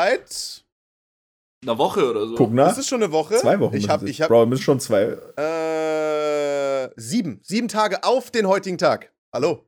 [1.61, 2.35] Es eine- Woche oder so.
[2.35, 2.77] Guck Das nach.
[2.77, 3.35] ist schon eine Woche.
[3.35, 3.75] Zwei Wochen.
[3.75, 5.17] Ich hab, es- ich hab, Bro, müssen schon zwei.
[5.37, 7.41] äh, sieben.
[7.43, 9.11] Sieben Tage auf den heutigen Tag.
[9.33, 9.65] Hallo.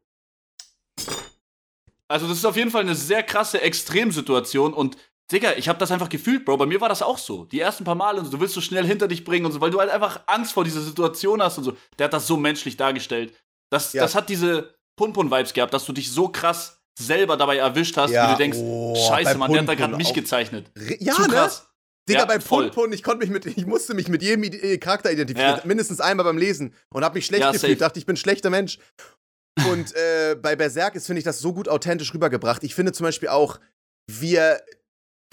[2.08, 4.98] Also das ist auf jeden Fall eine sehr krasse Extremsituation und
[5.32, 6.58] Digga, ich habe das einfach gefühlt, Bro.
[6.58, 7.46] Bei mir war das auch so.
[7.46, 9.62] Die ersten paar Male und so, du willst so schnell hinter dich bringen und so,
[9.62, 11.74] weil du halt einfach Angst vor dieser Situation hast und so.
[11.98, 13.34] Der hat das so menschlich dargestellt.
[13.70, 14.02] Das, Ja.
[14.02, 18.28] das hat diese Pun-Pun-Vibes gehabt, dass du dich so krass selber dabei erwischt hast, Ja,
[18.28, 20.70] wie du denkst, oh, scheiße, Mann, der hat da Pun-Pun gerade mich gezeichnet.
[21.00, 21.50] Ja, Zu ne?
[22.10, 22.66] Digga, Ja, bei voll.
[22.72, 24.44] Pun Pun, ich konnte mich mit, ich musste mich mit jedem
[24.80, 25.66] Charakter identifizieren, Ja.
[25.66, 27.76] mindestens einmal beim Lesen und habe mich schlecht Ja, gefühlt, safe.
[27.80, 28.80] dachte, ich bin ein schlechter Mensch.
[29.70, 32.64] Und äh, bei Berserk ist, finde ich, das so gut authentisch rübergebracht.
[32.64, 33.60] Ich finde zum Beispiel auch,
[34.10, 34.62] wie er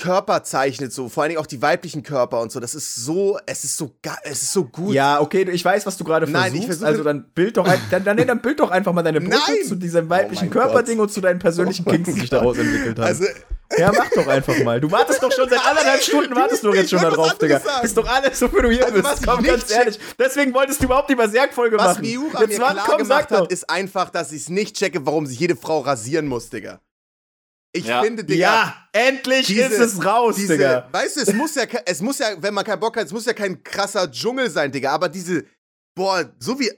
[0.01, 3.37] Körper zeichnet, so, vor allen Dingen auch die weiblichen Körper und so, das ist so,
[3.47, 4.95] es ist so geil, es ist so gut.
[4.95, 6.67] Ja, okay, ich weiß, was du gerade Nein, ich versuchst.
[6.69, 9.21] versuche- also dann bild doch ein, dann, dann, nee, dann bild doch einfach mal deine
[9.21, 9.65] Brücke Nein!
[9.67, 12.97] zu diesem weiblichen Oh Körperding und zu deinen persönlichen Oh Kinks, die sich daraus entwickelt
[12.99, 13.07] haben.
[13.07, 13.25] Also,
[13.77, 14.81] ja, mach doch einfach mal.
[14.81, 17.61] Du wartest doch schon seit anderthalb Stunden, wartest du jetzt schon da was drauf, Digga.
[17.61, 17.85] sagen.
[17.85, 19.23] Ist doch alles, wofür du hier Also, was bist.
[19.23, 19.99] ich Komm, ganz ehrlich.
[20.19, 22.01] Deswegen wolltest du überhaupt die Berserk-Folge was machen.
[22.03, 25.27] Miura Jetzt mir klar komm, gemacht hat, ist einfach, dass ich es nicht checke, warum
[25.27, 26.81] sich jede Frau rasieren muss, Digga.
[27.73, 28.03] Ich Ja.
[28.03, 30.89] finde, Digga, Ja, endlich diese- ist es raus, diese, Digga.
[30.91, 33.27] weißt du, es muss ja, es muss ja, wenn man keinen Bock hat, es muss
[33.27, 35.45] ja kein krasser Dschungel sein, Digga, aber diese,
[35.95, 36.71] boah, so wie,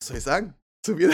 [0.00, 0.54] was soll ich sagen?
[0.86, 1.08] So wie,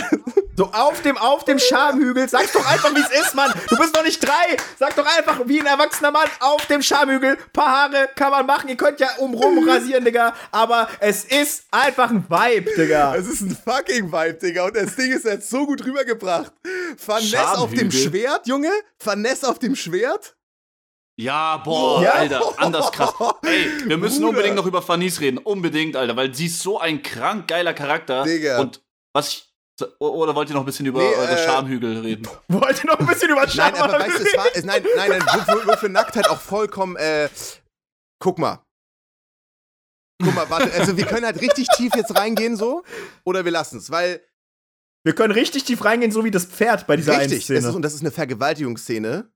[0.57, 2.29] So auf dem, auf dem Schamhügel.
[2.29, 3.51] Sag's doch einfach, wie es ist, Mann.
[3.71, 4.57] Du bist doch nicht drei.
[4.79, 7.39] Sag doch einfach, wie ein erwachsener Mann, auf dem Schamhügel.
[7.55, 8.69] Paar Haare kann man machen.
[8.69, 10.35] Ihr könnt ja umrum rasieren, Digga.
[10.51, 13.15] Aber es ist einfach ein Vibe, Digga.
[13.17, 16.53] es ist ein fucking Vibe, Digga, und das Ding ist jetzt so gut rübergebracht.
[17.07, 17.91] Vanessa auf dem.
[17.91, 18.71] Schwert, Junge?
[19.03, 20.37] Vanessa auf dem Schwert?
[21.17, 22.13] Ja, boah, Ja.
[22.13, 23.13] Alter, anders krass.
[23.45, 24.29] Ey, wir müssen Bruder.
[24.31, 25.39] unbedingt noch über Fanis reden.
[25.39, 28.25] Unbedingt, Alter, weil sie ist so ein krank geiler Charakter.
[28.25, 28.59] Digga.
[28.61, 28.83] Und
[29.15, 29.52] was ich.
[29.99, 32.29] Oder wollt ihr noch ein bisschen über Nee, eure äh, Schamhügel reden?
[32.49, 34.83] Wollt ihr noch ein bisschen über Nein, Scham aber weißt du, es war, es, nein,
[34.97, 37.29] nein, nein, wofür, wofür Nacktheit auch vollkommen, äh,
[38.19, 38.65] guck mal.
[40.23, 42.85] Guck mal, warte, also wir können halt richtig tief jetzt reingehen so,
[43.25, 44.21] oder wir lassen es, weil
[45.05, 47.59] Wir können richtig tief reingehen, so wie das Pferd bei dieser einen Richtig, Szene.
[47.59, 49.29] ist, und das ist eine Vergewaltigungsszene.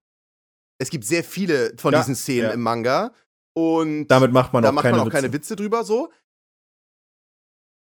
[0.78, 2.50] Es gibt sehr viele von Ja, diesen Szenen ja.
[2.52, 3.12] im Manga.
[3.56, 5.16] Und Damit macht man da auch macht keine man auch Witze.
[5.16, 6.12] keine Witze drüber so.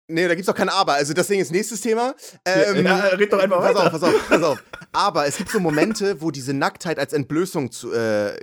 [0.10, 0.94] Nee, da gibt's auch kein Aber.
[0.94, 2.14] Also deswegen ist nächstes Thema.
[2.46, 3.86] Ähm, ja, red doch einfach pass weiter.
[3.86, 4.64] auf, pass auf, pass auf.
[4.92, 8.38] Aber es gibt so Momente, wo diese Nacktheit als Entblößung zu, äh,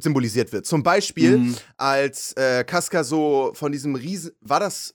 [0.00, 0.66] symbolisiert wird.
[0.66, 1.56] Zum Beispiel, Mhm.
[1.76, 4.32] als äh, Casca so von diesem Riesen.
[4.40, 4.94] War das.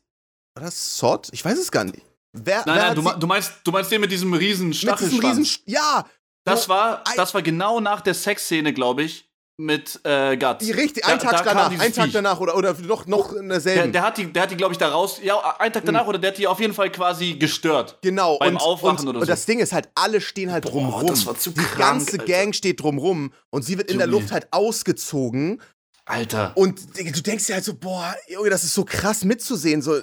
[0.56, 1.30] War das Sod?
[1.32, 2.02] Ich weiß es gar nicht.
[2.34, 4.76] Wer, Nein, wer nein, du, ma- du, meinst, du meinst den mit diesem riesen mit
[4.76, 5.38] diesem Stachelschwanz.
[5.40, 5.64] Riesen.
[5.66, 6.06] Ja!
[6.46, 10.66] das, war, das war genau nach der Sexszene, glaube ich, mit äh, Guts.
[10.66, 12.14] Die richtig, Da- ein Tag da danach, dieses ein Tag Viech.
[12.14, 13.92] danach oder, oder noch, noch in Der, derselben.
[13.94, 15.20] der hat die, der hat die glaube ich, da raus.
[15.22, 18.00] Ja, einen Tag danach oder der hat die auf jeden Fall quasi gestört.
[18.02, 19.32] genau, beim und, Aufwachen und, oder und so.
[19.32, 21.08] das Ding ist halt, alle stehen halt Boah, drumrum.
[21.08, 22.26] das war zu Die krank, ganze Alter.
[22.26, 24.08] Gang steht drumrum und sie wird in der.
[24.08, 25.62] Luft halt ausgezogen.
[26.06, 26.52] Alter.
[26.56, 29.82] Und du denkst dir halt so, boah, Junge, das ist so krass mitzusehen.
[29.82, 30.02] So, äh,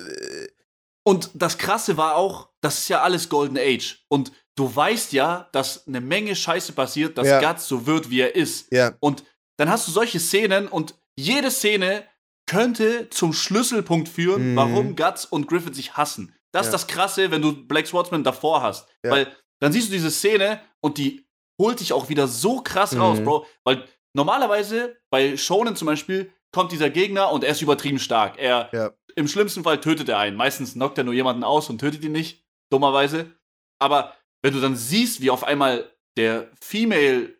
[1.02, 4.04] Und das Krasse war auch, das ist ja alles Golden Age.
[4.08, 7.40] Und du weißt ja, dass eine Menge Scheiße passiert, dass Ja.
[7.40, 8.68] Guts so wird, wie er ist.
[8.72, 8.92] ja.
[9.00, 9.24] Und
[9.60, 12.04] dann hast du solche Szenen und jede Szene
[12.46, 14.56] könnte zum Schlüsselpunkt führen, Mhm.
[14.56, 16.34] warum Guts und Griffith sich hassen.
[16.52, 16.78] Das ist Ja.
[16.78, 18.88] das Krasse, wenn du Black Swordsman davor hast.
[19.04, 19.10] Ja.
[19.12, 21.26] Weil dann siehst du diese Szene und die
[21.60, 23.00] holt dich auch wieder so krass Mhm.
[23.00, 23.46] raus, Bro.
[23.64, 23.84] Weil
[24.14, 28.38] normalerweise bei Shonen zum Beispiel kommt dieser Gegner und er ist übertrieben stark.
[28.38, 28.92] Er Ja.
[29.14, 30.36] im schlimmsten Fall tötet er einen.
[30.36, 32.42] Meistens knockt er nur jemanden aus und tötet ihn nicht,
[32.72, 33.30] dummerweise.
[33.78, 37.36] Aber wenn du dann siehst, wie auf einmal der Female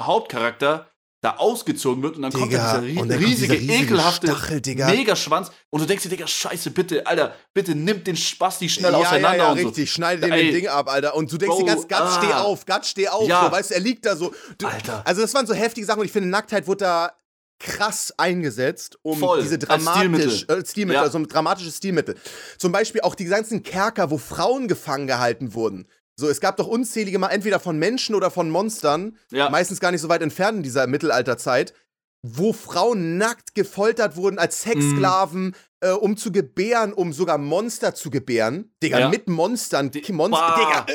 [0.00, 0.90] Hauptcharakter
[1.26, 3.72] da ausgezogen wird und dann kommt Digga, da dieser ri und dann kommt riesige, dieser
[3.72, 4.60] riesige ekelhafte Stachel.
[4.96, 8.98] Megaschwanz und du denkst dir, Digga, scheiße, bitte, Alter, bitte nimmt den Spasti schnell ja,
[8.98, 9.66] auseinander ja, ja, und so.
[9.68, 9.90] richtig.
[9.90, 11.16] Schneide den den Ding ab, Alter.
[11.16, 12.22] Und du denkst Bro, dir ganz, Gatz, ah.
[12.22, 13.28] steh auf, Gatz, steh auf.
[13.28, 13.44] Ja.
[13.44, 14.32] So, weißt du, er liegt da so.
[14.58, 15.02] Du, Alter.
[15.04, 17.12] Also, das waren so heftige Sachen und ich finde, Nacktheit wurde da
[17.58, 20.60] krass eingesetzt, um Voll, diese dramatisch, Stilmittel.
[20.60, 21.02] äh, Stilmittel, Ja.
[21.02, 22.14] also ein dramatisches Stilmittel.
[22.58, 25.88] Zum Beispiel auch die ganzen Kerker, wo Frauen gefangen gehalten wurden.
[26.18, 29.50] So, es gab doch unzählige Mal entweder von Menschen oder von Monstern, Ja.
[29.50, 31.74] meistens gar nicht so weit entfernt in dieser Mittelalterzeit,
[32.22, 38.08] wo Frauen nackt gefoltert wurden als Sexsklaven, äh, um zu gebären, um sogar Monster zu
[38.10, 38.72] gebären.
[38.82, 39.08] Digga, Ja.
[39.10, 39.90] mit Monstern.
[39.90, 40.56] Die- Monster, Bah.
[40.56, 40.86] Digga.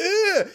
[0.41, 0.45] Äh.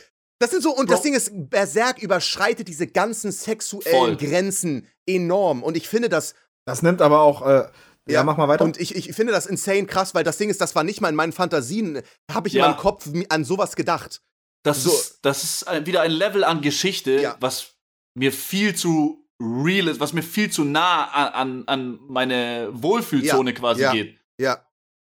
[0.40, 0.94] Das sind so, und Bro.
[0.96, 4.16] das Ding ist, Berserk überschreitet diese ganzen sexuellen Voll.
[4.16, 5.62] Grenzen enorm.
[5.62, 6.34] Und ich finde das,
[6.66, 7.46] Das nimmt aber auch.
[7.46, 7.68] Äh,
[8.08, 8.64] ja, mach mal weiter.
[8.64, 11.08] Und ich, ich finde das insane krass, weil das Ding ist, das war nicht mal
[11.08, 12.64] in meinen Fantasien, habe ich Ja.
[12.66, 14.20] in meinem Kopf an sowas gedacht.
[14.66, 14.90] Das, So.
[14.90, 17.36] ist, das ist ein- wieder ein Level an Geschichte, Ja.
[17.40, 17.74] was
[18.14, 23.82] mir viel zu real ist, was mir viel zu nah an, an, meine Wohlfühlzone quasi
[23.82, 23.92] ja.
[23.92, 24.18] geht.
[24.40, 24.66] Ja.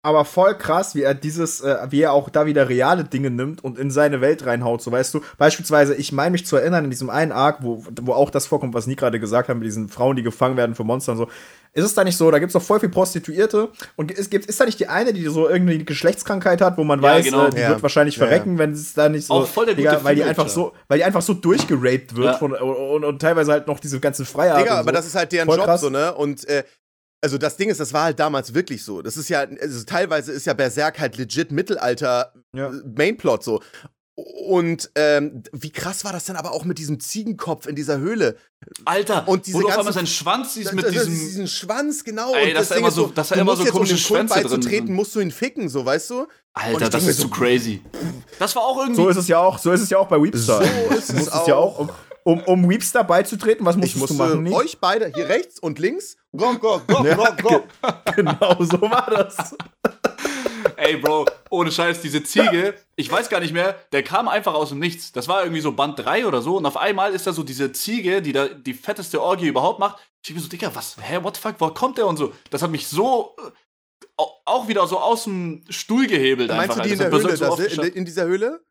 [0.04, 3.64] Aber voll krass, wie er dieses, äh, wie er auch da wieder reale Dinge nimmt
[3.64, 4.82] und in seine Welt reinhaut.
[4.82, 8.14] So weißt du, beispielsweise, ich meine mich zu erinnern, in diesem einen Arc, wo, wo
[8.14, 10.84] auch das vorkommt, was Nie gerade gesagt hat, mit diesen Frauen, die gefangen werden für
[10.84, 11.28] Monster und so.
[11.74, 14.46] Ist es da nicht so, da gibt es doch voll viel Prostituierte und es gibt,
[14.48, 17.26] ist da nicht die eine, die so irgendwie eine Geschlechtskrankheit hat, wo man Ja, weiß,
[17.26, 17.46] genau.
[17.46, 17.70] äh, die Ja.
[17.70, 18.28] wird wahrscheinlich Ja, ja.
[18.28, 19.36] verrecken, wenn es da nicht so.
[19.36, 22.26] Auch voll der gute Digga, weil die einfach so, weil die einfach so durchgeraped wird
[22.26, 22.34] Ja.
[22.34, 24.64] von, und, und, und teilweise halt noch diese ganzen Freiheiten.
[24.64, 24.96] Digga, und aber so.
[24.96, 25.80] das ist halt deren Voll Job krass.
[25.82, 26.14] so, ne?
[26.14, 26.64] Und äh,
[27.22, 29.02] also das Ding ist, das war halt damals wirklich so.
[29.02, 32.70] Das ist ja, also teilweise ist ja Berserk halt legit Mittelalter Ja.
[32.70, 33.62] äh, Mainplot so.
[34.16, 38.36] Und ähm, wie krass war das denn aber auch mit diesem Ziegenkopf in dieser Höhle?
[38.86, 41.20] Alter, Und diese wo du auf ganzen- einmal seinen Schwanz siehst mit Das- das- diesem.
[41.20, 42.34] diesen Schwanz, genau.
[42.36, 43.74] Ey, und dass da Ding immer ist so- dass da du immer musst so jetzt,
[43.74, 46.28] um komische Kult Schwänze beizutreten, musst du ihn ficken, so, weißt du?
[46.54, 47.82] Alter, das ist so, crazy.
[48.38, 49.02] Das war auch irgendwie.
[49.02, 50.62] So ist es ja auch, so ist es ja auch bei Weepstar.
[50.64, 51.90] So ist Du es musstest ja auch, auch.
[52.24, 54.44] Um, um, Weepstar beizutreten, was Ich musstest musste du machen?
[54.44, 54.54] Nick?
[54.54, 57.64] euch beide, hier rechts und links, go, go, go, go, go.
[58.16, 59.56] Genau, so war das.
[60.78, 64.70] Ey, Bro, ohne Scheiß, diese Ziege, ich weiß gar nicht mehr, der kam einfach aus
[64.70, 65.12] dem Nichts.
[65.12, 66.58] Das war irgendwie so Band 3 oder so.
[66.58, 69.98] Und auf einmal ist da so diese Ziege, die da die fetteste Orgie überhaupt macht.
[70.22, 72.32] Ich denke mir so, Digga, was, hä, what the fuck, wo kommt der und so?
[72.50, 73.36] Das hat mich so,
[74.18, 76.76] au- auch wieder so aus dem Stuhl gehebelt Meinst einfach.
[76.78, 78.62] du die in der Höhle, so in, in dieser Höhle?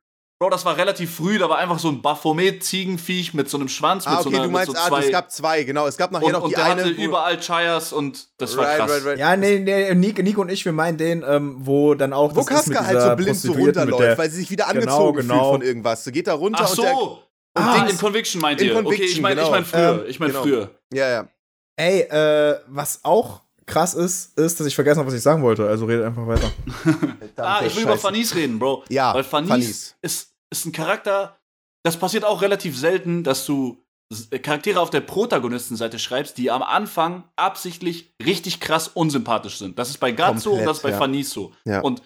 [0.42, 4.06] Bro, das war relativ früh, da war einfach so ein Baphomet-Ziegenviech mit so einem Schwanz,
[4.06, 5.04] mit Ah, so okay, einer, du meinst, mit so ah, zwei.
[5.04, 5.86] es gab zwei, genau.
[5.86, 6.80] Es gab nachher und, noch und die der eine.
[6.80, 8.90] hatte überall Chayas und das war Right, krass.
[8.90, 9.18] right, right.
[9.18, 12.36] Ja, nee, nee, Nick, Nick und ich, wir meinen den, ähm, wo dann auch Wo
[12.42, 14.64] das ist mit Kaska halt so blind so mit runterläuft, der- weil sie sich wieder
[14.72, 14.80] Genau,
[15.10, 15.34] angezogen genau.
[15.34, 16.04] fühlt von irgendwas.
[16.04, 16.94] Sie geht da runter Ach und der.
[16.94, 17.02] so.
[17.10, 18.72] und ah, in Conviction meint in ihr.
[18.76, 19.50] okay, ich Conviction, meine ich genau.
[19.50, 19.90] mein früher.
[19.90, 20.42] Ähm, ich meine genau.
[20.42, 20.70] früher.
[20.94, 21.28] Ja, ja.
[21.76, 25.66] Ey, äh, was auch krass ist, ist, dass ich vergessen habe, was ich sagen wollte.
[25.68, 26.50] Also redet einfach weiter.
[27.36, 28.84] Ah, ich will über Fanis reden, Bro.
[28.90, 29.96] Ja, Weil Fanis, Fanis.
[30.02, 31.38] Ist, ist ein Charakter,
[31.84, 33.82] das passiert auch relativ selten, dass du
[34.12, 39.78] S- Charaktere auf der Protagonistenseite schreibst, die am Anfang absichtlich richtig krass unsympathisch sind.
[39.78, 40.98] Das ist bei Gatso und das ist bei ja.
[40.98, 41.52] Fanis so.
[41.64, 41.80] Ja.
[41.80, 42.02] Und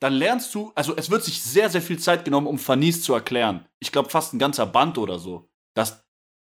[0.00, 3.12] dann lernst du, also es wird sich sehr, sehr viel Zeit genommen, um Fanis zu
[3.12, 3.66] erklären.
[3.80, 5.50] Ich glaube fast ein ganzer Band oder so.
[5.74, 6.04] Das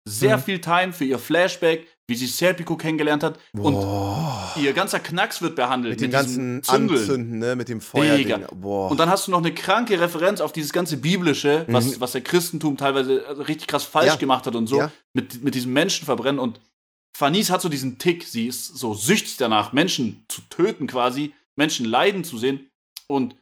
[0.08, 0.42] sehr Mhm.
[0.42, 3.40] viel Time für ihr Flashback, wie sie Serpico kennengelernt hat.
[3.54, 4.54] Und Boah.
[4.60, 6.00] ihr ganzer Knacks wird behandelt.
[6.00, 7.00] Mit dem diesem ganzen Zündeln.
[7.00, 7.56] Anzünden, ne?
[7.56, 7.80] Mit dem.
[8.60, 8.92] Boah.
[8.92, 12.02] Und dann hast du noch eine kranke Referenz auf dieses ganze Biblische, was, Mhm.
[12.02, 14.16] was der Christentum teilweise also richtig krass falsch Ja.
[14.16, 14.92] gemacht hat und so, Ja.
[15.14, 16.40] mit, mit diesem Menschenverbrennen.
[16.40, 16.60] Und
[17.18, 21.86] Fanis hat so diesen Tick, sie ist so süchtig danach, Menschen zu töten quasi, Menschen
[21.86, 22.70] leiden zu sehen.
[23.08, 23.36] Und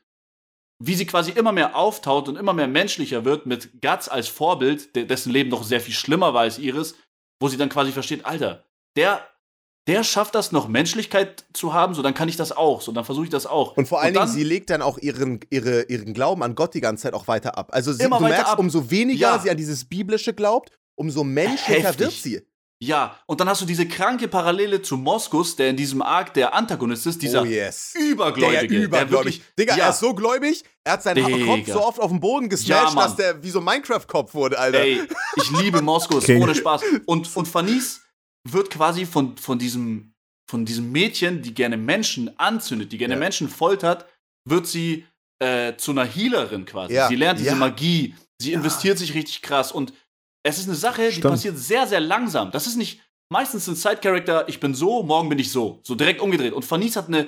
[0.82, 4.96] wie sie quasi immer mehr auftaut und immer mehr menschlicher wird, mit Guts als Vorbild,
[4.96, 6.96] de- dessen Leben doch sehr viel schlimmer war als ihres,
[7.40, 8.64] wo sie dann quasi versteht, Alter,
[8.96, 9.22] der,
[9.88, 13.06] der schafft das noch Menschlichkeit zu haben, so dann kann ich das auch, so dann
[13.06, 13.76] versuche ich das auch.
[13.78, 16.82] Und vor allen Dingen, sie legt dann auch ihren, ihre, ihren Glauben an Gott die
[16.82, 17.70] ganze Zeit auch weiter ab.
[17.72, 18.60] Also sie, Immer du merkst, ab.
[18.60, 19.40] umso weniger Ja.
[19.40, 22.00] sie an dieses Biblische glaubt, umso menschlicher Heftig.
[22.00, 22.42] wird sie.
[22.82, 26.54] Ja, und dann hast du diese kranke Parallele zu Moskus, der in diesem Arc der
[26.54, 27.94] Antagonist ist, dieser oh yes.
[28.00, 28.68] Übergläubige.
[28.76, 29.12] Der übergläubig.
[29.40, 31.46] wirklich- Digga, ja, er ist so gläubig, er hat seinen Digga.
[31.46, 33.04] Kopf so oft auf den Boden Ja, gesmashed, Mann.
[33.04, 34.80] dass der wie so ein Minecraft-Kopf wurde, Alter.
[34.80, 35.02] Ey,
[35.36, 36.42] ich liebe Moskus, King.
[36.42, 36.82] ohne Spaß.
[37.06, 38.02] Und, und Fanis
[38.48, 40.14] wird quasi von, von, diesem,
[40.50, 43.20] von diesem Mädchen, die gerne Menschen anzündet, die gerne Ja.
[43.20, 44.06] Menschen foltert,
[44.48, 45.06] wird sie
[45.40, 46.94] äh, zu einer Healerin quasi.
[46.94, 47.10] Ja.
[47.10, 47.56] Sie lernt diese Ja.
[47.56, 49.74] Magie, sie investiert sich richtig krass.
[49.74, 49.92] Und
[50.44, 51.34] es ist eine Sache, die Stimmt.
[51.34, 52.52] passiert sehr, sehr langsam.
[52.52, 53.02] Das ist nicht,
[53.32, 55.80] meistens sind Side-Character, ich bin so, morgen bin ich so.
[55.84, 56.54] So direkt umgedreht.
[56.54, 57.28] Und Fanis hat eine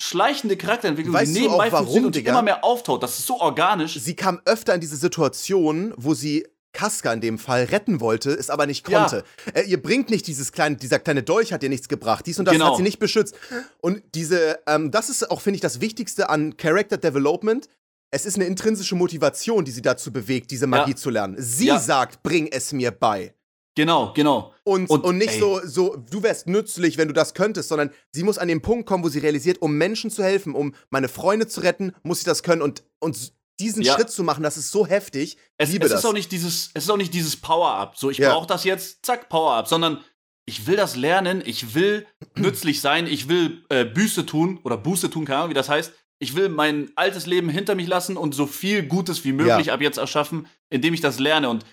[0.00, 2.30] schleichende Charakterentwicklung, Weißt die nebenbei funktioniert und Digga?
[2.32, 3.02] immer mehr auftaut.
[3.02, 3.98] Das ist so organisch.
[4.00, 8.50] Sie kam öfter in diese Situation, wo sie Kaska in dem Fall retten wollte, es
[8.50, 9.00] aber nicht Ja.
[9.00, 9.24] konnte.
[9.54, 12.26] Äh, ihr bringt nicht dieses kleine, dieser kleine Dolch hat ihr nichts gebracht.
[12.26, 12.66] Dies und das Genau.
[12.70, 13.34] hat sie nicht beschützt.
[13.80, 17.68] Und diese, ähm, das ist auch, finde ich, das Wichtigste an Character Development.
[18.10, 20.96] Es ist eine intrinsische Motivation, die sie dazu bewegt, diese Magie Ja.
[20.96, 21.36] zu lernen.
[21.38, 21.78] Sie Ja.
[21.78, 23.34] sagt, bring es mir bei.
[23.74, 24.52] Genau, genau.
[24.64, 25.38] Und, und, Und, nicht ey.
[25.40, 28.86] so, so, du wärst nützlich, wenn du das könntest, sondern sie muss an den Punkt
[28.86, 32.24] kommen, wo sie realisiert, um Menschen zu helfen, um meine Freunde zu retten, muss ich
[32.24, 32.60] das können.
[32.62, 33.94] Und, und diesen Ja.
[33.94, 35.36] Schritt zu machen, das ist so heftig.
[35.58, 36.00] Es, liebe es das.
[36.00, 37.96] ist auch nicht dieses, es ist auch nicht dieses Power-Up.
[37.96, 38.32] So, ich Ja.
[38.32, 40.02] brauche das jetzt, zack, Power-Up, sondern
[40.46, 42.06] ich will das lernen, ich will
[42.36, 45.92] nützlich sein, ich will äh, Büße tun oder Buße tun, keine Ahnung, wie das heißt.
[46.20, 49.74] Ich will mein altes Leben hinter mich lassen und so viel Gutes wie möglich Ja.
[49.74, 51.48] ab jetzt erschaffen, indem ich das lerne.
[51.48, 51.64] Und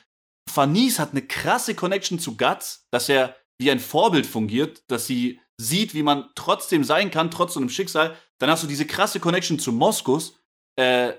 [0.49, 5.39] Fanis hat eine krasse Connection zu Guts, dass er wie ein Vorbild fungiert, dass sie
[5.57, 8.15] sieht, wie man trotzdem sein kann, trotz so einem Schicksal.
[8.39, 10.37] Dann hast du diese krasse Connection zu Moskos,
[10.75, 11.13] äh,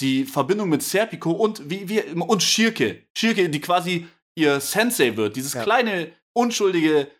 [0.00, 3.06] die Verbindung mit Serpico und wie, wie und Schirke.
[3.16, 5.36] Schirke, die quasi ihr Sensei wird.
[5.36, 5.62] Dieses ja.
[5.62, 7.10] kleine, unschuldige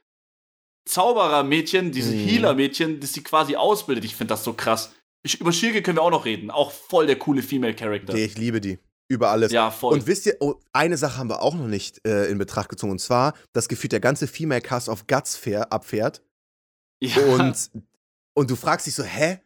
[0.88, 2.26] Zauberermädchen, dieses mhm.
[2.26, 4.04] Healer-Mädchen, das sie quasi ausbildet.
[4.04, 4.92] Ich finde das so krass.
[5.24, 6.50] Ich, über Schirke können wir auch noch reden.
[6.50, 8.14] Auch voll der coole Female-Character.
[8.14, 8.78] Ich liebe die.
[9.08, 9.52] Über alles.
[9.52, 9.94] Ja, voll.
[9.94, 12.92] Und wisst ihr, oh, eine Sache haben wir auch noch nicht äh, in Betracht gezogen.
[12.92, 16.22] Und zwar, dass gefühlt der ganze Female-Cast auf Guts abfährt.
[17.02, 17.16] Ja.
[17.26, 17.70] Und,
[18.34, 19.40] und du fragst dich so, hä?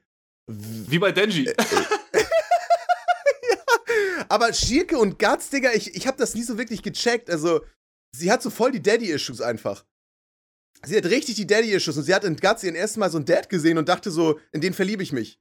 [0.46, 1.46] Wie bei Denji.
[1.46, 1.56] Äh, äh,
[3.50, 7.28] ja, aber Schirke und Guts, Digga, ich, ich habe das nie so wirklich gecheckt.
[7.28, 7.62] Also,
[8.12, 9.84] sie hat so voll die Daddy-Issues einfach.
[10.84, 13.26] Sie hat richtig die Daddy-Issues und sie hat in Guts ihren ersten Mal so einen
[13.26, 15.40] Dad gesehen und dachte so, in den verliebe ich mich.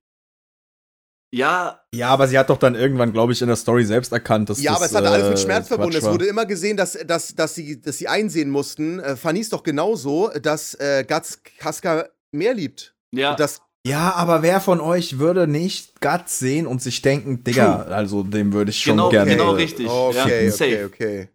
[1.35, 1.81] Ja.
[1.93, 4.61] Ja, aber sie hat doch dann irgendwann, glaube ich, in der Story selbst erkannt, dass
[4.61, 5.97] Ja, das, aber es hatte alles mit äh, Schmerz verbunden.
[5.97, 9.01] Es wurde immer gesehen, dass, dass, dass, sie, dass sie einsehen mussten.
[9.01, 12.95] Äh, Fanny ist doch genauso, dass äh, Guts Kaska mehr liebt.
[13.11, 13.35] Ja.
[13.35, 17.95] Das ja, aber wer von euch würde nicht Guts sehen und sich denken, Digga, True.
[17.95, 19.29] also dem würde ich schon genau, gerne.
[19.29, 19.87] Genau, richtig.
[19.87, 21.29] Okay, ja, okay, okay.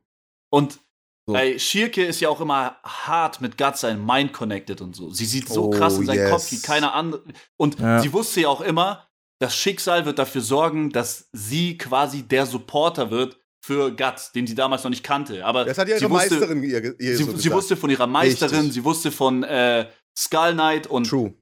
[0.48, 0.80] Und
[1.26, 1.34] so.
[1.34, 5.10] Bei Schirke ist ja auch immer hart mit Guts sein Mind connected und so.
[5.10, 6.30] Sie sieht so oh, krass in seinen yes.
[6.30, 7.22] Kopf wie keine andere.
[7.56, 8.00] Und ja.
[8.00, 9.06] sie wusste ja auch immer,
[9.40, 14.54] das Schicksal wird dafür sorgen, dass sie quasi der Supporter wird für Guts, den sie
[14.54, 15.44] damals noch nicht kannte.
[15.44, 18.06] Aber das hat ihre sie wusste, Meisterin ihr, ihr sie, so sie wusste von ihrer
[18.06, 18.74] Meisterin, Richtig.
[18.74, 19.86] sie wusste von äh,
[20.16, 21.34] Skull Knight und True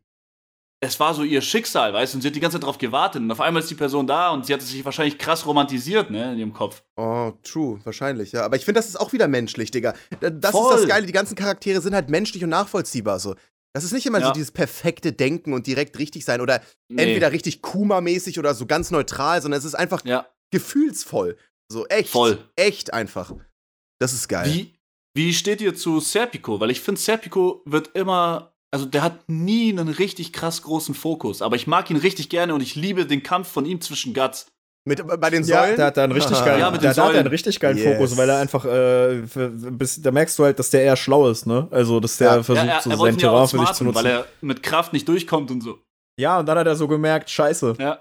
[0.80, 3.20] es war so ihr Schicksal, weißt du, und sie hat die ganze Zeit darauf gewartet
[3.20, 6.32] und auf einmal ist die Person da und sie hat sich wahrscheinlich krass romantisiert, ne,
[6.32, 6.82] in ihrem Kopf.
[6.96, 8.44] Oh, true, wahrscheinlich, ja.
[8.44, 9.94] Aber ich finde, das ist auch wieder menschlich, Digga.
[10.20, 10.74] Das Voll.
[10.74, 13.34] ist das Geile, die ganzen Charaktere sind halt menschlich und nachvollziehbar, so.
[13.74, 14.26] Das ist nicht immer ja.
[14.26, 17.02] so dieses perfekte Denken und direkt richtig sein oder nee.
[17.02, 20.26] entweder richtig Kuma-mäßig oder so ganz neutral, sondern es ist einfach ja.
[20.50, 21.36] gefühlsvoll.
[21.70, 22.10] So echt.
[22.10, 22.38] Voll.
[22.56, 23.34] Echt einfach.
[24.00, 24.50] Das ist geil.
[24.52, 24.74] Wie,
[25.14, 26.60] wie steht ihr zu Serpico?
[26.60, 31.42] Weil ich finde, Serpico wird immer also der hat nie einen richtig krass großen Fokus,
[31.42, 34.46] aber ich mag ihn richtig gerne und ich liebe den Kampf von ihm zwischen Guts.
[34.84, 35.70] Mit, bei den Säulen?
[35.70, 37.76] Ja, der hat da einen richtig geilen, ja, mit der, der hat einen richtig geilen
[37.76, 37.92] yes.
[37.92, 41.28] Fokus, weil er einfach, äh, für, bis, da merkst du halt, dass der eher schlau
[41.28, 41.68] ist, ne?
[41.70, 42.42] Also, dass der ja.
[42.42, 43.94] versucht, ja, er, so er sein Terrain für sich zu nutzen.
[43.94, 45.78] Weil er mit Kraft nicht durchkommt und so.
[46.18, 47.74] Ja, und dann hat er so gemerkt, scheiße.
[47.78, 47.98] Ja.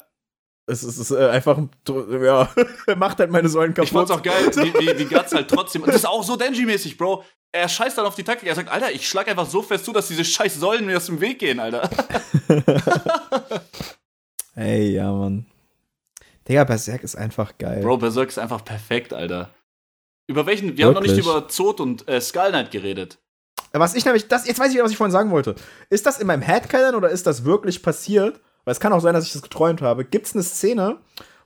[0.70, 2.50] Es ist, es ist äh, einfach, ja,
[2.88, 3.88] er macht halt meine Säulen kaputt.
[3.88, 6.98] Ich fand's auch geil, wie, wie, wie Guts halt trotzdem, das ist auch so Denji-mäßig,
[6.98, 8.48] Bro er scheißt dann auf die Taktik.
[8.48, 11.08] Er sagt, Alter, ich schlag einfach so fest zu, dass diese scheiß Säulen mir aus
[11.08, 11.90] dem Weg gehen, Alter.
[14.56, 15.46] Ey, ja, Mann.
[16.48, 17.82] Digga, Berserk ist einfach geil.
[17.82, 19.50] Bro, Berserk ist einfach perfekt, Alter.
[20.28, 20.78] Über welchen?
[20.78, 20.86] Wir Wirklich?
[20.86, 23.18] haben noch nicht über Zod und äh, Skull Knight geredet.
[23.74, 25.56] Was ich nämlich, das, jetzt weiß ich wieder, was ich vorhin sagen wollte.
[25.90, 28.40] Ist das in meinem Headcanon oder ist das wirklich passiert?
[28.66, 30.06] Weil es kann auch sein, dass ich das geträumt habe.
[30.06, 30.98] Gibt es eine Szene,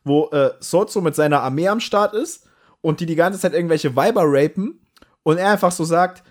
[0.03, 2.47] wo äh, Sozo mit seiner Armee am Start ist
[2.81, 4.85] und die die ganze Zeit irgendwelche Weiber rapen
[5.23, 6.23] und er einfach so sagt,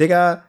[0.00, 0.44] Digga,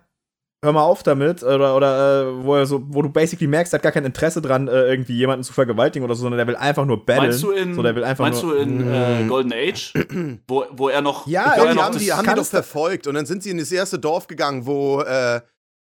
[0.64, 3.78] hör mal auf damit, oder, oder äh, wo, er so, wo du basically merkst, er
[3.78, 6.56] hat gar kein Interesse dran, äh, irgendwie jemanden zu vergewaltigen oder so, sondern der will
[6.56, 7.30] einfach nur battlen.
[7.30, 9.28] Meinst du in, so, der will einfach meinst nur, du in äh, mm.
[9.28, 9.94] Golden Age,
[10.48, 11.28] wo, wo er noch.
[11.28, 13.58] Ja, wo er noch haben die, haben die doch verfolgt und dann sind sie in
[13.58, 15.02] das erste Dorf gegangen, wo.
[15.02, 15.42] Äh,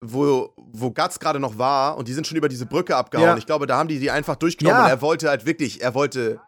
[0.02, 3.28] wo, wo Guts gerade noch war und die sind schon über diese Brücke abgehauen.
[3.28, 3.38] Ja.
[3.38, 4.86] Ich glaube, da haben die die einfach durchgenommen ja.
[4.86, 6.40] und er wollte halt wirklich, er wollte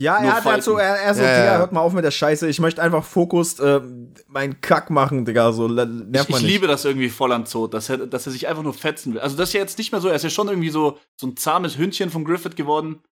[0.00, 2.10] ja, er hat halt so, er, er so, ja, Digga, hört mal auf mit der
[2.10, 2.48] Scheiße.
[2.48, 3.80] Ich möchte einfach Fokus äh,
[4.28, 5.52] meinen Kack machen, Digga.
[5.52, 8.48] So, nervt ich, ich liebe das irgendwie voll an Zod, dass er, dass er sich
[8.48, 9.20] einfach nur fetzen will.
[9.20, 11.26] Also, das ist ja jetzt nicht mehr so, er ist ja schon irgendwie so, so
[11.26, 13.02] ein zahmes Hündchen von Griffith geworden.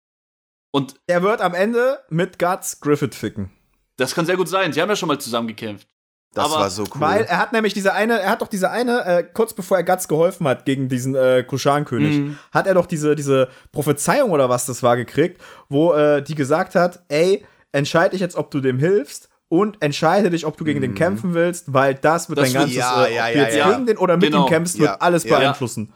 [0.70, 3.50] Und er wird am Ende mit Guts Griffith ficken.
[3.96, 4.72] Das kann sehr gut sein.
[4.72, 5.88] Sie haben ja schon mal zusammen gekämpft.
[6.34, 7.00] Das aber war so cool.
[7.00, 9.82] Weil er hat nämlich diese eine, er hat doch diese eine, äh, kurz bevor er
[9.82, 12.38] Guts geholfen hat gegen diesen äh, Kushan-König, mhm.
[12.52, 16.74] hat er doch diese, diese Prophezeiung oder was das war gekriegt, wo äh, die gesagt
[16.74, 20.78] hat, ey, entscheide dich jetzt, ob du dem hilfst und entscheide dich, ob du gegen
[20.78, 20.82] mhm.
[20.82, 23.86] den kämpfen willst, weil das wird das dein ganzes, ja, äh, ja, ja, jetzt gegen
[23.86, 24.44] den oder mit genau.
[24.44, 25.92] ihm kämpfst, wird alles beeinflussen.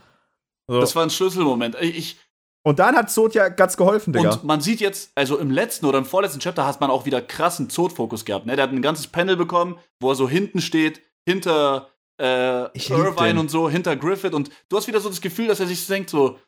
[0.67, 0.81] So.
[0.81, 1.77] Das war ein Schlüsselmoment.
[1.81, 2.19] Ich,
[2.64, 4.30] und dann hat Zod ja ganz geholfen, Digga.
[4.30, 7.20] Und man sieht jetzt, also im letzten oder im vorletzten Chapter hat man auch wieder
[7.20, 8.47] krassen Zod-Fokus gehabt.
[8.47, 8.55] Ne?
[8.55, 11.89] Der hat ein ganzes Panel bekommen, wo er so hinten steht, hinter
[12.20, 14.32] äh, Irvine und so, hinter Griffith.
[14.32, 16.39] Und du hast wieder so das Gefühl, dass er sich denkt so,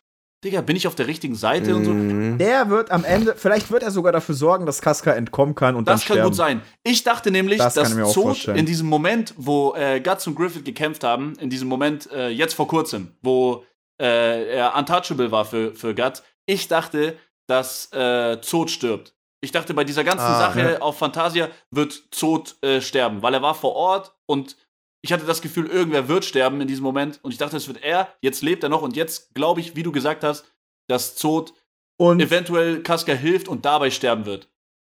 [0.44, 1.76] Digga, bin ich auf der richtigen Seite mm.
[1.76, 1.90] und so.
[1.90, 2.38] Mhm.
[2.38, 5.88] Der wird am Ende, vielleicht wird er sogar dafür sorgen, dass Casca entkommen kann und
[5.88, 6.30] das dann sterben.
[6.30, 6.62] Das kann gut sein.
[6.84, 11.02] Ich dachte nämlich, das dass Zod in diesem Moment, wo äh, Guts und Griffith gekämpft
[11.02, 13.64] haben, in diesem Moment, äh, jetzt vor kurzem, wo
[14.00, 16.22] äh, er untouchable war für, für Guts.
[16.46, 17.16] Ich dachte,
[17.46, 19.14] dass äh, Zod stirbt.
[19.40, 20.78] Ich dachte, bei dieser ganzen ah, Sache ja.
[20.80, 24.56] auf Fantasia wird Zod äh, sterben, weil er war vor Ort und
[25.02, 27.82] ich hatte das Gefühl, irgendwer wird sterben in diesem Moment und ich dachte, es wird
[27.84, 28.08] er.
[28.22, 30.46] Jetzt lebt er noch und jetzt glaube ich, wie du gesagt hast,
[30.88, 31.52] dass Zod
[31.98, 34.48] und eventuell Kaska hilft und dabei sterben wird.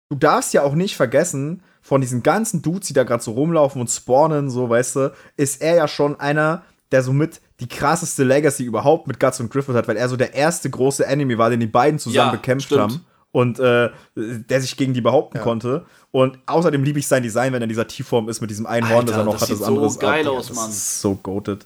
[0.09, 3.79] du darfst ja auch nicht vergessen, von diesen ganzen Dudes, die da gerade so rumlaufen
[3.79, 8.63] und spawnen, so, weißt du, ist er ja schon einer, der somit die krasseste Legacy
[8.63, 11.59] überhaupt mit Guts und Griffith hat, weil er so der erste große Enemy war, den
[11.61, 12.81] die beiden zusammen Ja, bekämpft stimmt.
[12.81, 15.43] haben und äh, der sich gegen die behaupten Ja.
[15.43, 15.85] konnte.
[16.11, 18.89] Und außerdem liebe ich sein Design, wenn er in dieser T-Form ist mit diesem einen
[18.89, 19.47] Horn, das er noch das hat.
[19.49, 20.69] sieht Das so andere ist geil aus, das Mann.
[20.69, 21.65] ist so goated.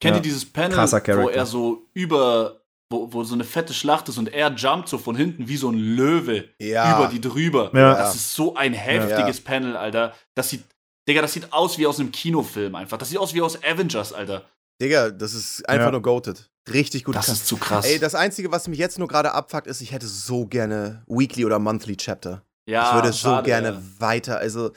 [0.00, 0.16] Kennt Ja.
[0.18, 2.60] ihr dieses Panel, wo er so über,
[2.90, 5.70] wo, wo so eine fette Schlacht ist und er jumpt so von hinten wie so
[5.70, 6.98] ein Löwe Ja.
[6.98, 7.70] über die drüber.
[7.74, 7.94] Ja.
[7.94, 10.12] Das ist so ein heftiges Panel, Alter.
[10.34, 10.62] Das sieht,
[11.08, 12.98] Digga, das sieht aus wie aus einem Kinofilm einfach.
[12.98, 14.42] Das sieht aus wie aus Avengers, Alter.
[14.80, 15.90] Digga, das ist einfach Ja.
[15.92, 16.50] nur goated.
[16.72, 17.14] Richtig gut.
[17.14, 17.86] Das ist zu krass.
[17.86, 21.44] Ey, das Einzige, was mich jetzt nur gerade abfuckt, ist, ich hätte so gerne Weekly
[21.44, 22.42] oder Monthly Chapter.
[22.68, 23.82] ja, ich würde so schade, gerne ja.
[23.98, 24.72] weiter, also.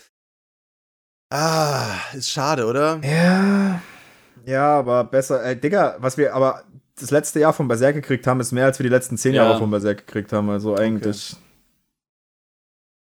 [1.31, 2.99] Ah, ist schade, oder?
[3.03, 3.81] Ja.
[4.45, 5.43] Ja, aber besser.
[5.43, 6.63] Äh, Digga, was wir aber
[6.99, 9.43] das letzte Jahr von Berserk gekriegt haben, ist mehr als wir die letzten zehn Ja.
[9.45, 10.49] Jahre von Berserk gekriegt haben.
[10.49, 11.35] Also eigentlich.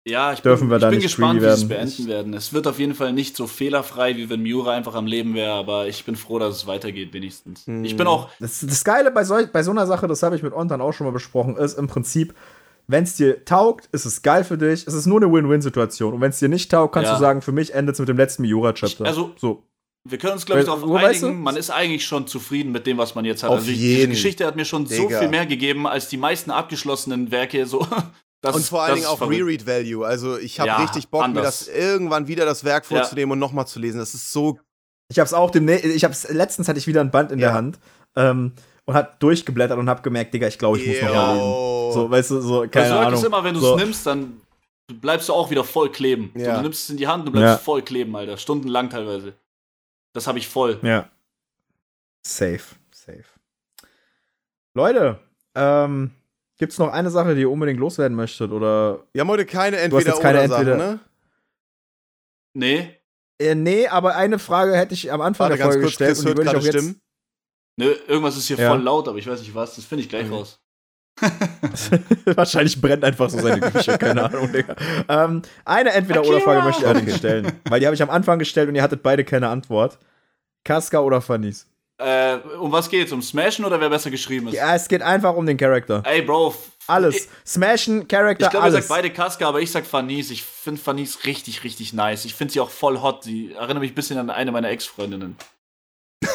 [0.09, 1.87] Ja, ich Dürfen bin, wir da ich bin gespannt, wie sie es werden.
[1.89, 2.35] beenden werden.
[2.35, 5.51] Es wird auf jeden Fall nicht so fehlerfrei, wie wenn Miura einfach am Leben wäre,
[5.53, 7.67] aber ich bin froh, dass es weitergeht, wenigstens.
[7.67, 7.85] Hm.
[7.85, 10.45] Ich bin auch, Das, das Geile bei, sol bei so einer Sache, das habe ich
[10.45, 12.35] mit Ontan auch schon mal besprochen, ist im Prinzip,
[12.87, 14.87] wenn es dir taugt, ist es geil für dich.
[14.87, 16.15] Es ist nur eine Win-Win-Situation.
[16.15, 17.15] Und wenn es dir nicht taugt, kannst Ja.
[17.17, 19.03] du sagen, für mich endet es mit dem letzten Miura-Chapter.
[19.03, 19.65] Ich- also- so.
[20.09, 21.43] wir können uns, glaube ich, darauf wo weißt einigen, du?
[21.43, 23.51] man ist eigentlich schon zufrieden mit dem, was man jetzt hat.
[23.51, 23.97] Auf also die- jeden.
[23.97, 25.19] diese Geschichte hat mir schon so Digga.
[25.19, 27.67] viel mehr gegeben als die meisten abgeschlossenen Werke.
[27.67, 27.85] So.
[28.47, 29.21] Das, Und vor allen Dingen auch.
[29.21, 30.07] Reread-Value.
[30.07, 31.67] Also, ich habe Ja, richtig Bock, mir anders.
[31.67, 32.99] das irgendwann wieder das Werk Ja.
[32.99, 33.99] vorzunehmen und nochmal zu lesen.
[33.99, 34.59] Das ist so.
[35.09, 37.49] Ich hab's auch demnächst, ich hab's, letztens hatte ich wieder ein Band in Ja.
[37.49, 37.79] der Hand
[38.17, 38.53] ähm,
[38.87, 41.93] und hat durchgeblättert und hab gemerkt, Digga, ich glaube, ich muss noch mal lesen.
[41.93, 43.15] So, weißt du, so, keine so Ahnung.
[43.15, 43.77] ist immer, wenn du es so.
[43.77, 44.41] nimmst, dann
[45.01, 46.33] bleibst du auch wieder voll kleben.
[46.35, 46.57] So, Ja.
[46.57, 47.59] du nimmst es in die Hand und bleibst Ja.
[47.59, 48.37] voll kleben, Alter.
[48.37, 49.35] Stundenlang teilweise.
[50.13, 50.79] Das habe ich voll.
[50.83, 51.09] Ja.
[52.27, 52.61] Safe,
[52.93, 53.25] safe.
[54.75, 55.19] Leute,
[55.55, 56.11] ähm,
[56.59, 58.51] gibt's noch eine Sache, die ihr unbedingt loswerden möchtet?
[58.51, 59.05] Oder.
[59.13, 61.01] Wir haben heute keine hast entweder jetzt keine oder Sachen, Entweder- ne?
[62.55, 62.97] Nee,
[63.39, 66.09] Äh, nee, aber eine Frage hätte ich am Anfang Warte der ganz Folge kurz, gestellt
[66.11, 66.73] Chris und die hört würde ich auch jetzt.
[66.75, 67.01] Stimmen.
[67.79, 68.71] ne, irgendwas ist hier Ja.
[68.71, 69.77] voll laut, aber ich weiß nicht was.
[69.77, 70.33] Das finde ich gleich Mhm.
[70.33, 70.59] raus.
[72.25, 74.75] Wahrscheinlich brennt einfach so seine Küche, keine Ahnung, Digga.
[75.09, 77.53] Ähm, eine Entweder-Oder-Frage möchte ich allerdings stellen.
[77.69, 79.99] Weil die habe ich am Anfang gestellt und ihr hattet beide keine Antwort.
[80.65, 81.67] Casca oder Fanis?
[81.99, 83.11] Äh, um was geht's?
[83.13, 84.55] Um Smashen oder wer besser geschrieben ist?
[84.55, 86.03] Ja, es geht einfach um den Charakter.
[86.05, 86.55] Ey, Bro.
[86.89, 87.17] Alles.
[87.17, 88.87] Ich, Smashen, Charakter, ich glaube, ihr alles.
[88.87, 90.31] sagt beide Kaska, aber ich sag Fanis.
[90.31, 92.25] Ich finde Fanis richtig, richtig nice.
[92.27, 93.25] Ich finde sie auch voll hot.
[93.25, 95.37] Sie erinnert mich ein bisschen an eine meiner Ex-Freundinnen.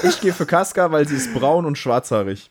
[0.04, 2.50] Ich gehe für Casca, weil sie ist braun und schwarzhaarig.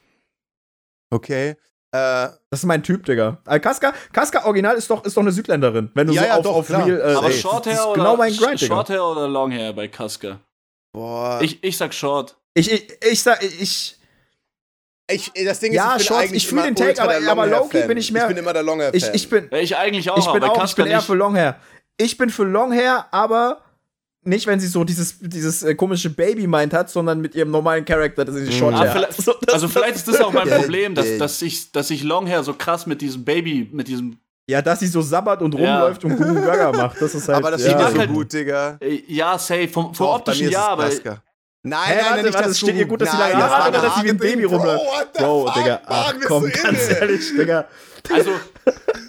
[1.11, 1.57] Okay.
[1.93, 3.39] Äh, Das ist mein Typ, Digga.
[3.47, 5.91] Äh, Casca, Casca Original ist doch, ist doch eine Südländerin.
[5.95, 6.87] Wenn du Ja, so ja, auf, doch, auf klar.
[6.87, 8.61] Real, äh, aber ey, Shorthair ist oder genau Grind.
[8.61, 10.39] Shorthair oder Longhair bei Kaska?
[10.93, 11.41] boah.
[11.43, 12.37] Ich, ich sag Short.
[12.55, 13.97] Ich, ich, ich sag, ich,
[15.11, 17.31] ich, das Ding Ja, ist, ich bin Shorts, eigentlich ich fühl immer den Take, aber-
[17.31, 18.97] aber low-key bin ich mehr- Ich bin immer der Longhair-Fan.
[18.97, 21.57] ich, ich bin, Ja, ich eigentlich auch, ich bin auch, ich bin eher für Longhair.
[21.97, 23.63] Ich bin für Longhair, aber
[24.23, 28.25] nicht, wenn sie so dieses, dieses äh, komische Baby-Mind hat, sondern mit ihrem normalen Charakter,
[28.25, 28.59] das ist die Mhm.
[28.59, 28.93] Short Hair.
[28.93, 31.19] vielleicht, So, das- also vielleicht ist das auch mein Ja, Problem, dass, ja.
[31.19, 34.19] dass, ich, dass ich Longhair so krass mit diesem Baby, mit diesem.
[34.49, 35.81] Ja, dass sie so sabbert und Ja.
[35.81, 37.01] rumläuft und guten Burger macht.
[37.01, 37.39] Das ist halt.
[37.39, 37.79] aber das ja.
[37.79, 38.77] dir so halt- gut, Digga.
[38.81, 40.91] Äh, ja, safe, vom, vom optischen ist ja, aber.
[41.63, 43.33] Nein, Hä, nein, warte, nein, nicht warte, das es steht ihr gut, dass sie Nein,
[43.33, 44.85] lange das Haare war hat oder dass sie wie ein Baby rumläuft.
[45.13, 47.69] Bro, Bro, fuck, Digga, ach komm, ganz ehrlich, Digga.
[48.11, 48.31] Also,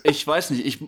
[0.04, 0.84] ich weiß nicht, ich.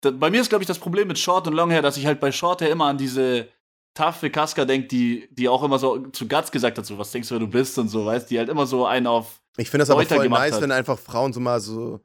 [0.00, 2.20] Da, bei mir ist, glaube ich, das Problem mit Short und Longhair, dass ich halt
[2.20, 3.48] bei Shorthair immer an diese
[3.94, 7.28] taffe Kaska denke, die, die auch immer so zu Guts gesagt hat, so, was denkst
[7.30, 9.82] du, wer du bist und so, weißt die halt immer so einen auf Ich finde
[9.82, 10.62] das aber Leute voll gemacht nice, hat.
[10.62, 11.98] wenn einfach Frauen so mal so.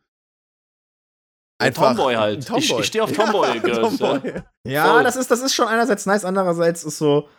[1.74, 2.46] Tomboy halt.
[2.48, 2.64] Tomboy.
[2.64, 4.10] Ich- ich steh auf Tomboy-Girls, ja.
[4.18, 4.34] Tomboy.
[4.66, 5.04] Ja, Voll.
[5.04, 7.30] das ist, das ist schon einerseits nice, andererseits ist so.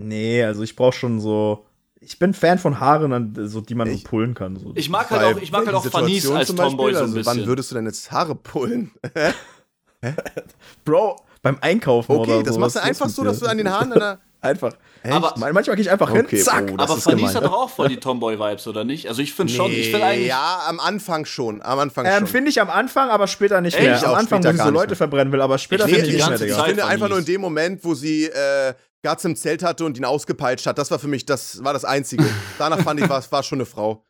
[0.00, 1.64] Nee, also ich brauche schon so.
[2.02, 4.56] Ich bin Fan von Haaren, an- so, die man Ich- so pullen kann.
[4.56, 4.72] So.
[4.74, 6.48] Ich mag halt auch, ich mag halt auch Situationen als?
[6.48, 7.40] Tomboy so ein also, bisschen.
[7.40, 8.90] Wann würdest du denn jetzt Haare pullen?
[10.84, 12.42] Bro, beim Einkaufen oder Okay, so.
[12.42, 14.18] das machst du einfach so, dass du an den Haaren deiner.
[14.42, 14.72] Einfach.
[15.04, 16.64] Aber- Man- Manchmal gehe ich einfach Okay, hin, zack.
[16.70, 17.34] oh, aber gemein.
[17.34, 19.06] hat doch auch voll die Tomboy-Vibes, oder nicht?
[19.06, 20.28] Also ich finde schon, ich finde Nee, eigentlich.
[20.28, 21.60] Ja, am Anfang schon.
[21.60, 22.26] Am Anfang Ähm, schon.
[22.26, 23.84] finde ich am Anfang, aber später nicht Echt?
[23.84, 23.96] mehr.
[23.98, 24.96] Ich Am auch Anfang, wo sie so Leute mehr.
[24.96, 26.56] verbrennen will, aber später finde ich nicht mehr, Digga.
[26.58, 28.72] Ich finde einfach nur in dem Moment, wo sie äh,
[29.02, 31.84] Guts im Zelt hatte und ihn ausgepeitscht hat, das war für mich, das war das
[31.84, 32.24] Einzige.
[32.58, 34.04] Danach fand ich, war es war schon eine Frau.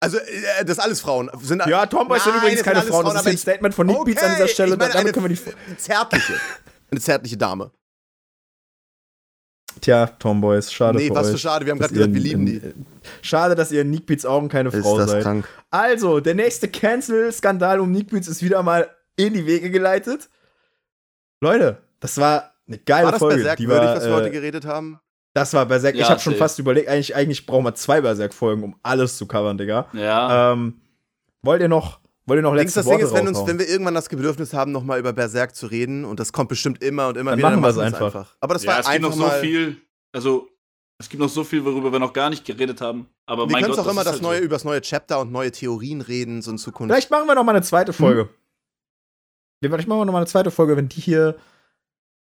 [0.00, 1.30] Also, äh, das alles Frauen.
[1.42, 3.04] Sind, Ja, Tomboys sind übrigens keine alles Frauen.
[3.04, 4.72] Das Frauen, ist aber ein Statement von Nick Beats an dieser Okay, Stelle.
[4.72, 5.42] ich meine, damit eine können wir die.
[5.42, 6.34] f- zärtliche.
[6.90, 7.70] Eine zärtliche Dame.
[9.80, 11.32] Tja, Tomboys, schade nee, für was euch.
[11.32, 11.64] für schade.
[11.64, 12.74] Wir haben gerade gesagt, wir lieben in- die.
[13.26, 15.22] Schade, dass ihr in Nick Beats Augen keine Frau seid.
[15.22, 15.48] krank?
[15.70, 20.28] Also, der nächste Cancel-Skandal um Nick Beats ist wieder mal in die Wege geleitet.
[21.40, 23.36] Leute, das war eine geile War das Folge.
[23.36, 25.00] Berserk die würdig, war, was wir heute äh, geredet haben?
[25.34, 25.94] das war Berserk.
[25.94, 29.26] Ja, ich habe schon fast überlegt, eigentlich, eigentlich brauchen wir zwei Berserk-Folgen, um alles zu
[29.26, 29.86] covern, Digga.
[29.94, 30.52] Ja.
[30.52, 30.80] Ähm,
[31.42, 33.68] wollt ihr noch Wollt ihr noch letzte das Ding Worte ist, wenn, uns, wenn wir
[33.68, 37.16] irgendwann das Bedürfnis haben, nochmal über Berserk zu reden, und das kommt bestimmt immer und
[37.16, 38.36] immer Dann wieder, machen wir es wir einfach.
[38.40, 39.76] Aber das ja, war es gibt einfach noch so mal, viel,
[40.12, 40.48] also
[40.98, 43.08] es gibt noch so viel, worüber wir noch gar nicht geredet haben.
[43.26, 44.44] Aber Wir können auch immer das halt neue, so.
[44.44, 46.92] über das neue Chapter und neue Theorien reden, so in Zukunft.
[46.92, 48.28] Vielleicht machen wir noch mal eine zweite Folge.
[49.60, 51.36] Ja, Vielleicht machen wir noch mal eine zweite Folge, wenn die hier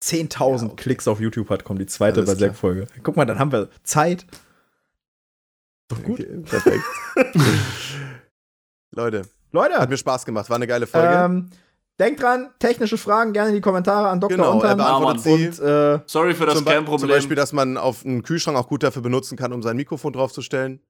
[0.03, 0.75] 10.000 Ja, okay.
[0.75, 2.87] Klicks auf YouTube hat, kommt die zweite Alles Berserk-Folge.
[3.03, 4.25] Guck mal, dann haben wir Zeit.
[5.87, 6.19] Doch gut.
[6.19, 6.83] Okay, perfekt.
[8.95, 11.13] Leute, Leute, hat mir Spaß gemacht, war eine geile Folge.
[11.15, 11.49] ähm,
[11.99, 14.37] denkt dran, technische Fragen gerne in die Kommentare an Dr.
[14.37, 15.19] Genau, er Untern.
[15.19, 15.47] sie.
[15.47, 17.09] Und äh, Sorry für das Be- zum Cam-Problem.
[17.09, 20.81] Beispiel, dass man auf einen Kühlschrank auch gut dafür benutzen kann, um sein Mikrofon draufzustellen.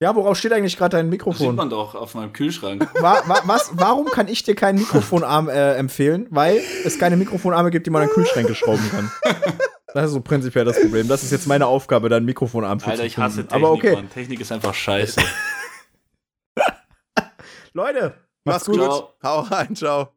[0.00, 1.56] Ja, worauf steht eigentlich gerade dein Das sieht Mikrofon?
[1.56, 2.88] man doch auf meinem Kühlschrank.
[3.00, 6.26] Wa wa was, warum kann ich dir keinen Mikrofonarm äh, empfehlen?
[6.30, 9.10] Weil es keine Mikrofonarme gibt, die man an Kühlschränke schrauben kann.
[9.92, 11.08] Das ist so prinzipiell das Problem.
[11.08, 13.48] Das ist jetzt meine Aufgabe, deinen Mikrofonarm für Alter, zu ich hasse finden.
[13.50, 14.08] Technik, Aber okay, Mann.
[14.10, 15.20] Technik ist einfach scheiße.
[17.72, 18.14] Leute,
[18.44, 18.76] Mach's macht's gut.
[18.76, 19.14] Ciao.
[19.22, 20.10] Hau rein, ciao.